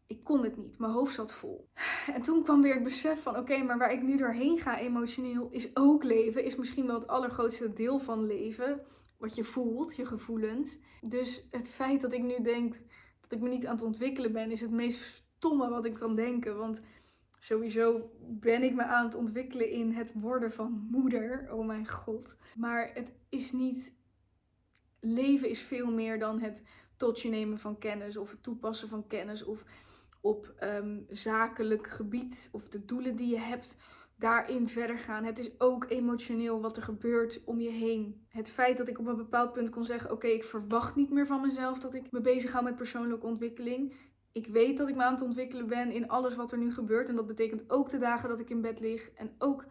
ik 0.07 0.23
kon 0.23 0.43
het 0.43 0.57
niet. 0.57 0.79
Mijn 0.79 0.91
hoofd 0.91 1.13
zat 1.13 1.33
vol. 1.33 1.69
En 2.13 2.21
toen 2.21 2.43
kwam 2.43 2.61
weer 2.61 2.73
het 2.73 2.83
besef 2.83 3.21
van: 3.21 3.37
oké, 3.37 3.57
maar 3.57 3.77
waar 3.77 3.91
ik 3.91 4.01
nu 4.01 4.17
doorheen 4.17 4.59
ga 4.59 4.79
emotioneel 4.79 5.47
is 5.51 5.75
ook 5.75 6.03
leven. 6.03 6.43
Is 6.43 6.55
misschien 6.55 6.87
wel 6.87 6.99
het 6.99 7.07
allergrootste 7.07 7.73
deel 7.73 7.99
van 7.99 8.25
leven. 8.25 8.81
Wat 9.17 9.35
je 9.35 9.43
voelt, 9.43 9.95
je 9.95 10.05
gevoelens. 10.05 10.79
Dus 11.01 11.47
het 11.51 11.69
feit 11.69 12.01
dat 12.01 12.13
ik 12.13 12.23
nu 12.23 12.41
denk 12.41 12.79
dat 13.21 13.31
ik 13.31 13.39
me 13.39 13.49
niet 13.49 13.65
aan 13.67 13.75
het 13.75 13.85
ontwikkelen 13.85 14.31
ben, 14.31 14.51
is 14.51 14.61
het 14.61 14.71
meest 14.71 15.23
stomme 15.37 15.69
wat 15.69 15.85
ik 15.85 15.93
kan 15.93 16.15
denken. 16.15 16.57
Want 16.57 16.81
sowieso 17.39 18.11
ben 18.19 18.63
ik 18.63 18.73
me 18.73 18.83
aan 18.83 19.05
het 19.05 19.15
ontwikkelen 19.15 19.69
in 19.69 19.91
het 19.91 20.11
worden 20.13 20.51
van 20.51 20.87
moeder. 20.91 21.47
Oh 21.51 21.65
mijn 21.65 21.87
god. 21.87 22.35
Maar 22.55 22.91
het 22.93 23.13
is 23.29 23.51
niet. 23.51 23.93
Leven 24.99 25.49
is 25.49 25.61
veel 25.61 25.91
meer 25.91 26.19
dan 26.19 26.39
het 26.39 26.63
tot 26.97 27.21
je 27.21 27.29
nemen 27.29 27.59
van 27.59 27.77
kennis 27.77 28.17
of 28.17 28.31
het 28.31 28.43
toepassen 28.43 28.89
van 28.89 29.07
kennis 29.07 29.43
of 29.43 29.63
op 30.23 30.53
ehm, 30.57 30.99
zakelijk 31.09 31.87
gebied 31.87 32.49
of 32.51 32.67
de 32.67 32.85
doelen 32.85 33.15
die 33.15 33.29
je 33.29 33.39
hebt, 33.39 33.77
daarin 34.17 34.69
verder 34.69 34.99
gaan. 34.99 35.23
Het 35.23 35.39
is 35.39 35.59
ook 35.59 35.85
emotioneel 35.89 36.61
wat 36.61 36.77
er 36.77 36.83
gebeurt 36.83 37.41
om 37.45 37.59
je 37.59 37.69
heen. 37.69 38.25
Het 38.29 38.49
feit 38.49 38.77
dat 38.77 38.87
ik 38.87 38.99
op 38.99 39.07
een 39.07 39.15
bepaald 39.15 39.53
punt 39.53 39.69
kon 39.69 39.85
zeggen: 39.85 40.11
Oké, 40.11 40.27
ik 40.27 40.43
verwacht 40.43 40.95
niet 40.95 41.09
meer 41.09 41.25
van 41.25 41.41
mezelf 41.41 41.79
dat 41.79 41.93
ik 41.93 42.11
me 42.11 42.21
bezig 42.21 42.51
hou 42.51 42.63
met 42.63 42.75
persoonlijke 42.75 43.25
ontwikkeling. 43.25 43.93
Ik 44.31 44.47
weet 44.47 44.77
dat 44.77 44.89
ik 44.89 44.95
me 44.95 45.03
aan 45.03 45.13
het 45.13 45.21
ontwikkelen 45.21 45.67
ben 45.67 45.91
in 45.91 46.07
alles 46.07 46.35
wat 46.35 46.51
er 46.51 46.57
nu 46.57 46.73
gebeurt. 46.73 47.07
En 47.07 47.15
dat 47.15 47.27
betekent 47.27 47.69
ook 47.69 47.89
de 47.89 47.97
dagen 47.97 48.29
dat 48.29 48.39
ik 48.39 48.49
in 48.49 48.61
bed 48.61 48.79
lig. 48.79 49.11
En 49.11 49.35
ook 49.37 49.65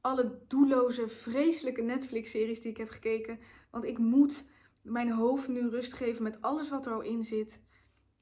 alle 0.00 0.38
doelloze, 0.48 1.08
vreselijke 1.08 1.82
Netflix-series 1.82 2.60
die 2.60 2.70
ik 2.70 2.76
heb 2.76 2.88
gekeken. 2.88 3.38
Want 3.70 3.84
ik 3.84 3.98
moet 3.98 4.44
mijn 4.82 5.10
hoofd 5.10 5.48
nu 5.48 5.68
rust 5.68 5.92
geven 5.92 6.22
met 6.22 6.40
alles 6.40 6.68
wat 6.68 6.86
er 6.86 6.92
al 6.92 7.02
in 7.02 7.24
zit. 7.24 7.60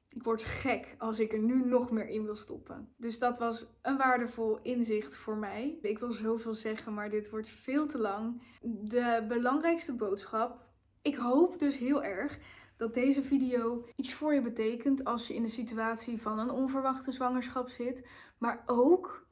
Ik 0.09 0.23
word 0.23 0.43
gek 0.43 0.95
als 0.97 1.19
ik 1.19 1.33
er 1.33 1.39
nu 1.39 1.65
nog 1.65 1.91
meer 1.91 2.07
in 2.07 2.23
wil 2.23 2.35
stoppen. 2.35 2.93
Dus 2.97 3.19
dat 3.19 3.37
was 3.37 3.65
een 3.81 3.97
waardevol 3.97 4.59
inzicht 4.61 5.15
voor 5.15 5.37
mij. 5.37 5.77
Ik 5.81 5.99
wil 5.99 6.11
zoveel 6.11 6.55
zeggen, 6.55 6.93
maar 6.93 7.09
dit 7.09 7.29
wordt 7.29 7.49
veel 7.49 7.87
te 7.87 7.97
lang. 7.97 8.41
De 8.61 9.25
belangrijkste 9.27 9.95
boodschap. 9.95 10.67
Ik 11.01 11.15
hoop 11.15 11.59
dus 11.59 11.77
heel 11.77 12.03
erg 12.03 12.39
dat 12.77 12.93
deze 12.93 13.23
video 13.23 13.85
iets 13.95 14.13
voor 14.13 14.33
je 14.33 14.41
betekent 14.41 15.03
als 15.03 15.27
je 15.27 15.35
in 15.35 15.41
de 15.41 15.49
situatie 15.49 16.21
van 16.21 16.39
een 16.39 16.51
onverwachte 16.51 17.11
zwangerschap 17.11 17.69
zit. 17.69 18.07
Maar 18.37 18.63
ook 18.65 19.27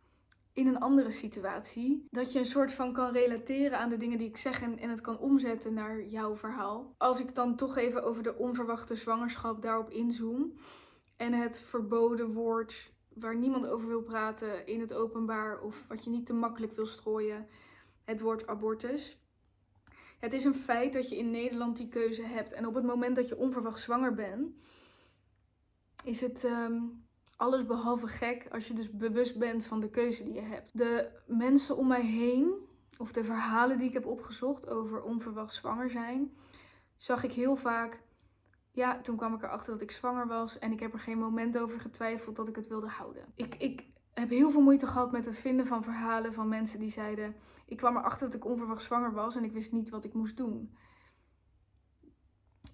in 0.57 0.67
een 0.67 0.79
andere 0.79 1.11
situatie. 1.11 2.07
Dat 2.11 2.31
je 2.31 2.39
een 2.39 2.45
soort 2.45 2.73
van 2.73 2.93
kan 2.93 3.11
relateren 3.11 3.79
aan 3.79 3.89
de 3.89 3.97
dingen 3.97 4.17
die 4.17 4.27
ik 4.27 4.37
zeg 4.37 4.61
en, 4.61 4.77
en 4.79 4.89
het 4.89 5.01
kan 5.01 5.19
omzetten 5.19 5.73
naar 5.73 6.05
jouw 6.05 6.35
verhaal. 6.35 6.93
Als 6.97 7.19
ik 7.19 7.35
dan 7.35 7.55
toch 7.55 7.77
even 7.77 8.03
over 8.03 8.23
de 8.23 8.37
onverwachte 8.37 8.95
zwangerschap 8.95 9.61
daarop 9.61 9.89
inzoom. 9.89 10.53
En 11.15 11.33
het 11.33 11.59
verboden 11.59 12.33
woord 12.33 12.93
waar 13.13 13.35
niemand 13.35 13.67
over 13.67 13.87
wil 13.87 14.01
praten 14.01 14.67
in 14.67 14.79
het 14.79 14.93
openbaar 14.93 15.61
of 15.61 15.85
wat 15.87 16.03
je 16.03 16.09
niet 16.09 16.25
te 16.25 16.33
makkelijk 16.33 16.73
wil 16.73 16.85
strooien. 16.85 17.47
Het 18.03 18.21
woord 18.21 18.47
abortus. 18.47 19.17
Het 20.19 20.33
is 20.33 20.43
een 20.43 20.55
feit 20.55 20.93
dat 20.93 21.09
je 21.09 21.17
in 21.17 21.31
Nederland 21.31 21.77
die 21.77 21.87
keuze 21.87 22.23
hebt. 22.23 22.53
En 22.53 22.67
op 22.67 22.73
het 22.73 22.85
moment 22.85 23.15
dat 23.15 23.27
je 23.27 23.37
onverwacht 23.37 23.79
zwanger 23.79 24.13
bent, 24.13 24.55
is 26.03 26.21
het 26.21 26.43
ehm, 26.43 26.81
alles 27.38 27.65
behalve 27.65 28.07
gek 28.07 28.47
als 28.51 28.67
je 28.67 28.73
dus 28.73 28.91
bewust 28.91 29.39
bent 29.39 29.65
van 29.65 29.79
de 29.79 29.89
keuze 29.89 30.23
die 30.23 30.33
je 30.33 30.41
hebt. 30.41 30.77
De 30.77 31.09
mensen 31.27 31.77
om 31.77 31.88
mij 31.88 32.05
heen, 32.05 32.53
of 32.97 33.11
de 33.11 33.23
verhalen 33.23 33.77
die 33.77 33.88
ik 33.88 33.93
heb 33.93 34.05
opgezocht 34.05 34.69
over 34.69 35.01
onverwacht 35.01 35.53
zwanger 35.53 35.89
zijn, 35.89 36.38
zag 36.95 37.23
ik 37.23 37.31
heel 37.31 37.55
vaak. 37.55 38.01
Ja, 38.71 39.01
toen 39.01 39.17
kwam 39.17 39.33
ik 39.33 39.43
erachter 39.43 39.71
dat 39.71 39.81
ik 39.81 39.91
zwanger 39.91 40.27
was 40.27 40.59
en 40.59 40.71
ik 40.71 40.79
heb 40.79 40.93
er 40.93 40.99
geen 40.99 41.17
moment 41.17 41.57
over 41.57 41.79
getwijfeld 41.79 42.35
dat 42.35 42.47
ik 42.47 42.55
het 42.55 42.67
wilde 42.67 42.88
houden. 42.88 43.25
Ik, 43.35 43.55
ik 43.55 43.85
heb 44.13 44.29
heel 44.29 44.51
veel 44.51 44.61
moeite 44.61 44.88
gehad 44.88 45.11
met 45.11 45.25
het 45.25 45.39
vinden 45.39 45.67
van 45.67 45.83
verhalen 45.83 46.33
van 46.33 46.47
mensen 46.47 46.79
die 46.79 46.91
zeiden: 46.91 47.35
Ik 47.65 47.77
kwam 47.77 47.97
erachter 47.97 48.25
dat 48.25 48.35
ik 48.35 48.45
onverwacht 48.45 48.83
zwanger 48.83 49.13
was 49.13 49.35
en 49.35 49.43
ik 49.43 49.51
wist 49.51 49.71
niet 49.71 49.89
wat 49.89 50.03
ik 50.03 50.13
moest 50.13 50.38
doen. 50.38 50.77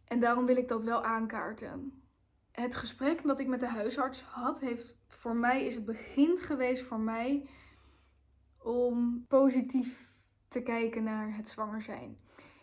En 0.05 0.19
daarom 0.19 0.45
wil 0.45 0.57
ik 0.57 0.67
dat 0.67 0.83
wel 0.83 1.03
aankaarten 1.03 2.02
het 2.53 2.75
gesprek 2.75 3.21
wat 3.21 3.39
ik 3.39 3.47
met 3.47 3.59
de 3.59 3.67
huisarts 3.67 4.21
had, 4.21 4.59
heeft 4.59 4.97
voor 5.07 5.35
mij 5.35 5.65
is 5.65 5.75
het 5.75 5.85
begin 5.85 6.39
geweest 6.39 6.83
voor 6.83 6.99
mij 6.99 7.47
om 8.57 9.25
positief 9.27 10.09
te 10.47 10.61
kijken 10.61 11.03
naar 11.03 11.35
het 11.35 11.49
zwanger 11.49 11.81
zijn. 11.81 12.17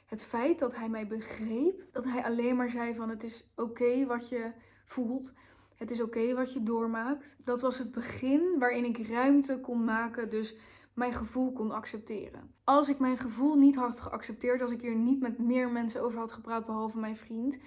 Het 0.07 0.25
feit 0.25 0.59
dat 0.59 0.77
hij 0.77 0.89
mij 0.89 1.07
begreep, 1.07 1.85
dat 1.93 2.05
hij 2.05 2.25
alleen 2.25 2.57
maar 2.57 2.71
zei 2.71 2.95
van 2.95 3.09
het 3.09 3.23
is 3.23 3.53
oké 3.57 4.07
wat 4.07 4.29
je 4.29 4.53
voelt. 4.85 5.33
Het 5.77 5.91
is 5.91 6.03
oké 6.03 6.35
wat 6.35 6.53
je 6.53 6.63
doormaakt. 6.63 7.37
Dat 7.45 7.61
was 7.61 7.79
het 7.79 7.93
begin 7.93 8.59
waarin 8.59 8.85
ik 8.85 9.09
ruimte 9.09 9.61
kon 9.61 9.85
maken, 9.85 10.31
dus 10.31 10.57
mijn 10.95 11.13
gevoel 11.13 11.53
kon 11.53 11.71
accepteren. 11.71 12.55
Als 12.65 12.89
ik 12.89 12.99
mijn 12.99 13.19
gevoel 13.19 13.55
niet 13.55 13.77
had 13.77 14.01
geaccepteerd, 14.01 14.63
als 14.63 14.71
ik 14.71 14.81
hier 14.81 14.97
niet 14.97 15.21
met 15.21 15.39
meer 15.39 15.71
mensen 15.71 16.03
over 16.03 16.19
had 16.19 16.33
gepraat, 16.33 16.67
behalve 16.67 16.99
mijn 16.99 17.17
vriend. 17.17 17.59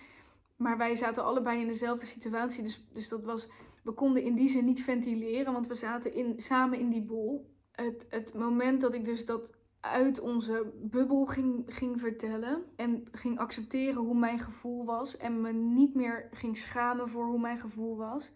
Maar 0.55 0.77
wij 0.77 0.95
zaten 0.95 1.23
allebei 1.23 1.61
in 1.61 1.67
dezelfde 1.67 2.05
situatie, 2.05 2.63
dus, 2.63 2.87
dus 2.93 3.09
dat 3.09 3.23
was, 3.23 3.49
we 3.83 3.91
konden 3.91 4.23
in 4.23 4.35
die 4.35 4.49
zin 4.49 4.65
niet 4.65 4.83
ventileren, 4.83 5.53
want 5.53 5.67
we 5.67 5.75
zaten 5.75 6.13
in, 6.13 6.41
samen 6.41 6.79
in 6.79 6.89
die 6.89 7.03
bol. 7.05 7.51
Het, 7.71 8.05
het 8.09 8.33
moment 8.33 8.81
dat 8.81 8.93
ik 8.93 9.05
dus 9.05 9.25
dat 9.25 9.53
uit 9.79 10.19
onze 10.19 10.71
bubbel 10.75 11.25
ging, 11.25 11.63
ging 11.67 11.99
vertellen 11.99 12.63
en 12.75 13.07
ging 13.11 13.39
accepteren 13.39 14.01
hoe 14.01 14.17
mijn 14.17 14.39
gevoel 14.39 14.85
was 14.85 15.17
en 15.17 15.41
me 15.41 15.51
niet 15.51 15.95
meer 15.95 16.29
ging 16.31 16.57
schamen 16.57 17.09
voor 17.09 17.25
hoe 17.25 17.39
mijn 17.39 17.57
gevoel 17.57 17.97
was. 17.97 18.31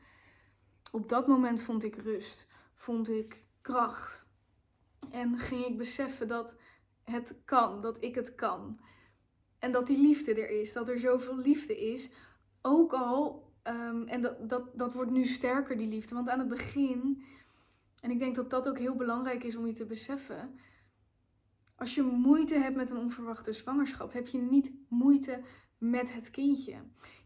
Op 0.91 1.09
dat 1.09 1.27
moment 1.27 1.61
vond 1.61 1.83
ik 1.83 1.95
rust, 1.95 2.47
vond 2.75 3.09
ik 3.09 3.45
kracht 3.61 4.27
en 5.11 5.37
ging 5.37 5.65
ik 5.65 5.77
beseffen 5.77 6.27
dat 6.27 6.55
het 7.03 7.35
kan, 7.45 7.81
dat 7.81 8.03
ik 8.03 8.15
het 8.15 8.35
kan. 8.35 8.79
En 9.59 9.71
dat 9.71 9.87
die 9.87 10.01
liefde 10.01 10.33
er 10.33 10.49
is, 10.61 10.73
dat 10.73 10.87
er 10.87 10.99
zoveel 10.99 11.37
liefde 11.37 11.91
is. 11.91 12.09
Ook 12.61 12.93
al, 12.93 13.51
ehm, 13.63 14.01
en 14.01 14.21
dat, 14.21 14.49
dat, 14.49 14.77
dat 14.77 14.93
wordt 14.93 15.11
nu 15.11 15.25
sterker, 15.25 15.77
die 15.77 15.87
liefde. 15.87 16.15
Want 16.15 16.29
aan 16.29 16.39
het 16.39 16.47
begin, 16.47 17.23
en 18.01 18.11
ik 18.11 18.19
denk 18.19 18.35
dat 18.35 18.49
dat 18.49 18.69
ook 18.69 18.79
heel 18.79 18.95
belangrijk 18.95 19.43
is 19.43 19.55
om 19.55 19.67
je 19.67 19.73
te 19.73 19.85
beseffen 19.85 20.59
als 21.77 21.95
je 21.95 22.01
moeite 22.01 22.55
hebt 22.55 22.75
met 22.75 22.89
een 22.89 22.97
onverwachte 22.97 23.53
zwangerschap, 23.53 24.13
heb 24.13 24.27
je 24.27 24.37
niet 24.37 24.71
moeite 24.89 25.41
met 25.77 26.13
het 26.13 26.31
kindje. 26.31 26.75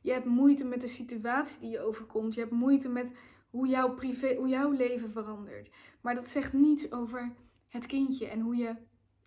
Je 0.02 0.12
hebt 0.12 0.26
moeite 0.26 0.64
met 0.64 0.82
de 0.82 0.88
situatie 0.88 1.60
die 1.60 1.70
je 1.70 1.80
overkomt. 1.80 2.34
Je 2.34 2.40
hebt 2.40 2.52
moeite 2.52 2.90
met 2.90 3.12
hoe 3.50 3.68
jouw, 3.68 3.94
privé, 3.94 4.36
hoe 4.36 4.48
jouw 4.48 4.72
leven 4.72 5.12
verandert. 5.12 5.70
Maar 6.02 6.16
dat 6.16 6.30
zegt 6.30 6.54
niets 6.54 6.92
over 6.92 7.34
het 7.68 7.86
kindje 7.86 8.28
en 8.28 8.40
hoe 8.40 8.56
je 8.56 8.76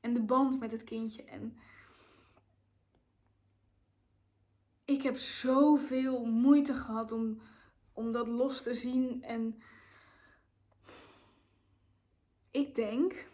en 0.00 0.14
de 0.14 0.22
band 0.22 0.61
met 0.61 0.70
het 0.70 0.84
kindje. 0.84 1.24
En 1.24 1.57
ik 4.85 5.03
heb 5.03 5.16
zoveel 5.16 6.24
moeite 6.24 6.74
gehad 6.74 7.12
om, 7.12 7.41
om 7.93 8.12
dat 8.12 8.28
los 8.28 8.62
te 8.62 8.74
zien. 8.74 9.22
En 9.22 9.62
ik 12.51 12.74
denk 12.74 13.26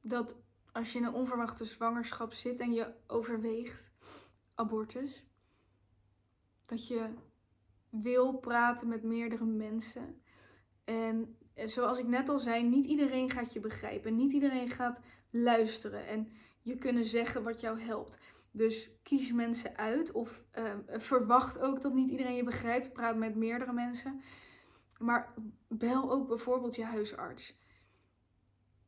dat 0.00 0.36
als 0.72 0.92
je 0.92 0.98
in 0.98 1.04
een 1.04 1.14
onverwachte 1.14 1.64
zwangerschap 1.64 2.32
zit 2.32 2.60
en 2.60 2.72
je 2.72 2.92
overweegt 3.06 3.90
abortus, 4.54 5.24
dat 6.66 6.88
je 6.88 7.08
wil 7.88 8.32
praten 8.32 8.88
met 8.88 9.02
meerdere 9.02 9.44
mensen. 9.44 10.22
En 10.84 11.36
zoals 11.54 11.98
ik 11.98 12.06
net 12.06 12.28
al 12.28 12.38
zei, 12.38 12.62
niet 12.62 12.86
iedereen 12.86 13.30
gaat 13.30 13.52
je 13.52 13.60
begrijpen. 13.60 14.16
Niet 14.16 14.32
iedereen 14.32 14.70
gaat 14.70 15.00
luisteren 15.30 16.06
en 16.06 16.32
je 16.62 16.78
kunnen 16.78 17.04
zeggen 17.04 17.42
wat 17.42 17.60
jou 17.60 17.80
helpt. 17.80 18.18
Dus 18.56 18.90
kies 19.02 19.32
mensen 19.32 19.76
uit 19.76 20.12
of 20.12 20.42
uh, 20.58 20.74
verwacht 20.86 21.58
ook 21.58 21.82
dat 21.82 21.94
niet 21.94 22.10
iedereen 22.10 22.34
je 22.34 22.44
begrijpt. 22.44 22.92
Praat 22.92 23.16
met 23.16 23.34
meerdere 23.34 23.72
mensen. 23.72 24.22
Maar 24.98 25.34
bel 25.68 26.10
ook 26.10 26.28
bijvoorbeeld 26.28 26.74
je 26.74 26.84
huisarts. 26.84 27.58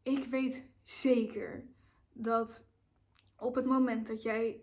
Ik 0.02 0.24
weet 0.24 0.70
zeker 0.82 1.66
dat 2.12 2.68
op 3.36 3.54
het 3.54 3.64
moment 3.64 4.06
dat 4.06 4.22
jij 4.22 4.60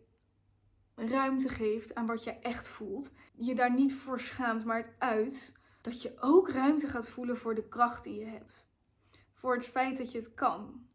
ruimte 0.96 1.50
geeft 1.50 1.96
aan 1.96 2.06
wat 2.06 2.24
je 2.24 2.32
echt 2.32 2.68
voelt, 2.68 3.14
je 3.34 3.56
daar 3.56 3.74
niet 3.74 3.96
voor 3.96 4.20
schaamt, 4.20 4.66
maar 4.66 4.78
het 4.78 4.94
uit, 4.98 5.54
dat 5.82 6.02
je 6.02 6.14
ook 6.20 6.50
ruimte 6.50 6.88
gaat 6.88 7.10
voelen 7.10 7.38
voor 7.38 7.56
de 7.56 7.68
kracht 7.68 8.04
die 8.04 8.20
je 8.20 8.26
hebt. 8.26 8.68
Voor 9.34 9.56
het 9.56 9.66
feit 9.66 9.98
dat 9.98 10.12
je 10.12 10.18
het 10.18 10.34
kan. 10.34 10.88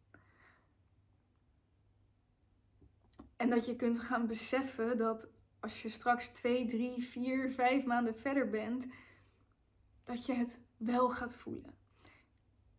En 3.38 3.50
dat 3.50 3.66
je 3.66 3.76
kunt 3.76 3.98
gaan 3.98 4.26
beseffen 4.26 4.98
dat 4.98 5.28
als 5.60 5.82
je 5.82 5.88
straks 5.88 6.28
twee, 6.28 6.66
drie, 6.66 7.02
vier, 7.02 7.50
vijf 7.50 7.84
maanden 7.84 8.14
verder 8.14 8.50
bent, 8.50 8.86
dat 10.04 10.26
je 10.26 10.32
het 10.32 10.58
wel 10.76 11.08
gaat 11.08 11.36
voelen 11.36 11.78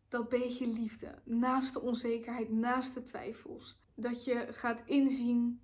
dat 0.09 0.29
beetje 0.29 0.67
liefde, 0.67 1.21
naast 1.23 1.73
de 1.73 1.81
onzekerheid, 1.81 2.49
naast 2.49 2.93
de 2.93 3.01
twijfels. 3.01 3.79
Dat 3.95 4.25
je 4.25 4.47
gaat 4.51 4.83
inzien 4.85 5.61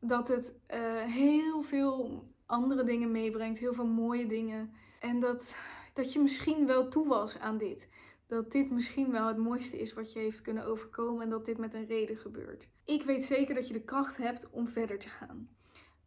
dat 0.00 0.28
het 0.28 0.54
uh, 0.74 1.02
heel 1.02 1.62
veel 1.62 2.24
andere 2.46 2.84
dingen 2.84 3.10
meebrengt, 3.10 3.58
heel 3.58 3.74
veel 3.74 3.86
mooie 3.86 4.26
dingen. 4.26 4.72
En 5.00 5.20
dat, 5.20 5.56
dat 5.92 6.12
je 6.12 6.20
misschien 6.20 6.66
wel 6.66 6.88
toe 6.88 7.08
was 7.08 7.38
aan 7.38 7.58
dit. 7.58 7.88
Dat 8.26 8.52
dit 8.52 8.70
misschien 8.70 9.10
wel 9.10 9.26
het 9.26 9.36
mooiste 9.36 9.80
is 9.80 9.92
wat 9.92 10.12
je 10.12 10.18
heeft 10.18 10.42
kunnen 10.42 10.64
overkomen 10.64 11.22
en 11.22 11.30
dat 11.30 11.44
dit 11.44 11.58
met 11.58 11.74
een 11.74 11.86
reden 11.86 12.16
gebeurt. 12.16 12.68
Ik 12.84 13.02
weet 13.02 13.24
zeker 13.24 13.54
dat 13.54 13.66
je 13.66 13.72
de 13.72 13.84
kracht 13.84 14.16
hebt 14.16 14.50
om 14.50 14.68
verder 14.68 14.98
te 14.98 15.08
gaan. 15.08 15.48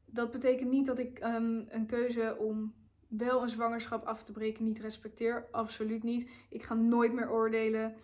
Dat 0.05 0.31
betekent 0.31 0.69
niet 0.69 0.85
dat 0.85 0.99
ik 0.99 1.23
um, 1.23 1.65
een 1.69 1.85
keuze 1.85 2.35
om 2.39 2.73
wel 3.07 3.41
een 3.41 3.49
zwangerschap 3.49 4.05
af 4.05 4.23
te 4.23 4.31
breken 4.31 4.63
niet 4.63 4.79
respecteer. 4.79 5.47
Absoluut 5.51 6.03
niet. 6.03 6.29
Ik 6.49 6.63
ga 6.63 6.73
nooit 6.73 7.13
meer 7.13 7.31
oordelen. 7.31 7.95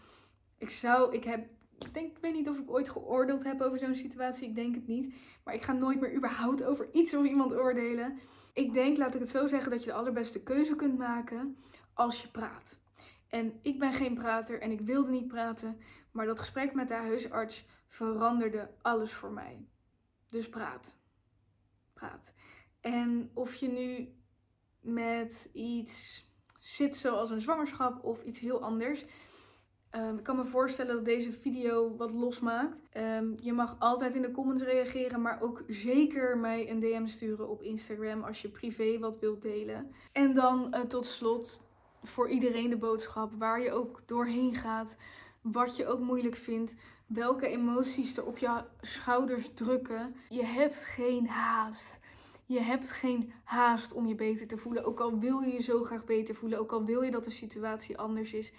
Ik 0.57 0.69
zou, 0.69 1.13
ik 1.13 1.24
heb, 1.24 1.47
ik 1.80 1.93
denk, 1.93 2.11
ik 2.11 2.21
weet 2.21 2.34
niet 2.34 2.49
of 2.49 2.59
ik 2.59 2.71
ooit 2.71 2.89
geoordeeld 2.89 3.43
heb 3.43 3.61
over 3.61 3.80
zo'n 3.80 3.95
situatie. 3.95 4.47
Ik 4.47 4.55
denk 4.55 4.76
het 4.76 4.88
niet. 4.88 5.15
Maar 5.43 5.53
ik 5.53 5.63
ga 5.63 5.74
nooit 5.74 5.99
meer 5.99 6.15
überhaupt 6.15 6.63
over 6.63 6.89
iets 6.93 7.15
of 7.15 7.26
iemand 7.26 7.53
oordelen. 7.53 8.19
Ik 8.53 8.74
denk, 8.74 8.97
laat 8.97 9.13
ik 9.13 9.19
het 9.19 9.30
zo 9.30 9.47
zeggen, 9.47 9.71
dat 9.71 9.84
je 9.84 9.89
de 9.89 9.95
allerbeste 9.95 10.43
keuze 10.43 10.76
kunt 10.76 10.97
maken 10.97 11.57
als 11.93 12.21
je 12.21 12.28
praat. 12.28 12.80
En 13.28 13.59
ik 13.61 13.80
ben 13.80 13.93
geen 13.93 14.13
prater 14.13 14.61
en 14.61 14.71
ik 14.71 14.82
wilde 14.82 15.09
niet 15.09 15.28
praten. 15.28 15.78
Maar 16.11 16.26
dat 16.26 16.39
gesprek 16.39 16.74
met 16.74 16.88
de 16.88 16.93
huisarts 16.93 17.65
veranderde 17.93 18.69
alles 18.81 19.11
voor 19.11 19.31
mij. 19.31 19.67
Dus 20.29 20.49
praat. 20.49 20.97
Praat. 21.93 22.33
En 22.81 23.31
of 23.33 23.53
je 23.53 23.67
nu 23.67 24.15
met 24.81 25.49
iets 25.53 26.27
zit 26.59 26.95
zoals 26.95 27.29
een 27.29 27.41
zwangerschap 27.41 28.03
of 28.03 28.23
iets 28.23 28.39
heel 28.39 28.61
anders. 28.61 29.05
Um, 29.95 30.17
ik 30.17 30.23
kan 30.23 30.35
me 30.35 30.43
voorstellen 30.43 30.95
dat 30.95 31.05
deze 31.05 31.31
video 31.31 31.95
wat 31.95 32.11
losmaakt. 32.11 32.81
Um, 32.97 33.37
je 33.39 33.53
mag 33.53 33.75
altijd 33.79 34.15
in 34.15 34.21
de 34.21 34.31
comments 34.31 34.63
reageren, 34.63 35.21
maar 35.21 35.41
ook 35.41 35.63
zeker 35.67 36.37
mij 36.37 36.69
een 36.69 36.79
DM 36.79 37.05
sturen 37.05 37.49
op 37.49 37.61
Instagram 37.61 38.23
als 38.23 38.41
je 38.41 38.49
privé 38.49 38.99
wat 38.99 39.19
wilt 39.19 39.41
delen. 39.41 39.91
En 40.11 40.33
dan 40.33 40.75
uh, 40.75 40.81
tot 40.81 41.05
slot 41.05 41.63
voor 42.03 42.29
iedereen 42.29 42.69
de 42.69 42.77
boodschap 42.77 43.33
waar 43.33 43.61
je 43.61 43.71
ook 43.71 44.01
doorheen 44.05 44.55
gaat, 44.55 44.97
wat 45.41 45.75
je 45.75 45.87
ook 45.87 45.99
moeilijk 45.99 46.35
vindt, 46.35 46.75
welke 47.05 47.47
emoties 47.47 48.17
er 48.17 48.25
op 48.25 48.37
je 48.37 48.63
schouders 48.81 49.53
drukken. 49.53 50.15
Je 50.29 50.45
hebt 50.45 50.75
geen 50.75 51.27
haast. 51.27 51.99
Je 52.45 52.59
hebt 52.59 52.91
geen 52.91 53.33
haast 53.43 53.93
om 53.93 54.07
je 54.07 54.15
beter 54.15 54.47
te 54.47 54.57
voelen. 54.57 54.85
Ook 54.85 54.99
al 54.99 55.19
wil 55.19 55.39
je 55.39 55.53
je 55.53 55.61
zo 55.61 55.83
graag 55.83 56.05
beter 56.05 56.35
voelen. 56.35 56.59
Ook 56.59 56.71
al 56.71 56.85
wil 56.85 57.01
je 57.01 57.11
dat 57.11 57.23
de 57.23 57.29
situatie 57.29 57.97
anders 57.97 58.33
is. 58.33 58.53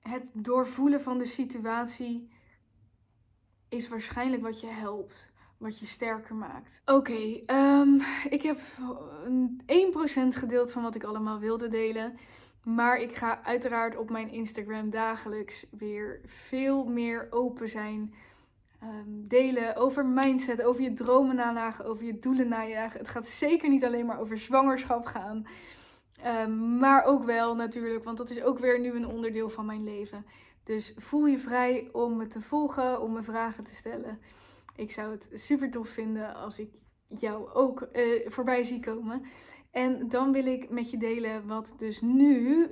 Het 0.00 0.30
doorvoelen 0.34 1.00
van 1.00 1.18
de 1.18 1.24
situatie 1.24 2.28
is 3.68 3.88
waarschijnlijk 3.88 4.42
wat 4.42 4.60
je 4.60 4.66
helpt. 4.66 5.32
Wat 5.58 5.78
je 5.78 5.86
sterker 5.86 6.34
maakt. 6.34 6.80
Oké, 6.84 7.42
um, 7.46 8.00
ik 8.30 8.42
heb 8.42 8.58
1% 9.66 10.36
gedeeld 10.36 10.72
van 10.72 10.82
wat 10.82 10.94
ik 10.94 11.04
allemaal 11.04 11.38
wilde 11.38 11.68
delen. 11.68 12.18
Maar 12.64 13.00
ik 13.00 13.16
ga 13.16 13.42
uiteraard 13.42 13.96
op 13.96 14.10
mijn 14.10 14.30
Instagram 14.30 14.90
dagelijks 14.90 15.66
weer 15.70 16.20
veel 16.26 16.84
meer 16.84 17.26
open 17.30 17.68
zijn 17.68 18.14
Ehm, 18.80 19.28
delen 19.28 19.76
over 19.76 20.06
mindset, 20.06 20.62
over 20.62 20.82
je 20.82 20.92
dromen 20.92 21.36
nalagen, 21.36 21.84
over 21.84 22.04
je 22.04 22.18
doelen 22.18 22.48
najagen. 22.48 22.98
Het 22.98 23.08
gaat 23.08 23.26
zeker 23.26 23.68
niet 23.68 23.84
alleen 23.84 24.06
maar 24.06 24.20
over 24.20 24.38
zwangerschap 24.38 25.06
gaan. 25.06 25.46
Ehm, 26.22 26.78
maar 26.78 27.04
ook 27.04 27.24
wel 27.24 27.54
natuurlijk, 27.54 28.04
want 28.04 28.18
dat 28.18 28.30
is 28.30 28.42
ook 28.42 28.58
weer 28.58 28.80
nu 28.80 28.92
een 28.92 29.06
onderdeel 29.06 29.50
van 29.50 29.66
mijn 29.66 29.84
leven. 29.84 30.26
Dus 30.64 30.94
voel 30.96 31.26
je 31.26 31.38
vrij 31.38 31.88
om 31.92 32.16
me 32.16 32.26
te 32.26 32.40
volgen, 32.40 33.00
om 33.00 33.12
me 33.12 33.22
vragen 33.22 33.64
te 33.64 33.74
stellen. 33.74 34.18
Ik 34.76 34.90
zou 34.90 35.10
het 35.10 35.28
super 35.32 35.70
tof 35.70 35.88
vinden 35.88 36.34
als 36.34 36.58
ik 36.58 36.70
jou 37.06 37.52
ook 37.52 37.88
uh, 37.92 38.30
voorbij 38.30 38.64
zie 38.64 38.80
komen. 38.80 39.22
En 39.70 40.08
dan 40.08 40.32
wil 40.32 40.46
ik 40.46 40.70
met 40.70 40.90
je 40.90 40.96
delen 40.96 41.46
wat 41.46 41.74
dus 41.76 42.00
nu 42.00 42.68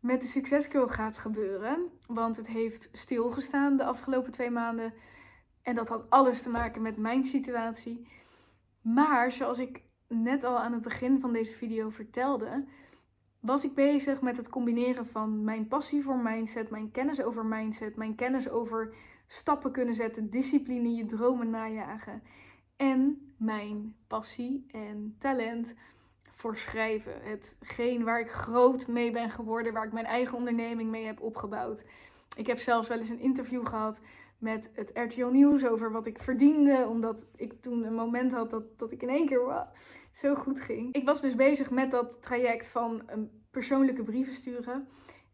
met 0.00 0.20
de 0.20 0.26
Success 0.26 0.68
gaat 0.70 1.18
gebeuren. 1.18 1.90
Want 2.06 2.36
het 2.36 2.46
heeft 2.46 2.88
stilgestaan 2.92 3.76
de 3.76 3.84
afgelopen 3.84 4.32
twee 4.32 4.50
maanden. 4.50 4.94
En 5.62 5.74
dat 5.74 5.88
had 5.88 6.10
alles 6.10 6.42
te 6.42 6.50
maken 6.50 6.82
met 6.82 6.96
mijn 6.96 7.24
situatie. 7.24 8.08
Maar 8.80 9.32
zoals 9.32 9.58
ik 9.58 9.82
net 10.08 10.44
al 10.44 10.58
aan 10.58 10.72
het 10.72 10.82
begin 10.82 11.20
van 11.20 11.32
deze 11.32 11.54
video 11.54 11.90
vertelde, 11.90 12.64
was 13.40 13.64
ik 13.64 13.74
bezig 13.74 14.20
met 14.20 14.36
het 14.36 14.48
combineren 14.48 15.06
van 15.06 15.44
mijn 15.44 15.68
passie 15.68 16.02
voor 16.02 16.18
mindset, 16.18 16.70
mijn 16.70 16.90
kennis 16.90 17.22
over 17.22 17.46
mindset, 17.46 17.96
mijn 17.96 18.14
kennis 18.14 18.48
over 18.48 18.94
stappen 19.26 19.72
kunnen 19.72 19.94
zetten, 19.94 20.30
discipline, 20.30 20.94
je 20.94 21.06
dromen 21.06 21.50
najagen 21.50 22.22
en 22.76 23.32
mijn 23.38 23.96
passie 24.06 24.66
en 24.70 25.16
talent 25.18 25.74
voor 26.44 26.56
schrijven. 26.56 27.12
Hetgeen 27.20 28.04
waar 28.04 28.20
ik 28.20 28.30
groot 28.30 28.86
mee 28.86 29.10
ben 29.10 29.30
geworden, 29.30 29.72
waar 29.72 29.84
ik 29.84 29.92
mijn 29.92 30.06
eigen 30.06 30.36
onderneming 30.36 30.90
mee 30.90 31.04
heb 31.04 31.20
opgebouwd. 31.20 31.84
Ik 32.36 32.46
heb 32.46 32.58
zelfs 32.58 32.88
wel 32.88 32.98
eens 32.98 33.08
een 33.08 33.20
interview 33.20 33.66
gehad 33.66 34.00
met 34.38 34.70
het 34.74 34.90
RTL 34.94 35.26
Nieuws 35.26 35.66
over 35.66 35.92
wat 35.92 36.06
ik 36.06 36.22
verdiende. 36.22 36.86
Omdat 36.88 37.26
ik 37.36 37.60
toen 37.60 37.84
een 37.84 37.94
moment 37.94 38.32
had 38.32 38.50
dat, 38.50 38.78
dat 38.78 38.92
ik 38.92 39.02
in 39.02 39.08
één 39.08 39.26
keer 39.26 39.66
zo 40.12 40.34
goed 40.34 40.60
ging. 40.60 40.94
Ik 40.94 41.04
was 41.04 41.20
dus 41.20 41.34
bezig 41.34 41.70
met 41.70 41.90
dat 41.90 42.22
traject 42.22 42.68
van 42.68 43.02
een 43.06 43.30
persoonlijke 43.50 44.02
brieven 44.02 44.32
sturen. 44.32 44.88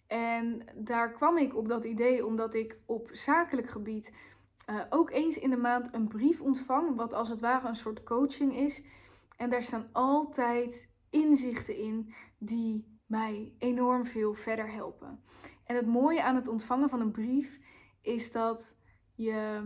En 0.07 0.63
daar 0.75 1.13
kwam 1.13 1.39
ik 1.39 1.57
op 1.57 1.69
dat 1.69 1.85
idee 1.85 2.27
omdat 2.27 2.55
ik 2.55 2.77
op 2.87 3.09
zakelijk 3.13 3.69
gebied 3.69 4.13
uh, 4.71 4.81
ook 4.91 5.11
eens 5.11 5.39
in 5.39 5.51
de 5.51 5.57
maand 5.57 5.89
een 5.93 6.09
brief 6.09 6.41
ontvang. 6.41 6.97
Wat 6.97 7.13
als 7.13 7.29
het 7.29 7.41
ware 7.41 7.69
een 7.69 7.75
soort 7.75 8.03
coaching 8.03 8.57
is. 8.57 8.83
En 9.37 9.51
daar 9.51 9.63
staan 9.63 9.89
altijd 9.93 10.90
inzichten 11.11 11.77
in 11.77 12.15
die 12.39 12.99
mij 13.07 13.53
enorm 13.59 14.05
veel 14.05 14.35
verder 14.35 14.73
helpen. 14.73 15.21
En 15.65 15.77
het 15.77 15.87
mooie 15.87 16.23
aan 16.23 16.35
het 16.35 16.49
ontvangen 16.49 16.89
van 16.89 17.01
een 17.01 17.11
brief 17.11 17.59
is 18.01 18.33
dat 18.33 18.75
je 19.15 19.63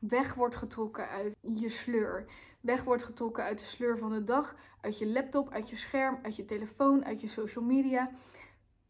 weg 0.00 0.34
wordt 0.34 0.56
getrokken 0.56 1.08
uit 1.08 1.36
je 1.40 1.68
sleur. 1.68 2.26
Weg 2.60 2.84
wordt 2.84 3.04
getrokken 3.04 3.44
uit 3.44 3.58
de 3.58 3.64
sleur 3.64 3.98
van 3.98 4.10
de 4.10 4.24
dag, 4.24 4.56
uit 4.80 4.98
je 4.98 5.06
laptop, 5.06 5.50
uit 5.50 5.70
je 5.70 5.76
scherm, 5.76 6.18
uit 6.22 6.36
je 6.36 6.44
telefoon, 6.44 7.04
uit 7.04 7.20
je 7.20 7.28
social 7.28 7.64
media. 7.64 8.10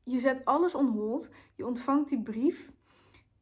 Je 0.03 0.21
zet 0.21 0.45
alles 0.45 0.75
on 0.75 0.87
hold. 0.87 1.31
Je 1.55 1.67
ontvangt 1.67 2.09
die 2.09 2.23
brief. 2.23 2.73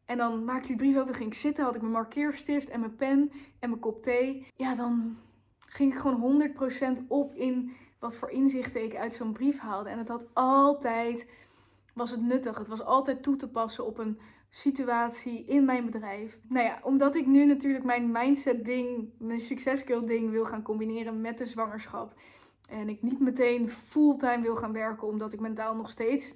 En 0.05 0.19
dan 0.19 0.45
maak 0.45 0.61
ik 0.61 0.67
die 0.67 0.77
brief 0.77 0.97
open, 0.97 1.15
ging 1.15 1.29
ik 1.29 1.39
zitten, 1.39 1.65
had 1.65 1.75
ik 1.75 1.81
mijn 1.81 1.93
markeerstift 1.93 2.69
en 2.71 2.81
mijn 2.81 2.97
pen 2.97 3.31
en 3.59 3.69
mijn 3.69 3.81
kop 3.81 4.03
thee. 4.03 4.47
Ja, 4.57 4.75
dan 4.75 5.17
ging 5.59 5.93
ik 5.93 5.99
gewoon 5.99 6.53
100% 7.01 7.07
op 7.09 7.35
in 7.35 7.73
wat 8.05 8.17
voor 8.17 8.31
inzichten 8.31 8.85
ik 8.85 8.97
uit 8.97 9.13
zo'n 9.13 9.33
brief 9.33 9.59
haalde. 9.59 9.89
En 9.89 9.99
het 9.99 10.09
had 10.09 10.27
altijd, 10.33 11.27
was 11.95 12.11
het 12.11 12.23
nuttig. 12.23 12.59
Het 12.59 12.69
was 12.69 12.83
altijd 12.83 13.23
toe 13.23 13.37
te 13.37 13.51
passen 13.51 13.87
op 13.87 13.99
een 13.99 14.19
situatie 14.51 15.45
in 15.45 15.65
mijn 15.65 15.85
bedrijf. 15.85 16.39
Nou 16.49 16.65
ja, 16.65 16.81
omdat 16.83 17.15
ik 17.15 17.27
nu 17.27 17.45
natuurlijk 17.45 17.85
mijn 17.85 18.13
mindset 18.13 18.65
ding, 18.65 19.11
mijn 19.19 19.41
successkill 19.41 20.01
ding 20.01 20.31
wil 20.31 20.45
gaan 20.45 20.63
combineren 20.63 21.21
met 21.21 21.39
de 21.39 21.45
zwangerschap. 21.45 22.15
En 22.69 22.89
ik 22.89 23.03
niet 23.03 23.21
meteen 23.21 23.69
fulltime 23.69 24.43
wil 24.43 24.57
gaan 24.57 24.73
werken, 24.73 25.09
omdat 25.09 25.33
ik 25.33 25.41
mentaal 25.41 25.75
nog 25.75 25.91
steeds 25.91 26.35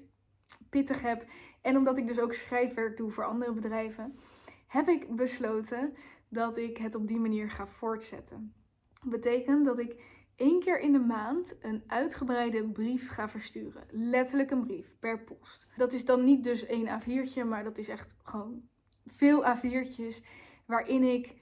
pittig 0.70 1.00
heb. 1.00 1.24
En 1.62 1.76
omdat 1.76 1.98
ik 1.98 2.06
dus 2.06 2.20
ook 2.20 2.32
schrijfwerk 2.32 2.96
doe 2.96 3.10
voor 3.10 3.24
andere 3.24 3.52
bedrijven. 3.52 4.18
Heb 4.66 4.88
ik 4.88 5.16
besloten 5.16 5.94
dat 6.28 6.56
ik 6.56 6.76
het 6.76 6.94
op 6.94 7.08
die 7.08 7.20
manier 7.20 7.50
ga 7.50 7.66
voortzetten. 7.66 8.54
Dat 9.02 9.10
betekent 9.10 9.64
dat 9.64 9.78
ik 9.78 10.17
één 10.38 10.60
keer 10.60 10.80
in 10.80 10.92
de 10.92 10.98
maand 10.98 11.56
een 11.60 11.82
uitgebreide 11.86 12.68
brief 12.68 13.08
ga 13.08 13.28
versturen. 13.28 13.86
Letterlijk 13.90 14.50
een 14.50 14.62
brief 14.62 14.98
per 14.98 15.22
post. 15.24 15.66
Dat 15.76 15.92
is 15.92 16.04
dan 16.04 16.24
niet 16.24 16.44
dus 16.44 16.66
één 16.66 17.00
A4'tje, 17.00 17.46
maar 17.46 17.64
dat 17.64 17.78
is 17.78 17.88
echt 17.88 18.16
gewoon 18.22 18.62
veel 19.16 19.44
A4'tjes 19.44 20.24
waarin 20.66 21.02
ik 21.02 21.34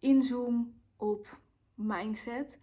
inzoom 0.00 0.80
op 0.96 1.38
mindset. 1.74 2.58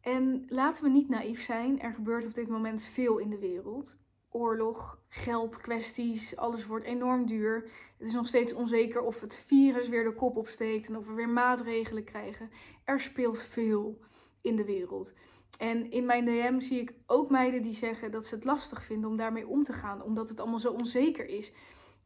En 0.00 0.44
laten 0.48 0.82
we 0.82 0.90
niet 0.90 1.08
naïef 1.08 1.42
zijn, 1.42 1.80
er 1.80 1.92
gebeurt 1.92 2.26
op 2.26 2.34
dit 2.34 2.48
moment 2.48 2.82
veel 2.82 3.18
in 3.18 3.30
de 3.30 3.38
wereld. 3.38 3.98
Oorlog, 4.30 5.02
geldkwesties, 5.08 6.36
alles 6.36 6.66
wordt 6.66 6.84
enorm 6.84 7.26
duur. 7.26 7.70
Het 7.98 8.06
is 8.06 8.14
nog 8.14 8.26
steeds 8.26 8.52
onzeker 8.52 9.02
of 9.02 9.20
het 9.20 9.36
virus 9.36 9.88
weer 9.88 10.04
de 10.04 10.14
kop 10.14 10.36
opsteekt 10.36 10.88
en 10.88 10.96
of 10.96 11.06
we 11.06 11.12
weer 11.12 11.28
maatregelen 11.28 12.04
krijgen. 12.04 12.50
Er 12.84 13.00
speelt 13.00 13.42
veel 13.42 14.00
in 14.44 14.56
de 14.56 14.64
wereld. 14.64 15.12
En 15.58 15.90
in 15.90 16.06
mijn 16.06 16.24
DM 16.24 16.60
zie 16.60 16.80
ik 16.80 16.94
ook 17.06 17.30
meiden 17.30 17.62
die 17.62 17.74
zeggen 17.74 18.10
dat 18.10 18.26
ze 18.26 18.34
het 18.34 18.44
lastig 18.44 18.84
vinden 18.84 19.10
om 19.10 19.16
daarmee 19.16 19.48
om 19.48 19.62
te 19.62 19.72
gaan, 19.72 20.02
omdat 20.02 20.28
het 20.28 20.40
allemaal 20.40 20.58
zo 20.58 20.72
onzeker 20.72 21.26
is. 21.26 21.52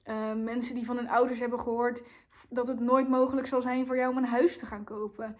Uh, 0.04 0.34
mensen 0.34 0.74
die 0.74 0.84
van 0.84 0.96
hun 0.96 1.08
ouders 1.08 1.38
hebben 1.38 1.60
gehoord 1.60 2.02
dat 2.48 2.68
het 2.68 2.80
nooit 2.80 3.08
mogelijk 3.08 3.46
zal 3.46 3.62
zijn 3.62 3.86
voor 3.86 3.96
jou 3.96 4.10
om 4.10 4.16
een 4.16 4.24
huis 4.24 4.58
te 4.58 4.66
gaan 4.66 4.84
kopen. 4.84 5.36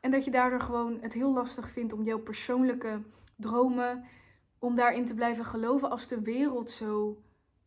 En 0.00 0.10
dat 0.10 0.24
je 0.24 0.30
daardoor 0.30 0.60
gewoon 0.60 0.98
het 1.00 1.12
heel 1.12 1.32
lastig 1.32 1.70
vindt 1.70 1.92
om 1.92 2.04
jouw 2.04 2.18
persoonlijke 2.18 3.02
dromen, 3.36 4.04
om 4.58 4.74
daarin 4.74 5.04
te 5.04 5.14
blijven 5.14 5.44
geloven 5.44 5.90
als 5.90 6.08
de 6.08 6.20
wereld 6.20 6.70
zo 6.70 7.22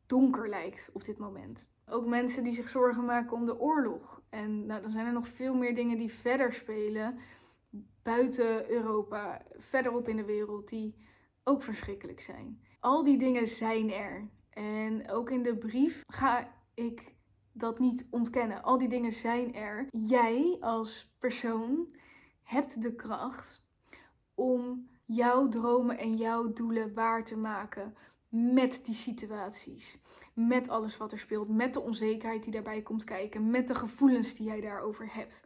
donker 0.06 0.50
lijkt 0.50 0.90
op 0.94 1.04
dit 1.04 1.18
moment. 1.18 1.70
Ook 1.90 2.06
mensen 2.06 2.44
die 2.44 2.54
zich 2.54 2.70
zorgen 2.70 3.06
maken 3.06 3.36
om 3.36 3.46
de 3.46 3.60
oorlog. 3.60 4.22
En 4.30 4.66
nou, 4.66 4.82
dan 4.82 4.90
zijn 4.90 5.06
er 5.06 5.14
nog 5.14 5.28
veel 5.28 5.56
meer 5.56 5.76
dingen 5.76 5.98
die 5.98 6.14
verder 6.14 6.54
spelen 6.54 7.18
buiten 8.04 8.70
Europa, 8.70 9.42
verderop 9.58 10.08
in 10.08 10.16
de 10.16 10.26
wereld, 10.26 10.70
die 10.70 10.96
ook 11.44 11.64
verschrikkelijk 11.64 12.22
zijn. 12.22 12.62
Al 12.80 13.04
die 13.04 13.18
dingen 13.18 13.48
zijn 13.48 13.92
er. 13.92 14.30
En 14.50 15.12
ook 15.12 15.30
in 15.30 15.44
de 15.44 15.58
brief 15.58 16.04
ga 16.08 16.54
ik 16.74 17.16
dat 17.52 17.80
niet 17.80 18.08
ontkennen. 18.10 18.64
Al 18.64 18.78
die 18.78 18.90
dingen 18.90 19.14
zijn 19.14 19.56
er. 19.56 19.88
Jij 19.90 20.58
als 20.60 21.16
persoon 21.20 21.96
hebt 22.44 22.82
de 22.82 22.96
kracht 22.96 23.66
om 24.36 24.90
jouw 25.06 25.48
dromen 25.48 25.98
en 25.98 26.16
jouw 26.16 26.54
doelen 26.54 26.94
waar 26.94 27.24
te 27.24 27.38
maken 27.38 27.96
met 28.30 28.86
die 28.86 28.96
situaties. 28.96 30.02
Met 30.34 30.70
alles 30.70 30.98
wat 30.98 31.12
er 31.12 31.20
speelt, 31.20 31.50
met 31.50 31.74
de 31.74 31.82
onzekerheid 31.82 32.44
die 32.44 32.52
daarbij 32.52 32.82
komt 32.82 33.04
kijken, 33.04 33.50
met 33.50 33.68
de 33.68 33.76
gevoelens 33.76 34.36
die 34.36 34.46
jij 34.46 34.62
daarover 34.62 35.14
hebt. 35.14 35.44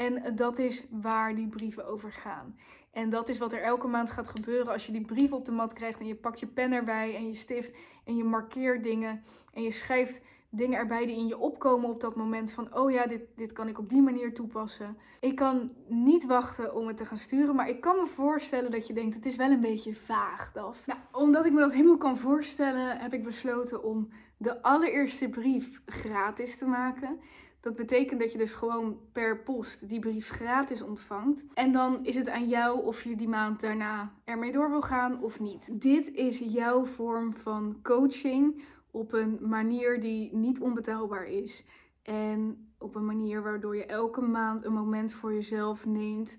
En 0.00 0.34
dat 0.36 0.58
is 0.58 0.86
waar 0.90 1.34
die 1.34 1.48
brieven 1.48 1.86
over 1.86 2.12
gaan. 2.12 2.56
En 2.92 3.10
dat 3.10 3.28
is 3.28 3.38
wat 3.38 3.52
er 3.52 3.62
elke 3.62 3.86
maand 3.86 4.10
gaat 4.10 4.28
gebeuren 4.28 4.72
als 4.72 4.86
je 4.86 4.92
die 4.92 5.04
brief 5.04 5.32
op 5.32 5.44
de 5.44 5.52
mat 5.52 5.72
krijgt 5.72 6.00
en 6.00 6.06
je 6.06 6.14
pakt 6.14 6.40
je 6.40 6.46
pen 6.46 6.72
erbij 6.72 7.16
en 7.16 7.28
je 7.28 7.34
stift 7.34 7.76
en 8.04 8.16
je 8.16 8.24
markeert 8.24 8.84
dingen 8.84 9.22
en 9.52 9.62
je 9.62 9.72
schrijft 9.72 10.20
dingen 10.50 10.78
erbij 10.78 11.06
die 11.06 11.16
in 11.16 11.26
je 11.26 11.38
opkomen 11.38 11.90
op 11.90 12.00
dat 12.00 12.16
moment 12.16 12.52
van 12.52 12.74
oh 12.74 12.90
ja, 12.90 13.06
dit, 13.06 13.22
dit 13.36 13.52
kan 13.52 13.68
ik 13.68 13.78
op 13.78 13.88
die 13.88 14.02
manier 14.02 14.34
toepassen. 14.34 14.96
Ik 15.20 15.36
kan 15.36 15.72
niet 15.88 16.26
wachten 16.26 16.74
om 16.74 16.86
het 16.86 16.96
te 16.96 17.04
gaan 17.04 17.18
sturen, 17.18 17.54
maar 17.54 17.68
ik 17.68 17.80
kan 17.80 17.96
me 17.96 18.06
voorstellen 18.06 18.70
dat 18.70 18.86
je 18.86 18.92
denkt 18.92 19.14
het 19.14 19.26
is 19.26 19.36
wel 19.36 19.50
een 19.50 19.60
beetje 19.60 19.94
vaag, 19.94 20.52
Daf. 20.52 20.86
Nou, 20.86 20.98
omdat 21.12 21.46
ik 21.46 21.52
me 21.52 21.60
dat 21.60 21.72
helemaal 21.72 21.96
kan 21.96 22.16
voorstellen, 22.18 22.98
heb 22.98 23.12
ik 23.12 23.24
besloten 23.24 23.84
om 23.84 24.08
de 24.36 24.62
allereerste 24.62 25.28
brief 25.28 25.80
gratis 25.86 26.58
te 26.58 26.66
maken. 26.66 27.20
Dat 27.60 27.76
betekent 27.76 28.20
dat 28.20 28.32
je 28.32 28.38
dus 28.38 28.52
gewoon 28.52 28.98
per 29.12 29.42
post 29.42 29.88
die 29.88 29.98
brief 29.98 30.28
gratis 30.28 30.82
ontvangt. 30.82 31.44
En 31.54 31.72
dan 31.72 32.04
is 32.04 32.14
het 32.14 32.28
aan 32.28 32.48
jou 32.48 32.84
of 32.84 33.02
je 33.02 33.16
die 33.16 33.28
maand 33.28 33.60
daarna 33.60 34.12
ermee 34.24 34.52
door 34.52 34.70
wil 34.70 34.82
gaan 34.82 35.22
of 35.22 35.40
niet. 35.40 35.80
Dit 35.80 36.12
is 36.12 36.38
jouw 36.38 36.84
vorm 36.84 37.34
van 37.34 37.78
coaching 37.82 38.62
op 38.90 39.12
een 39.12 39.38
manier 39.40 40.00
die 40.00 40.36
niet 40.36 40.60
onbetaalbaar 40.60 41.26
is. 41.26 41.64
En 42.02 42.68
op 42.78 42.94
een 42.94 43.04
manier 43.04 43.42
waardoor 43.42 43.76
je 43.76 43.86
elke 43.86 44.20
maand 44.20 44.64
een 44.64 44.72
moment 44.72 45.12
voor 45.12 45.34
jezelf 45.34 45.86
neemt. 45.86 46.38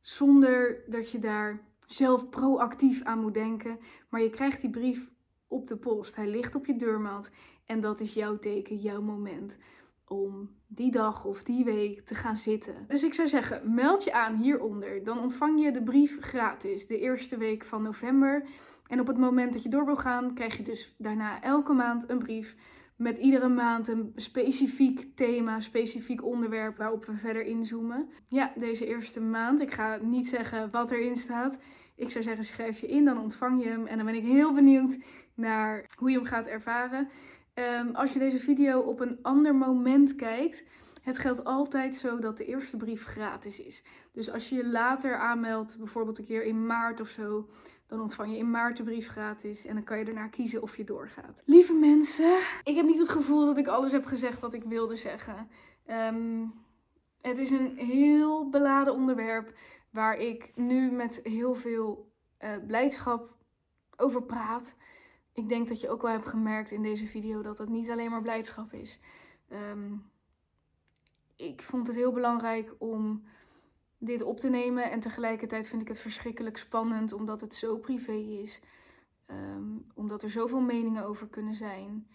Zonder 0.00 0.82
dat 0.86 1.10
je 1.10 1.18
daar 1.18 1.60
zelf 1.86 2.28
proactief 2.28 3.02
aan 3.02 3.20
moet 3.20 3.34
denken. 3.34 3.78
Maar 4.08 4.22
je 4.22 4.30
krijgt 4.30 4.60
die 4.60 4.70
brief 4.70 5.10
op 5.48 5.66
de 5.66 5.76
post. 5.76 6.16
Hij 6.16 6.28
ligt 6.28 6.54
op 6.54 6.66
je 6.66 6.76
deurmat. 6.76 7.30
En 7.66 7.80
dat 7.80 8.00
is 8.00 8.14
jouw 8.14 8.38
teken, 8.38 8.76
jouw 8.76 9.02
moment 9.02 9.58
om 10.10 10.50
die 10.66 10.90
dag 10.90 11.24
of 11.24 11.42
die 11.42 11.64
week 11.64 12.00
te 12.00 12.14
gaan 12.14 12.36
zitten. 12.36 12.74
Dus 12.88 13.02
ik 13.02 13.14
zou 13.14 13.28
zeggen, 13.28 13.74
meld 13.74 14.04
je 14.04 14.12
aan 14.12 14.36
hieronder. 14.36 15.04
Dan 15.04 15.18
ontvang 15.18 15.64
je 15.64 15.72
de 15.72 15.82
brief 15.82 16.20
gratis 16.20 16.86
de 16.86 16.98
eerste 16.98 17.36
week 17.36 17.64
van 17.64 17.82
november. 17.82 18.46
En 18.86 19.00
op 19.00 19.06
het 19.06 19.18
moment 19.18 19.52
dat 19.52 19.62
je 19.62 19.68
door 19.68 19.84
wil 19.84 19.96
gaan, 19.96 20.34
krijg 20.34 20.56
je 20.56 20.62
dus 20.62 20.94
daarna 20.98 21.42
elke 21.42 21.72
maand 21.72 22.10
een 22.10 22.18
brief 22.18 22.56
met 23.00 23.18
iedere 23.18 23.48
maand 23.48 23.88
een 23.88 24.12
specifiek 24.16 25.16
thema, 25.16 25.60
specifiek 25.60 26.24
onderwerp 26.24 26.76
waarop 26.76 27.04
we 27.04 27.16
verder 27.16 27.42
inzoomen. 27.42 28.08
Ja, 28.28 28.52
deze 28.56 28.86
eerste 28.86 29.20
maand. 29.20 29.60
Ik 29.60 29.72
ga 29.72 29.98
niet 30.02 30.28
zeggen 30.28 30.70
wat 30.70 30.90
erin 30.90 31.16
staat. 31.16 31.58
Ik 31.96 32.10
zou 32.10 32.24
zeggen, 32.24 32.44
schrijf 32.44 32.80
je 32.80 32.86
in, 32.86 33.04
dan 33.04 33.20
ontvang 33.20 33.62
je 33.62 33.68
hem. 33.68 33.86
En 33.86 33.96
dan 33.96 34.06
ben 34.06 34.14
ik 34.14 34.24
heel 34.24 34.52
benieuwd 34.52 34.98
naar 35.34 35.86
hoe 35.98 36.10
je 36.10 36.16
hem 36.16 36.26
gaat 36.26 36.46
ervaren. 36.46 37.08
Um, 37.54 37.94
als 37.94 38.12
je 38.12 38.18
deze 38.18 38.38
video 38.38 38.80
op 38.80 39.00
een 39.00 39.18
ander 39.22 39.54
moment 39.54 40.14
kijkt, 40.14 40.62
het 41.02 41.18
geldt 41.18 41.44
altijd 41.44 41.94
zo 41.94 42.18
dat 42.18 42.36
de 42.36 42.44
eerste 42.44 42.76
brief 42.76 43.04
gratis 43.04 43.60
is. 43.60 43.82
Dus 44.12 44.30
als 44.32 44.48
je 44.48 44.54
je 44.54 44.66
later 44.66 45.16
aanmeldt, 45.16 45.78
bijvoorbeeld 45.78 46.18
een 46.18 46.24
keer 46.24 46.44
in 46.44 46.66
maart 46.66 47.00
of 47.00 47.08
zo, 47.08 47.48
dan 47.86 48.00
ontvang 48.00 48.30
je 48.30 48.38
in 48.38 48.50
maart 48.50 48.76
de 48.76 48.82
brief 48.82 49.08
gratis 49.08 49.64
en 49.64 49.74
dan 49.74 49.84
kan 49.84 49.98
je 49.98 50.04
daarna 50.04 50.28
kiezen 50.28 50.62
of 50.62 50.76
je 50.76 50.84
doorgaat. 50.84 51.42
Lieve 51.44 51.74
mensen, 51.74 52.38
ik 52.64 52.76
heb 52.76 52.86
niet 52.86 52.98
het 52.98 53.08
gevoel 53.08 53.46
dat 53.46 53.58
ik 53.58 53.66
alles 53.66 53.92
heb 53.92 54.04
gezegd 54.04 54.40
wat 54.40 54.52
ik 54.52 54.64
wilde 54.64 54.96
zeggen. 54.96 55.48
Um, 55.86 56.52
het 57.20 57.38
is 57.38 57.50
een 57.50 57.76
heel 57.76 58.48
beladen 58.48 58.94
onderwerp 58.94 59.52
waar 59.90 60.18
ik 60.18 60.52
nu 60.54 60.90
met 60.90 61.20
heel 61.22 61.54
veel 61.54 62.12
uh, 62.40 62.50
blijdschap 62.66 63.34
over 63.96 64.22
praat 64.22 64.74
ik 65.32 65.48
denk 65.48 65.68
dat 65.68 65.80
je 65.80 65.88
ook 65.88 66.02
wel 66.02 66.10
hebt 66.10 66.28
gemerkt 66.28 66.70
in 66.70 66.82
deze 66.82 67.06
video 67.06 67.42
dat 67.42 67.58
het 67.58 67.68
niet 67.68 67.90
alleen 67.90 68.10
maar 68.10 68.22
blijdschap 68.22 68.72
is. 68.72 69.00
Um, 69.52 70.10
ik 71.36 71.62
vond 71.62 71.86
het 71.86 71.96
heel 71.96 72.12
belangrijk 72.12 72.74
om 72.78 73.24
dit 73.98 74.22
op 74.22 74.38
te 74.40 74.48
nemen. 74.48 74.90
En 74.90 75.00
tegelijkertijd 75.00 75.68
vind 75.68 75.82
ik 75.82 75.88
het 75.88 76.00
verschrikkelijk 76.00 76.56
spannend 76.56 77.12
omdat 77.12 77.40
het 77.40 77.54
zo 77.54 77.76
privé 77.76 78.12
is. 78.12 78.62
Ehm, 79.26 79.64
omdat 79.94 80.22
er 80.22 80.30
zoveel 80.30 80.60
meningen 80.60 81.04
over 81.04 81.28
kunnen 81.28 81.54
zijn. 81.54 82.06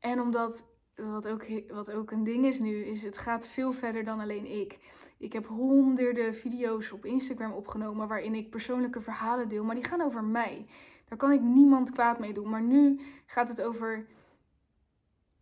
En 0.00 0.20
omdat, 0.20 0.64
wat 0.94 1.28
ook, 1.28 1.44
wat 1.68 1.90
ook 1.90 2.10
een 2.10 2.24
ding 2.24 2.46
is 2.46 2.58
nu, 2.58 2.84
is 2.84 3.02
het 3.02 3.18
gaat 3.18 3.46
veel 3.48 3.72
verder 3.72 4.04
dan 4.04 4.20
alleen 4.20 4.46
ik. 4.46 4.78
Ik 5.18 5.32
heb 5.32 5.46
honderden 5.46 6.34
video's 6.34 6.92
op 6.92 7.04
Instagram 7.04 7.52
opgenomen 7.52 8.08
waarin 8.08 8.34
ik 8.34 8.50
persoonlijke 8.50 9.00
verhalen 9.00 9.48
deel, 9.48 9.64
maar 9.64 9.74
die 9.74 9.84
gaan 9.84 10.00
over 10.00 10.24
mij. 10.24 10.66
Daar 11.04 11.18
kan 11.18 11.32
ik 11.32 11.40
niemand 11.40 11.90
kwaad 11.90 12.18
mee 12.18 12.32
doen. 12.32 12.48
Maar 12.48 12.62
nu 12.62 13.00
gaat 13.26 13.48
het 13.48 13.62
over 13.62 14.06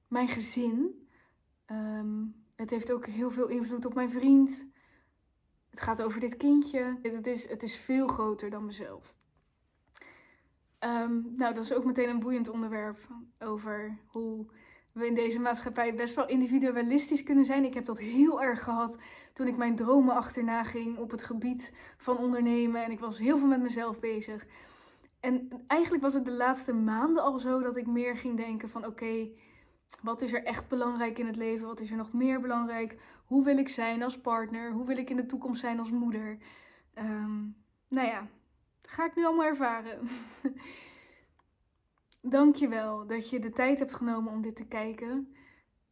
mijn 0.09 0.29
gezin. 0.29 1.09
Ehm, 1.67 2.25
het 2.57 2.71
heeft 2.71 2.93
ook 2.93 3.07
heel 3.07 3.31
veel 3.31 3.49
invloed 3.49 3.85
op 3.85 3.95
mijn 3.95 4.11
vriend. 4.11 4.65
Het 5.71 5.81
gaat 5.81 6.03
over 6.03 6.21
dit 6.21 6.37
kindje. 6.37 6.99
Het 7.03 7.27
is, 7.27 7.49
het 7.49 7.63
is 7.63 7.77
veel 7.77 8.07
groter 8.07 8.51
dan 8.51 8.65
mezelf. 8.65 9.15
Ehm, 10.79 11.21
nou, 11.37 11.55
dat 11.55 11.65
is 11.65 11.73
ook 11.73 11.85
meteen 11.85 12.09
een 12.09 12.21
boeiend 12.21 12.49
onderwerp 12.49 12.99
over 13.39 13.99
hoe 14.07 14.47
we 14.93 15.07
in 15.07 15.15
deze 15.15 15.39
maatschappij 15.39 15.95
best 15.95 16.15
wel 16.15 16.29
individualistisch 16.29 17.23
kunnen 17.23 17.45
zijn. 17.45 17.65
Ik 17.65 17.75
heb 17.75 17.85
dat 17.85 17.99
heel 17.99 18.43
erg 18.43 18.63
gehad 18.63 18.97
toen 19.33 19.47
ik 19.47 19.57
mijn 19.57 19.77
dromen 19.77 20.15
achterna 20.15 20.65
ging 20.65 20.99
op 20.99 21.11
het 21.11 21.25
gebied 21.25 21.73
van 21.97 22.19
ondernemen. 22.19 22.85
En 22.85 22.91
ik 22.91 23.01
was 23.01 23.19
heel 23.19 23.39
veel 23.39 23.47
met 23.49 23.63
mezelf 23.63 24.01
bezig. 24.01 24.47
En 25.23 25.49
eigenlijk 25.67 26.03
was 26.03 26.15
het 26.15 26.25
de 26.25 26.33
laatste 26.33 26.73
maanden 26.73 27.23
al 27.23 27.39
zo 27.39 27.61
dat 27.61 27.77
ik 27.77 27.87
meer 27.87 28.17
ging 28.17 28.37
denken 28.37 28.69
van 28.69 28.87
oké, 28.87 29.29
wat 30.01 30.23
is 30.23 30.33
er 30.33 30.45
echt 30.45 30.69
belangrijk 30.69 31.19
in 31.19 31.27
het 31.27 31.37
leven? 31.37 31.67
Wat 31.67 31.81
is 31.81 31.91
er 31.91 31.97
nog 31.97 32.13
meer 32.13 32.41
belangrijk? 32.41 32.97
Hoe 33.25 33.45
wil 33.45 33.59
ik 33.59 33.69
zijn 33.69 34.03
als 34.03 34.21
partner? 34.21 34.73
Hoe 34.73 34.87
wil 34.87 34.97
ik 34.97 35.11
in 35.11 35.17
de 35.17 35.27
toekomst 35.27 35.61
zijn 35.61 35.79
als 35.79 35.91
moeder? 35.91 36.39
Um, 36.99 37.57
nou 37.89 38.07
ja, 38.07 38.29
ga 38.83 39.05
ik 39.05 39.15
nu 39.15 39.25
allemaal 39.25 39.47
ervaren. 39.47 40.09
Dankjewel 42.21 43.07
dat 43.07 43.31
je 43.31 43.39
de 43.39 43.51
tijd 43.51 43.79
hebt 43.79 43.95
genomen 43.95 44.33
om 44.33 44.43
dit 44.43 44.57
te 44.57 44.67
kijken. 44.67 45.35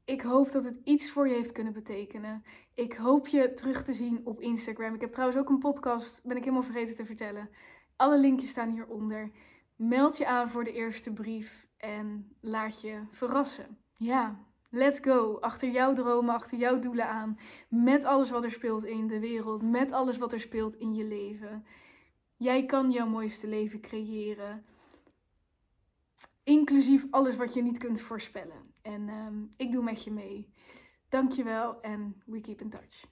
Ik 0.05 0.23
hoop 0.23 0.53
dat 0.53 0.65
het 0.65 0.79
iets 0.85 1.11
voor 1.11 1.29
je 1.29 1.35
heeft 1.35 1.53
kunnen 1.53 1.73
betekenen. 1.73 2.45
Ik 2.75 2.93
hoop 2.93 3.27
je 3.27 3.53
terug 3.53 3.85
te 3.85 3.93
zien 3.93 4.21
op 4.25 4.41
Instagram. 4.41 4.95
Ik 4.95 5.01
heb 5.01 5.11
trouwens 5.11 5.41
ook 5.41 5.49
een 5.49 5.59
podcast, 5.59 6.21
ben 6.25 6.37
ik 6.37 6.43
helemaal 6.43 6.63
vergeten 6.63 6.95
te 6.95 7.05
vertellen. 7.05 7.51
Alle 8.01 8.19
linkjes 8.19 8.51
staan 8.51 8.71
hieronder. 8.71 9.31
Meld 9.77 10.17
je 10.17 10.27
aan 10.27 10.49
voor 10.49 10.65
de 10.65 10.73
eerste 10.73 11.13
brief 11.13 11.67
en 11.77 12.37
laat 12.41 12.81
je 12.81 13.03
verrassen. 13.11 13.79
Ja, 13.97 14.45
let's 14.71 14.99
go. 14.99 15.39
Achter 15.41 15.71
jouw 15.71 15.93
dromen, 15.93 16.35
achter 16.35 16.59
jouw 16.59 16.79
doelen 16.79 17.09
aan. 17.09 17.39
Met 17.69 18.05
alles 18.05 18.31
wat 18.31 18.45
er 18.45 18.51
speelt 18.51 18.85
in 18.85 19.07
de 19.07 19.21
wereld, 19.21 19.63
met 19.63 19.93
alles 19.93 20.19
wat 20.19 20.33
er 20.33 20.41
speelt 20.41 20.75
in 20.75 20.95
je 20.95 21.05
leven. 21.05 21.67
Jij 22.37 22.67
kan 22.67 22.91
jouw 22.91 23.07
mooiste 23.07 23.49
leven 23.49 23.81
creëren. 23.81 24.65
Inclusief 26.43 27.07
alles 27.11 27.37
wat 27.37 27.55
je 27.55 27.63
niet 27.63 27.79
kunt 27.79 28.01
voorspellen. 28.01 28.73
En 28.83 29.09
um, 29.09 29.55
ik 29.57 29.73
doe 29.73 29.83
met 29.83 30.05
je 30.05 30.11
mee. 30.11 30.53
Dankjewel 31.09 31.81
en 31.81 32.23
we 32.27 32.41
keep 32.41 32.61
in 32.61 32.71
touch. 32.71 33.05